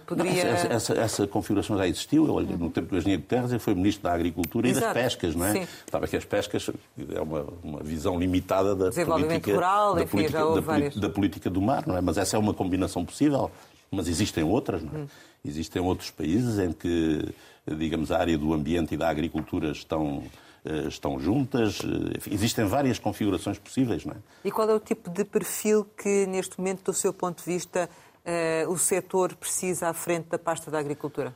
poderia... 0.05 0.45
Não, 0.45 0.51
essa, 0.51 0.67
essa, 0.67 0.93
essa, 0.93 1.27
configuração 1.27 1.77
já 1.77 1.87
existiu. 1.87 2.27
Eu, 2.27 2.41
no 2.41 2.69
tempo 2.69 2.89
do 2.89 2.97
engenheiro 2.97 3.21
Guterres, 3.21 3.51
ele 3.51 3.59
foi 3.59 3.75
Ministro 3.75 4.03
da 4.03 4.13
Agricultura 4.13 4.67
Exato. 4.67 4.85
e 4.85 4.87
das 4.87 5.03
Pescas, 5.03 5.35
não 5.35 5.45
é? 5.45 5.51
Sim. 5.53 5.67
Estava 5.85 6.07
que 6.07 6.15
as 6.15 6.25
pescas 6.25 6.69
é 7.13 7.21
uma, 7.21 7.45
uma 7.61 7.83
visão 7.83 8.17
limitada 8.17 8.75
da 8.75 8.89
política, 8.91 9.53
rural, 9.53 9.95
da, 9.95 10.03
enfim, 10.03 10.11
política, 10.11 10.39
da, 10.39 11.07
da, 11.07 11.09
política 11.09 11.49
do 11.49 11.61
mar, 11.61 11.85
não 11.85 11.97
é? 11.97 12.01
Mas 12.01 12.17
essa 12.17 12.37
é 12.37 12.39
uma 12.39 12.53
combinação 12.53 13.03
possível. 13.03 13.51
Mas 13.91 14.07
existem 14.07 14.43
outras, 14.43 14.81
não 14.81 14.91
é? 14.93 14.97
Hum. 14.99 15.07
Existem 15.43 15.81
outros 15.81 16.09
países 16.09 16.57
em 16.57 16.71
que, 16.71 17.33
digamos, 17.67 18.11
a 18.11 18.17
área 18.17 18.37
do 18.37 18.53
ambiente 18.53 18.95
e 18.95 18.97
da 18.97 19.09
agricultura 19.09 19.71
estão 19.71 20.23
eh, 20.65 20.87
estão 20.87 21.19
juntas. 21.19 21.79
Eh, 21.79 22.33
existem 22.33 22.65
várias 22.65 22.97
configurações 22.97 23.59
possíveis. 23.59 24.03
Não 24.03 24.13
é? 24.13 24.17
E 24.43 24.51
qual 24.51 24.67
é 24.67 24.73
o 24.73 24.79
tipo 24.79 25.11
de 25.11 25.23
perfil 25.23 25.85
que, 25.95 26.25
neste 26.25 26.57
momento, 26.57 26.85
do 26.85 26.93
seu 26.93 27.13
ponto 27.13 27.43
de 27.43 27.45
vista, 27.45 27.87
uh, 28.25 28.69
o 28.69 28.77
setor 28.77 29.35
precisa 29.35 29.89
à 29.89 29.93
frente 29.93 30.29
da 30.29 30.39
pasta 30.39 30.69
da 30.71 30.79
agricultura? 30.79 31.35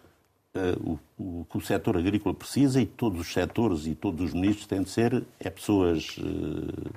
Uh, 0.56 1.00
o, 1.18 1.40
o, 1.42 1.46
que 1.46 1.58
o 1.58 1.62
setor 1.62 1.96
agrícola 1.98 2.34
precisa 2.34 2.82
e 2.82 2.86
todos 2.86 3.22
os 3.22 3.32
setores 3.32 3.86
e 3.86 3.94
todos 3.94 4.26
os 4.26 4.34
ministros 4.34 4.66
têm 4.66 4.82
de 4.82 4.90
ser 4.90 5.24
é 5.40 5.50
pessoas 5.50 6.18
uh, 6.18 6.92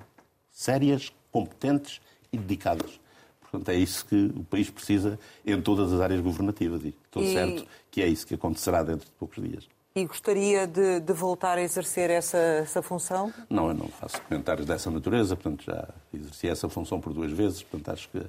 sérias, 0.50 1.12
competentes 1.31 2.00
e 2.33 2.38
dedicadas. 2.38 2.98
Portanto, 3.40 3.68
é 3.68 3.74
isso 3.74 4.07
que 4.07 4.33
o 4.35 4.44
país 4.44 4.70
precisa 4.70 5.18
em 5.44 5.61
todas 5.61 5.92
as 5.92 6.00
áreas 6.00 6.20
governativas 6.20 6.83
e 6.85 6.94
estou 7.05 7.22
e... 7.22 7.33
certo 7.33 7.66
que 7.90 8.00
é 8.00 8.09
isso 8.09 8.26
que 8.26 8.35
acontecerá 8.35 8.83
dentro 8.83 9.05
de 9.05 9.12
poucos 9.12 9.42
dias. 9.42 9.68
E 9.94 10.07
gostaria 10.07 10.66
de, 10.66 11.00
de 11.00 11.12
voltar 11.12 11.59
a 11.59 11.62
exercer 11.62 12.09
essa, 12.09 12.38
essa, 12.38 12.81
função? 12.81 13.31
Não, 13.50 13.68
eu 13.68 13.74
não 13.74 13.88
faço 13.88 14.22
comentários 14.22 14.66
dessa 14.66 14.90
natureza, 14.90 15.37
portanto 15.37 15.64
já 15.66 15.87
exerci 16.14 16.48
essa 16.48 16.66
função 16.66 16.98
por 16.98 17.12
duas 17.12 17.31
vezes, 17.31 17.62
portanto 17.62 17.92
acho 17.92 18.09
que 18.09 18.22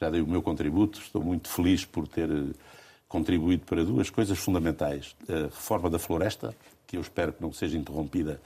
já 0.00 0.08
dei 0.08 0.20
o 0.20 0.26
meu 0.26 0.40
contributo, 0.40 1.00
estou 1.00 1.22
muito 1.22 1.48
feliz 1.48 1.84
por 1.84 2.06
ter 2.06 2.30
eh, 2.30 2.52
contribuído 3.08 3.64
para 3.66 3.84
duas 3.84 4.08
coisas 4.10 4.38
fundamentais. 4.38 5.16
A 5.28 5.46
reforma 5.46 5.90
da 5.90 5.98
floresta, 5.98 6.54
que 6.86 6.96
eu 6.96 7.00
espero 7.00 7.32
que 7.32 7.42
não 7.42 7.52
seja 7.52 7.76
interrompida 7.76 8.40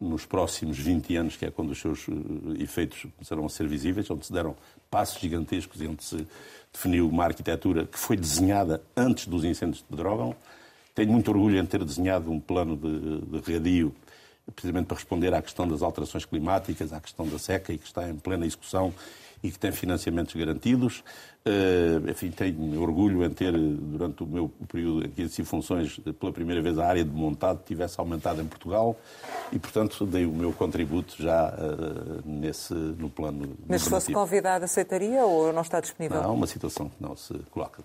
nos 0.00 0.26
próximos 0.26 0.78
20 0.78 1.16
anos, 1.16 1.36
que 1.36 1.46
é 1.46 1.50
quando 1.50 1.70
os 1.70 1.78
seus 1.78 2.06
eh, 2.08 2.62
efeitos 2.62 3.06
começarão 3.14 3.44
a 3.44 3.48
ser 3.48 3.68
visíveis, 3.68 4.10
onde 4.10 4.24
se 4.24 4.32
deram 4.32 4.56
passos 4.90 5.20
gigantescos 5.20 5.80
e 5.82 5.86
onde 5.86 6.02
se 6.02 6.26
definiu 6.72 7.08
uma 7.08 7.24
arquitetura 7.24 7.86
que 7.86 7.98
foi 7.98 8.16
desenhada 8.16 8.82
antes 8.96 9.26
dos 9.26 9.44
incêndios 9.44 9.84
de 9.88 9.96
Drogão. 9.96 10.34
Tenho 10.94 11.12
muito 11.12 11.30
orgulho 11.30 11.58
em 11.58 11.66
ter 11.66 11.84
desenhado 11.84 12.32
um 12.32 12.40
plano 12.40 12.74
de, 12.74 13.20
de 13.20 13.46
regadio 13.46 13.94
precisamente 14.54 14.86
para 14.86 14.96
responder 14.96 15.34
à 15.34 15.42
questão 15.42 15.66
das 15.66 15.82
alterações 15.82 16.24
climáticas, 16.24 16.92
à 16.92 17.00
questão 17.00 17.26
da 17.26 17.38
seca 17.38 17.72
e 17.72 17.78
que 17.78 17.86
está 17.86 18.08
em 18.08 18.16
plena 18.16 18.46
execução 18.46 18.92
e 19.42 19.50
que 19.50 19.58
tem 19.58 19.72
financiamentos 19.72 20.34
garantidos. 20.34 21.02
Uh, 21.44 22.10
enfim, 22.10 22.30
tenho 22.30 22.82
orgulho 22.82 23.24
em 23.24 23.30
ter, 23.30 23.52
durante 23.52 24.24
o 24.24 24.26
meu 24.26 24.48
período 24.66 25.06
em 25.06 25.10
que 25.10 25.22
exerci 25.22 25.44
funções, 25.44 25.98
pela 26.18 26.32
primeira 26.32 26.60
vez 26.60 26.76
a 26.78 26.86
área 26.86 27.04
de 27.04 27.10
montado 27.10 27.62
tivesse 27.64 28.00
aumentado 28.00 28.42
em 28.42 28.46
Portugal 28.46 28.96
e, 29.52 29.58
portanto, 29.58 30.04
dei 30.06 30.26
o 30.26 30.32
meu 30.32 30.52
contributo 30.52 31.14
já 31.22 31.54
uh, 31.54 32.28
nesse, 32.28 32.74
no 32.74 33.08
plano. 33.08 33.56
Mas 33.68 33.82
se 33.82 33.90
fosse 33.90 34.12
convidado, 34.12 34.64
aceitaria 34.64 35.24
ou 35.24 35.52
não 35.52 35.62
está 35.62 35.80
disponível? 35.80 36.20
Não, 36.20 36.30
é 36.30 36.32
uma 36.32 36.46
situação 36.46 36.88
que 36.88 37.00
não 37.00 37.14
se 37.14 37.34
coloca 37.50 37.84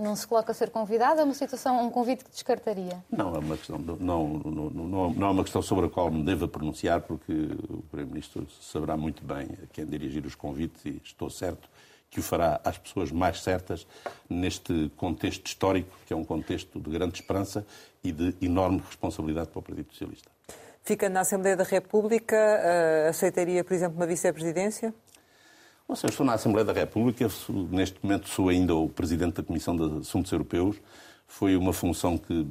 não 0.00 0.16
se 0.16 0.26
coloca 0.26 0.52
a 0.52 0.54
ser 0.54 0.70
convidado? 0.70 1.20
É 1.20 1.24
uma 1.24 1.34
situação, 1.34 1.84
um 1.84 1.90
convite 1.90 2.24
que 2.24 2.30
descartaria? 2.30 3.04
Não, 3.10 3.34
é 3.34 3.38
uma 3.38 3.56
questão, 3.56 3.78
não, 3.78 3.96
não, 3.96 4.70
não, 4.70 5.10
não 5.10 5.26
é 5.26 5.30
uma 5.30 5.42
questão 5.42 5.62
sobre 5.62 5.86
a 5.86 5.88
qual 5.88 6.10
me 6.10 6.22
deva 6.22 6.48
pronunciar, 6.48 7.00
porque 7.02 7.32
o 7.68 7.82
Primeiro-Ministro 7.90 8.46
saberá 8.60 8.96
muito 8.96 9.24
bem 9.24 9.48
a 9.62 9.66
quem 9.72 9.86
dirigir 9.86 10.24
os 10.24 10.34
convites 10.34 10.84
e 10.84 11.00
estou 11.04 11.30
certo 11.30 11.68
que 12.10 12.18
o 12.18 12.22
fará 12.22 12.60
às 12.64 12.76
pessoas 12.76 13.12
mais 13.12 13.40
certas 13.40 13.86
neste 14.28 14.90
contexto 14.96 15.46
histórico, 15.46 15.90
que 16.04 16.12
é 16.12 16.16
um 16.16 16.24
contexto 16.24 16.80
de 16.80 16.90
grande 16.90 17.14
esperança 17.14 17.64
e 18.02 18.10
de 18.10 18.34
enorme 18.42 18.82
responsabilidade 18.84 19.48
para 19.50 19.60
o 19.60 19.62
Partido 19.62 19.92
Socialista. 19.92 20.28
Ficando 20.82 21.12
na 21.12 21.20
Assembleia 21.20 21.56
da 21.56 21.62
República, 21.62 22.36
eh, 22.36 23.06
aceitaria, 23.10 23.62
por 23.62 23.74
exemplo, 23.74 23.96
uma 23.96 24.06
vice-presidência? 24.06 24.92
Eu 25.90 26.08
estou 26.08 26.24
na 26.24 26.34
Assembleia 26.34 26.64
da 26.64 26.72
República, 26.72 27.26
neste 27.70 27.98
momento 28.00 28.28
sou 28.28 28.48
ainda 28.48 28.74
o 28.74 28.88
Presidente 28.88 29.34
da 29.34 29.42
Comissão 29.42 29.76
de 29.76 29.98
Assuntos 29.98 30.30
Europeus. 30.30 30.76
Foi 31.26 31.56
uma 31.56 31.72
função 31.72 32.16
que 32.16 32.46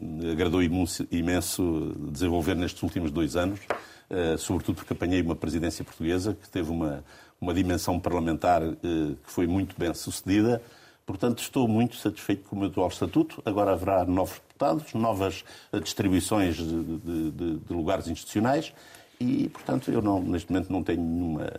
me 0.00 0.30
agradou 0.30 0.62
imenso 0.62 1.94
desenvolver 2.10 2.54
nestes 2.56 2.82
últimos 2.82 3.10
dois 3.10 3.36
anos, 3.36 3.60
eh, 4.08 4.36
sobretudo 4.38 4.76
porque 4.76 4.94
apanhei 4.94 5.20
uma 5.20 5.36
presidência 5.36 5.84
portuguesa 5.84 6.34
que 6.40 6.48
teve 6.48 6.70
uma, 6.70 7.04
uma 7.38 7.52
dimensão 7.52 8.00
parlamentar 8.00 8.62
que 8.62 9.16
foi 9.24 9.46
muito 9.46 9.74
bem 9.78 9.92
sucedida. 9.92 10.62
Portanto, 11.04 11.40
estou 11.40 11.68
muito 11.68 11.96
satisfeito 11.96 12.48
com 12.48 12.56
o 12.56 12.58
meu 12.58 12.68
atual 12.68 12.88
estatuto. 12.88 13.42
Agora 13.44 13.72
haverá 13.72 14.04
novos 14.06 14.38
deputados, 14.38 14.94
novas 14.94 15.44
distribuições 15.82 16.56
de, 16.56 16.84
de, 16.84 17.30
de, 17.32 17.56
de 17.58 17.72
lugares 17.72 18.08
institucionais 18.08 18.72
e, 19.20 19.48
portanto, 19.50 19.90
eu 19.90 20.00
não, 20.00 20.22
neste 20.22 20.50
momento 20.50 20.72
não 20.72 20.82
tenho 20.82 21.02
nenhuma, 21.02 21.50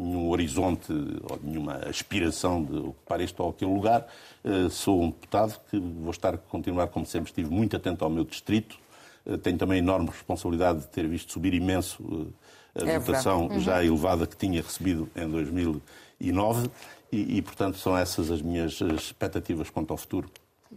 nenhum 0.00 0.30
horizonte 0.30 0.92
ou 0.92 1.38
nenhuma 1.42 1.74
aspiração 1.88 2.62
de 2.62 2.76
ocupar 2.76 3.20
este 3.20 3.40
ou 3.40 3.50
aquele 3.50 3.72
lugar. 3.72 4.06
Uh, 4.44 4.70
sou 4.70 5.02
um 5.02 5.10
deputado 5.10 5.60
que 5.70 5.78
vou 5.78 6.10
estar, 6.10 6.36
continuar 6.38 6.88
como 6.88 7.04
sempre 7.06 7.30
estive, 7.30 7.50
muito 7.50 7.76
atento 7.76 8.04
ao 8.04 8.10
meu 8.10 8.24
distrito. 8.24 8.78
Uh, 9.26 9.36
tenho 9.38 9.58
também 9.58 9.78
enorme 9.78 10.08
responsabilidade 10.08 10.80
de 10.80 10.88
ter 10.88 11.06
visto 11.06 11.32
subir 11.32 11.54
imenso 11.54 12.02
uh, 12.02 12.32
a 12.74 12.88
é 12.88 12.98
votação 12.98 13.48
uhum. 13.48 13.60
já 13.60 13.84
elevada 13.84 14.26
que 14.26 14.36
tinha 14.36 14.62
recebido 14.62 15.08
em 15.16 15.28
2009 15.28 16.70
e, 17.12 17.38
e, 17.38 17.42
portanto, 17.42 17.76
são 17.78 17.96
essas 17.96 18.30
as 18.30 18.40
minhas 18.40 18.80
expectativas 18.80 19.68
quanto 19.68 19.90
ao 19.90 19.96
futuro. 19.96 20.30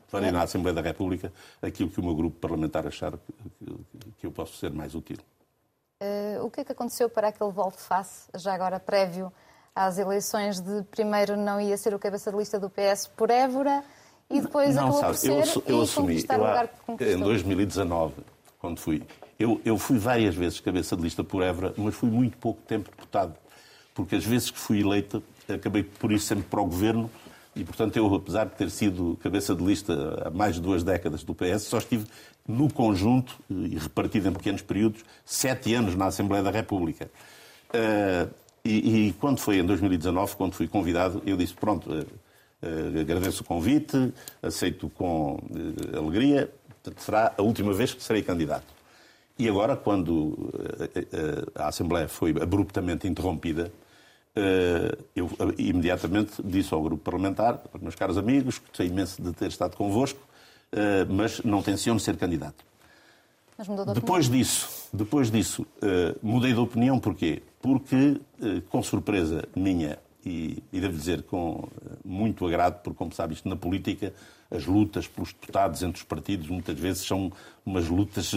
Farei 0.08 0.32
na 0.32 0.42
Assembleia 0.42 0.74
da 0.74 0.82
República 0.82 1.32
aquilo 1.62 1.90
que 1.90 2.00
o 2.00 2.04
meu 2.04 2.16
grupo 2.16 2.40
parlamentar 2.40 2.88
achar 2.88 3.12
que, 3.12 3.74
que 4.18 4.26
eu 4.26 4.32
posso 4.32 4.58
ser 4.58 4.72
mais 4.72 4.96
útil. 4.96 5.18
Uh, 6.04 6.46
o 6.46 6.52
que 6.52 6.60
é 6.60 6.64
que 6.66 6.72
aconteceu 6.74 7.10
para 7.10 7.30
aquele 7.30 7.50
volte-face, 7.50 8.28
já 8.36 8.54
agora 8.54 8.78
prévio 8.78 9.32
às 9.74 9.98
eleições, 9.98 10.60
de 10.60 10.84
primeiro 10.92 11.38
não 11.38 11.62
ia 11.62 11.78
ser 11.78 11.94
o 11.94 12.00
cabeça 12.00 12.30
de 12.30 12.38
lista 12.38 12.60
do 12.60 12.70
PS 12.70 13.08
por 13.16 13.30
Évora 13.30 13.82
e 14.30 14.42
depois 14.42 14.76
não, 14.76 14.90
acabou 14.90 15.00
sabe, 15.00 15.14
por 15.14 15.18
ser 15.18 15.32
eu, 15.32 15.64
eu 15.78 15.82
assumi, 15.82 16.26
eu, 16.28 16.38
lugar 16.38 16.70
que 16.98 17.06
Em 17.06 17.18
2019, 17.18 18.16
quando 18.60 18.82
fui, 18.82 19.02
eu, 19.40 19.62
eu 19.64 19.78
fui 19.78 19.98
várias 19.98 20.36
vezes 20.36 20.60
cabeça 20.60 20.94
de 20.98 21.04
lista 21.04 21.24
por 21.24 21.42
Évora, 21.42 21.74
mas 21.78 21.96
fui 21.96 22.10
muito 22.10 22.38
pouco 22.38 22.62
tempo 22.64 22.90
deputado, 22.92 23.36
porque 23.96 24.18
as 24.18 24.26
vezes 24.26 24.52
que 24.52 24.60
fui 24.60 24.82
eleito 24.82 25.24
acabei 25.48 25.84
por 25.84 26.12
ir 26.12 26.20
sempre 26.20 26.44
para 26.44 26.60
o 26.60 26.66
governo 26.66 27.10
e, 27.56 27.64
portanto, 27.64 27.96
eu, 27.98 28.14
apesar 28.16 28.46
de 28.46 28.56
ter 28.56 28.70
sido 28.70 29.18
cabeça 29.22 29.54
de 29.54 29.64
lista 29.64 30.24
há 30.26 30.30
mais 30.30 30.56
de 30.56 30.62
duas 30.62 30.84
décadas 30.84 31.24
do 31.24 31.36
PS, 31.36 31.64
só 31.64 31.78
estive 31.78 32.06
no 32.48 32.72
conjunto, 32.72 33.36
e 33.50 33.78
repartido 33.78 34.30
em 34.30 34.34
pequenos 34.34 34.62
períodos, 34.62 35.04
sete 35.24 35.74
anos 35.74 35.96
na 35.96 36.08
Assembleia 36.08 36.44
da 36.44 36.52
República. 36.52 37.10
Uh, 37.70 38.34
e, 38.66 39.08
e, 39.08 39.14
quando 39.14 39.40
foi 39.40 39.60
em 39.60 39.66
2019, 39.66 40.36
quando 40.36 40.54
fui 40.54 40.68
convidado, 40.68 41.22
eu 41.26 41.38
disse: 41.38 41.54
pronto, 41.54 41.90
uh, 41.92 43.00
agradeço 43.00 43.44
o 43.44 43.46
convite, 43.46 44.14
aceito 44.42 44.90
com 44.90 45.40
alegria, 45.96 46.52
será 46.98 47.34
a 47.38 47.42
última 47.42 47.72
vez 47.74 47.94
que 47.94 48.02
serei 48.02 48.24
candidato. 48.24 48.74
E 49.38 49.50
agora, 49.50 49.76
quando 49.76 50.52
a 51.56 51.68
Assembleia 51.68 52.08
foi 52.08 52.32
abruptamente 52.40 53.08
interrompida, 53.08 53.66
eh, 53.66 53.83
eu 55.16 55.26
eh, 55.26 55.54
imediatamente 55.58 56.42
disse 56.44 56.74
ao 56.74 56.82
grupo 56.82 57.04
parlamentar, 57.04 57.62
aos 57.72 57.82
meus 57.82 57.96
caros 57.96 58.18
amigos, 58.18 58.58
que 58.58 58.68
gostei 58.68 58.88
imenso 58.88 59.22
de 59.22 59.32
ter 59.34 59.48
estado 59.48 59.76
convosco, 59.76 60.20
eh, 60.72 61.06
mas 61.10 61.42
não 61.44 61.62
tenciono 61.62 62.00
ser 62.00 62.18
candidato. 62.18 62.64
De 63.58 63.94
depois 63.94 64.28
disso, 64.28 64.90
depois 64.92 65.30
disso, 65.30 65.66
mudei 66.24 66.54
de 66.54 66.60
opinião 66.60 67.00
porquê? 67.00 67.44
Porque, 67.62 68.20
com 68.70 68.82
surpresa 68.82 69.48
minha, 69.56 70.00
e, 70.26 70.62
e 70.74 70.82
devo 70.82 70.98
dizer 70.98 71.22
com 71.24 71.70
muito 72.04 72.48
agrado, 72.48 72.82
porque, 72.82 72.98
como 72.98 73.14
sabe, 73.14 73.36
isto 73.36 73.48
na 73.48 73.56
política, 73.56 74.12
as 74.50 74.66
lutas 74.66 75.08
pelos 75.08 75.34
deputados 75.34 75.84
entre 75.84 75.98
os 75.98 76.04
partidos 76.04 76.50
muitas 76.50 76.78
vezes 76.78 77.06
são 77.06 77.32
umas 77.64 77.88
lutas 77.88 78.32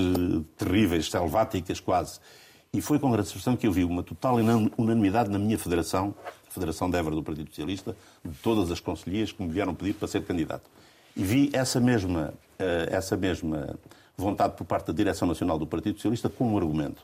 terríveis, 0.57 1.11
selváticas 1.11 1.81
quase. 1.81 2.21
E 2.77 2.83
foi 2.83 2.99
com 2.99 3.11
grande 3.11 3.29
satisfação 3.29 3.57
que 3.57 3.67
eu 3.67 3.73
vi 3.73 3.85
uma 3.85 4.03
total 4.03 4.35
unanimidade 4.77 5.31
na 5.31 5.39
minha 5.39 5.57
federação, 5.57 6.15
a 6.47 6.51
Federação 6.51 6.91
de 6.91 6.99
Évora 6.99 7.15
do 7.15 7.23
Partido 7.23 7.49
Socialista, 7.49 7.97
de 8.23 8.37
todas 8.41 8.71
as 8.71 8.81
conselheiras 8.81 9.33
que 9.33 9.43
me 9.43 9.49
vieram 9.49 9.75
pedir 9.75 9.95
para 9.95 10.07
ser 10.07 10.23
candidato. 10.25 10.71
E 11.17 11.25
vi 11.25 11.49
essa 11.55 11.81
mesma, 11.81 12.35
eh, 12.59 12.89
essa 12.91 13.17
mesma 13.17 13.79
vontade 14.15 14.57
por 14.59 14.67
parte 14.67 14.89
da 14.89 14.93
Direção 14.93 15.27
Nacional 15.27 15.59
do 15.59 15.67
Partido 15.67 15.95
Socialista 15.95 16.29
com 16.29 16.53
um 16.53 16.59
argumento. 16.59 17.03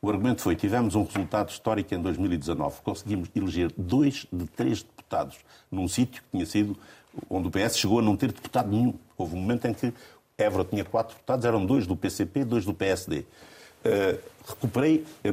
O 0.00 0.10
argumento 0.10 0.42
foi: 0.42 0.56
tivemos 0.56 0.96
um 0.96 1.04
resultado 1.04 1.50
histórico 1.50 1.94
em 1.94 2.02
2019. 2.02 2.80
Conseguimos 2.82 3.28
eleger 3.32 3.72
dois 3.76 4.26
de 4.32 4.48
três 4.48 4.82
deputados 4.82 5.36
num 5.70 5.86
sítio 5.86 6.20
que 6.20 6.30
tinha 6.32 6.46
sido 6.46 6.76
onde 7.30 7.46
o 7.46 7.50
PS 7.52 7.78
chegou 7.78 8.00
a 8.00 8.02
não 8.02 8.16
ter 8.16 8.32
deputado 8.32 8.72
nenhum. 8.72 8.94
Houve 9.16 9.36
um 9.36 9.38
momento 9.38 9.66
em 9.68 9.72
que 9.72 9.94
Évora 10.36 10.64
tinha 10.64 10.84
quatro 10.84 11.14
deputados, 11.14 11.44
eram 11.44 11.64
dois 11.64 11.86
do 11.86 11.96
PCP, 11.96 12.44
dois 12.44 12.64
do 12.64 12.74
PSD. 12.74 13.24
Uh, 13.84 14.32
recuperei 14.46 15.04
a, 15.24 15.28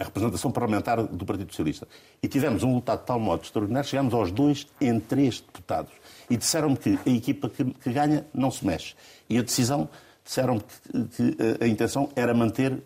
a, 0.00 0.04
representação 0.04 0.50
parlamentar 0.50 1.02
do 1.02 1.26
Partido 1.26 1.50
Socialista. 1.50 1.86
E 2.22 2.28
tivemos 2.28 2.62
um 2.62 2.68
resultado 2.68 3.00
de 3.00 3.06
tal 3.06 3.20
modo 3.20 3.42
extraordinário, 3.42 3.88
chegámos 3.88 4.14
aos 4.14 4.30
dois 4.30 4.66
em 4.80 4.98
três 4.98 5.40
deputados. 5.40 5.92
E 6.28 6.36
disseram-me 6.36 6.76
que 6.76 6.98
a 7.04 7.10
equipa 7.10 7.48
que, 7.48 7.64
que, 7.64 7.92
ganha 7.92 8.24
não 8.32 8.50
se 8.50 8.64
mexe. 8.64 8.94
E 9.28 9.36
a 9.36 9.42
decisão, 9.42 9.88
disseram-me 10.24 10.60
que, 10.60 11.04
que 11.04 11.64
a 11.64 11.66
intenção 11.66 12.08
era 12.14 12.32
manter 12.32 12.80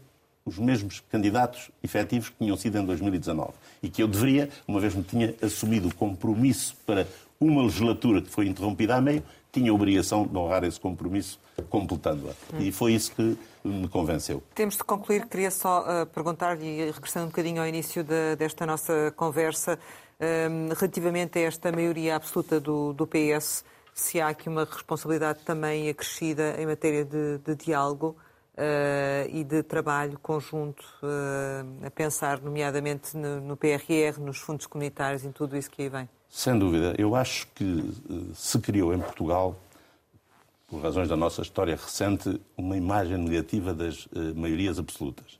os 0.44 0.58
mesmos 0.58 1.00
candidatos 1.10 1.70
efetivos 1.82 2.28
que 2.28 2.36
tinham 2.38 2.56
sido 2.56 2.78
em 2.78 2.84
2019. 2.84 3.52
E 3.82 3.88
que 3.88 4.02
eu 4.02 4.08
deveria, 4.08 4.48
uma 4.66 4.80
vez 4.80 4.94
me 4.94 5.02
tinha 5.02 5.34
assumido 5.40 5.88
o 5.88 5.94
compromisso 5.94 6.76
para 6.86 7.06
uma 7.40 7.62
legislatura 7.62 8.20
que 8.20 8.28
foi 8.28 8.46
interrompida 8.46 8.96
a 8.96 9.00
meio, 9.00 9.22
tinha 9.54 9.70
a 9.70 9.74
obrigação 9.74 10.26
de 10.26 10.36
honrar 10.36 10.64
esse 10.64 10.80
compromisso 10.80 11.38
completando-a. 11.70 12.32
Hum. 12.54 12.60
E 12.60 12.72
foi 12.72 12.92
isso 12.92 13.12
que 13.12 13.38
me 13.64 13.88
convenceu. 13.88 14.42
Temos 14.54 14.76
de 14.76 14.84
concluir. 14.84 15.26
Queria 15.26 15.50
só 15.50 15.82
uh, 15.82 16.06
perguntar-lhe, 16.06 16.90
regressando 16.90 17.26
um 17.26 17.28
bocadinho 17.28 17.62
ao 17.62 17.68
início 17.68 18.02
de, 18.02 18.36
desta 18.36 18.66
nossa 18.66 19.12
conversa, 19.16 19.78
uh, 19.78 20.74
relativamente 20.74 21.38
a 21.38 21.42
esta 21.42 21.70
maioria 21.70 22.16
absoluta 22.16 22.58
do, 22.60 22.92
do, 22.92 23.06
PS, 23.06 23.64
se 23.94 24.20
há 24.20 24.28
aqui 24.28 24.48
uma 24.48 24.64
responsabilidade 24.64 25.38
também 25.44 25.88
acrescida 25.88 26.56
em 26.58 26.66
matéria 26.66 27.04
de, 27.04 27.38
de 27.38 27.54
diálogo 27.54 28.16
uh, 28.54 29.28
e 29.28 29.44
de 29.44 29.62
trabalho 29.62 30.18
conjunto, 30.18 30.84
a 31.84 31.90
pensar 31.90 32.40
nomeadamente 32.40 33.16
no, 33.16 33.40
no 33.40 33.56
PRR, 33.56 34.20
nos 34.20 34.38
fundos 34.38 34.66
comunitários, 34.66 35.24
em 35.24 35.32
tudo 35.32 35.56
isso 35.56 35.70
que 35.70 35.82
aí 35.82 35.88
vem. 35.88 36.08
Sem 36.28 36.58
dúvida. 36.58 36.94
Eu 36.98 37.14
acho 37.14 37.46
que 37.54 37.92
se 38.34 38.58
criou 38.58 38.92
em 38.92 38.98
Portugal, 38.98 39.56
por 40.66 40.80
razões 40.80 41.08
da 41.08 41.16
nossa 41.16 41.42
história 41.42 41.76
recente, 41.76 42.40
uma 42.56 42.76
imagem 42.76 43.18
negativa 43.18 43.72
das 43.72 44.06
uh, 44.06 44.34
maiorias 44.34 44.78
absolutas. 44.78 45.38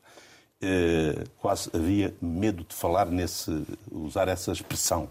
Uh, 0.62 1.28
quase 1.38 1.68
havia 1.74 2.14
medo 2.20 2.64
de 2.64 2.74
falar 2.74 3.06
nesse, 3.06 3.66
usar 3.90 4.28
essa 4.28 4.52
expressão. 4.52 5.08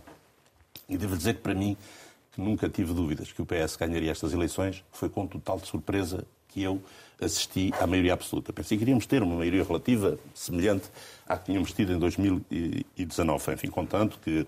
E 0.88 0.97
devo 0.97 1.18
dizer 1.18 1.36
que 1.36 1.41
para 1.41 1.54
mim, 1.54 1.76
que 2.32 2.41
nunca 2.41 2.70
tive 2.70 2.93
dúvidas 2.93 3.32
que 3.32 3.41
o 3.41 3.45
PS 3.45 3.76
ganharia 3.76 4.12
estas 4.12 4.34
eleições, 4.34 4.84
foi 4.91 5.10
com 5.10 5.28
total 5.28 5.60
surpresa 5.60 6.26
que 6.47 6.64
eu 6.64 6.82
assisti 7.24 7.72
à 7.80 7.88
maioria 7.88 8.14
absoluta. 8.14 8.52
Pensei 8.54 8.78
que 8.78 8.84
iríamos 8.84 9.06
ter 9.06 9.24
uma 9.24 9.36
maioria 9.36 9.64
relativa 9.64 10.18
semelhante 10.34 10.90
à 11.28 11.38
que 11.38 11.46
tínhamos 11.46 11.72
tido 11.72 11.94
em 11.94 12.00
2019. 12.00 13.54
Enfim, 13.54 13.68
contanto 13.68 14.20
que 14.24 14.46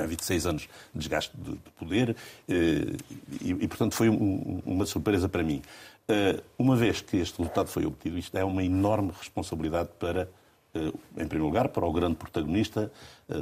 havido 0.00 0.22
seis 0.22 0.46
anos 0.46 0.62
de 0.62 0.68
desgaste 1.00 1.36
de, 1.36 1.52
de 1.52 1.70
poder 1.78 2.16
eh, 2.48 2.96
e, 3.40 3.50
e, 3.50 3.68
portanto, 3.68 3.94
foi 3.94 4.08
um, 4.08 4.62
uma 4.64 4.86
surpresa 4.86 5.28
para 5.28 5.42
mim. 5.42 5.60
Uh, 6.08 6.42
uma 6.58 6.76
vez 6.76 7.00
que 7.00 7.16
este 7.16 7.38
resultado 7.38 7.68
foi 7.68 7.86
obtido, 7.86 8.18
isto 8.18 8.36
é 8.36 8.44
uma 8.44 8.64
enorme 8.64 9.12
responsabilidade 9.16 9.90
para, 9.98 10.28
uh, 10.74 10.98
em 11.16 11.26
primeiro 11.26 11.44
lugar, 11.44 11.68
para 11.68 11.86
o 11.86 11.92
grande 11.92 12.16
protagonista 12.16 12.90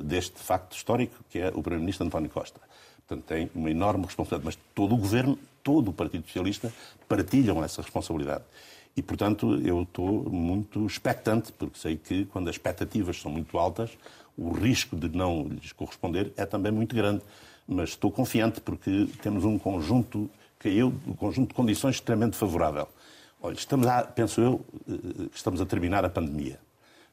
deste 0.05 0.39
facto 0.39 0.77
histórico, 0.77 1.25
que 1.31 1.39
é 1.39 1.49
o 1.49 1.63
Primeiro-Ministro 1.63 2.07
António 2.07 2.31
Costa. 2.31 2.61
Portanto, 3.11 3.27
tem 3.27 3.51
uma 3.57 3.69
enorme 3.69 4.05
responsabilidade, 4.05 4.45
mas 4.45 4.59
todo 4.73 4.95
o 4.95 4.97
Governo, 4.97 5.37
todo 5.65 5.89
o 5.89 5.93
Partido 5.93 6.25
Socialista 6.27 6.73
partilham 7.09 7.63
essa 7.65 7.83
responsabilidade. 7.83 8.45
E, 8.97 9.03
portanto, 9.03 9.61
eu 9.65 9.83
estou 9.83 10.31
muito 10.31 10.87
expectante, 10.87 11.51
porque 11.51 11.77
sei 11.77 11.97
que 11.97 12.25
quando 12.27 12.49
as 12.49 12.55
expectativas 12.55 13.21
são 13.21 13.29
muito 13.29 13.59
altas, 13.59 13.91
o 14.39 14.53
risco 14.53 14.95
de 14.95 15.09
não 15.09 15.49
lhes 15.49 15.73
corresponder 15.73 16.33
é 16.37 16.47
também 16.47 16.71
muito 16.71 16.95
grande. 16.95 17.21
Mas 17.67 17.91
estou 17.91 18.13
confiante 18.13 18.61
porque 18.61 19.09
temos 19.21 19.45
um 19.45 19.59
conjunto, 19.59 20.31
que 20.61 20.69
eu, 20.69 20.95
um 21.05 21.15
conjunto 21.15 21.49
de 21.49 21.55
condições 21.55 21.97
extremamente 21.97 22.37
favorável. 22.37 22.89
Olha, 23.43 23.55
estamos 23.55 23.89
a, 23.89 24.05
penso 24.05 24.41
eu, 24.41 24.65
eh, 24.89 25.29
estamos 25.35 25.61
a 25.61 25.67
terminar 25.67 26.05
a 26.05 26.09
pandemia. 26.09 26.61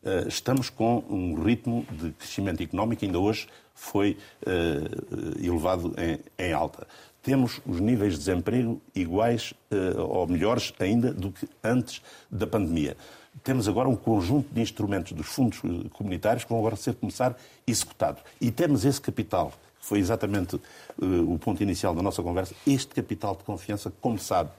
Eh, 0.07 0.25
estamos 0.29 0.69
com 0.69 1.03
um 1.09 1.35
ritmo 1.43 1.85
de 1.91 2.11
crescimento 2.11 2.63
económico, 2.63 3.03
ainda 3.03 3.19
hoje 3.19 3.45
foi 3.75 4.17
uh, 4.41 5.45
elevado 5.45 5.93
em, 6.39 6.53
alta. 6.53 6.87
Temos 7.21 7.61
os 7.65 7.79
níveis 7.79 8.13
de 8.13 8.19
desemprego 8.19 8.81
iguais 8.95 9.53
uh, 9.69 10.01
ou 10.01 10.25
melhores 10.25 10.73
ainda 10.79 11.13
do 11.13 11.31
que 11.31 11.47
antes 11.61 12.01
da 12.31 12.47
pandemia 12.47 12.95
temos 13.43 13.67
agora 13.67 13.87
um 13.87 13.95
conjunto 13.95 14.51
de 14.51 14.61
instrumentos 14.61 15.11
dos 15.13 15.27
fundos 15.27 15.59
eh, 15.63 15.87
comunitários 15.93 16.43
que 16.43 16.49
vão 16.49 16.59
agora 16.59 16.75
ser 16.75 16.95
começar 16.95 17.37
executados. 17.65 18.21
E 18.41 18.51
temos 18.51 18.83
esse 18.83 18.99
capital, 18.99 19.53
que 19.79 19.85
foi 19.85 19.99
exatamente 19.99 20.55
uh, 20.55 21.33
o 21.33 21.37
ponto 21.37 21.61
inicial 21.61 21.93
da 21.93 22.01
nossa 22.01 22.23
conversa, 22.23 22.55
este 22.65 22.95
capital 22.95 23.35
de 23.35 23.43
confiança, 23.43 23.93
como 24.01 24.17
sabe, 24.17 24.49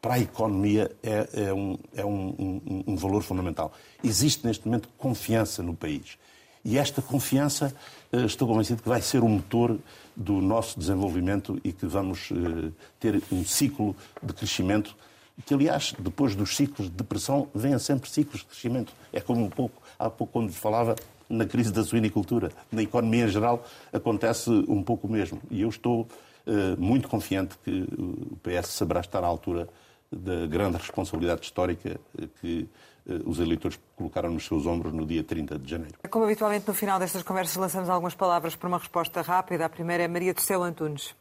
para 0.00 0.14
a 0.14 0.18
economia 0.18 0.90
é, 1.02 1.28
é, 1.32 1.54
um, 1.54 1.78
é 1.94 2.04
um, 2.04 2.28
um, 2.38 2.84
um, 2.88 2.96
valor 2.96 3.22
fundamental. 3.22 3.72
Existe 4.02 4.46
neste 4.46 4.66
momento 4.66 4.88
confiança 4.96 5.62
no 5.62 5.74
país. 5.74 6.18
E 6.64 6.78
esta 6.78 7.00
confiança, 7.00 7.74
eh, 8.12 8.24
estou 8.24 8.48
convencido 8.48 8.82
que 8.82 8.88
vai 8.88 9.00
ser 9.00 9.22
o 9.22 9.28
motor 9.28 9.78
do 10.16 10.40
nosso 10.40 10.78
desenvolvimento 10.78 11.60
e 11.62 11.72
que 11.72 11.86
vamos 11.86 12.30
eh, 12.32 12.72
ter 12.98 13.22
um 13.30 13.44
ciclo 13.44 13.94
de 14.22 14.32
crescimento 14.32 14.96
que, 15.44 15.54
aliás, 15.54 15.94
depois 15.98 16.34
dos 16.34 16.56
ciclos 16.56 16.88
de 16.88 16.94
depressão, 16.94 17.48
vêm 17.54 17.78
sempre 17.78 18.08
ciclos 18.08 18.40
de 18.40 18.46
crescimento. 18.46 18.92
É 19.12 19.20
como 19.20 19.44
um 19.44 19.50
pouco, 19.50 19.82
há 19.98 20.08
pouco 20.08 20.32
quando 20.32 20.52
falava 20.52 20.96
na 21.28 21.44
crise 21.44 21.72
da 21.72 21.84
suinicultura. 21.84 22.50
Na 22.72 22.82
economia 22.82 23.26
em 23.26 23.28
geral 23.28 23.64
acontece 23.92 24.50
um 24.50 24.82
pouco 24.82 25.06
o 25.06 25.10
mesmo. 25.10 25.40
E 25.50 25.62
eu 25.62 25.68
estou 25.68 26.02
uh, 26.46 26.80
muito 26.80 27.08
confiante 27.08 27.56
que 27.64 27.86
o 27.98 28.36
PS 28.42 28.68
saberá 28.68 29.00
estar 29.00 29.22
à 29.22 29.26
altura 29.26 29.68
da 30.10 30.46
grande 30.46 30.76
responsabilidade 30.76 31.42
histórica 31.42 32.00
que 32.40 32.68
uh, 33.06 33.28
os 33.28 33.38
eleitores 33.38 33.78
colocaram 33.96 34.30
nos 34.30 34.46
seus 34.46 34.66
ombros 34.66 34.92
no 34.92 35.04
dia 35.04 35.22
30 35.24 35.58
de 35.58 35.70
janeiro. 35.70 35.94
Como 36.10 36.24
habitualmente 36.24 36.66
no 36.66 36.74
final 36.74 36.98
destas 36.98 37.22
conversas 37.22 37.56
lançamos 37.56 37.88
algumas 37.88 38.14
palavras 38.14 38.54
para 38.54 38.68
uma 38.68 38.78
resposta 38.78 39.20
rápida. 39.22 39.66
A 39.66 39.68
primeira 39.68 40.04
é 40.04 40.08
Maria 40.08 40.32
do 40.32 40.40
Céu 40.40 40.62
Antunes. 40.62 41.14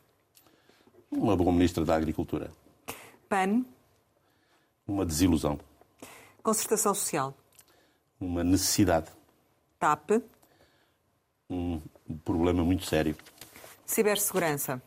Uma 1.11 1.35
boa 1.35 1.51
ministra 1.51 1.83
da 1.85 1.95
Agricultura. 1.95 2.51
PAN. 3.29 3.65
Uma 4.87 5.05
desilusão. 5.05 5.59
Concertação 6.43 6.93
social. 6.93 7.33
Uma 8.19 8.43
necessidade. 8.43 9.07
TAP. 9.79 10.21
Um 11.49 11.81
problema 12.23 12.63
muito 12.63 12.85
sério. 12.85 13.15
Cibersegurança. 13.85 14.81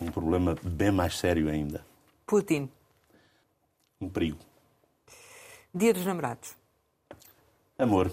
Um 0.00 0.10
problema 0.10 0.56
bem 0.62 0.90
mais 0.90 1.18
sério 1.18 1.48
ainda. 1.48 1.84
Putin. 2.32 2.66
Um 4.00 4.08
perigo. 4.08 4.38
Dia 5.74 5.92
dos 5.92 6.06
namorados. 6.06 6.54
Amor. 7.78 8.10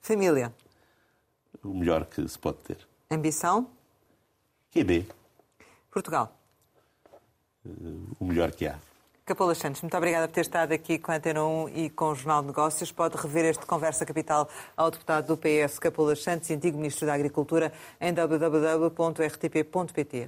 Família. 0.00 0.54
O 1.60 1.74
melhor 1.74 2.06
que 2.06 2.28
se 2.28 2.38
pode 2.38 2.58
ter. 2.58 2.86
Ambição. 3.10 3.68
QB. 4.70 5.04
Portugal. 5.90 6.32
O 8.20 8.24
melhor 8.24 8.52
que 8.52 8.68
há. 8.68 8.78
Capola 9.30 9.54
Santos, 9.54 9.80
muito 9.80 9.96
obrigada 9.96 10.26
por 10.26 10.34
ter 10.34 10.40
estado 10.40 10.72
aqui 10.72 10.98
com 10.98 11.12
a 11.12 11.14
Antena 11.14 11.44
1 11.44 11.68
e 11.68 11.88
com 11.88 12.06
o 12.06 12.16
Jornal 12.16 12.40
de 12.40 12.48
Negócios. 12.48 12.90
Pode 12.90 13.16
rever 13.16 13.44
este 13.44 13.64
Conversa 13.64 14.04
Capital 14.04 14.48
ao 14.76 14.90
deputado 14.90 15.28
do 15.28 15.36
PS, 15.36 15.78
Capola 15.78 16.16
Santos, 16.16 16.50
antigo 16.50 16.76
Ministro 16.76 17.06
da 17.06 17.14
Agricultura, 17.14 17.72
em 18.00 18.12
www.rtp.pt. 18.12 18.90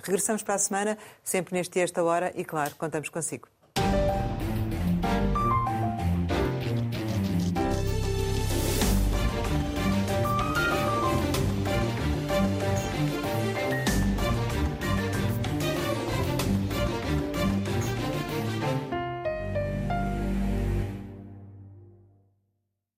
Regressamos 0.05 0.45
para 0.45 0.55
a 0.55 0.59
semana, 0.59 0.97
sempre 1.25 1.53
neste 1.53 1.81
e 1.81 1.83
esta 1.83 2.05
hora, 2.05 2.33
e 2.37 2.45
claro, 2.45 2.77
contamos 2.77 3.09
consigo. 3.09 3.49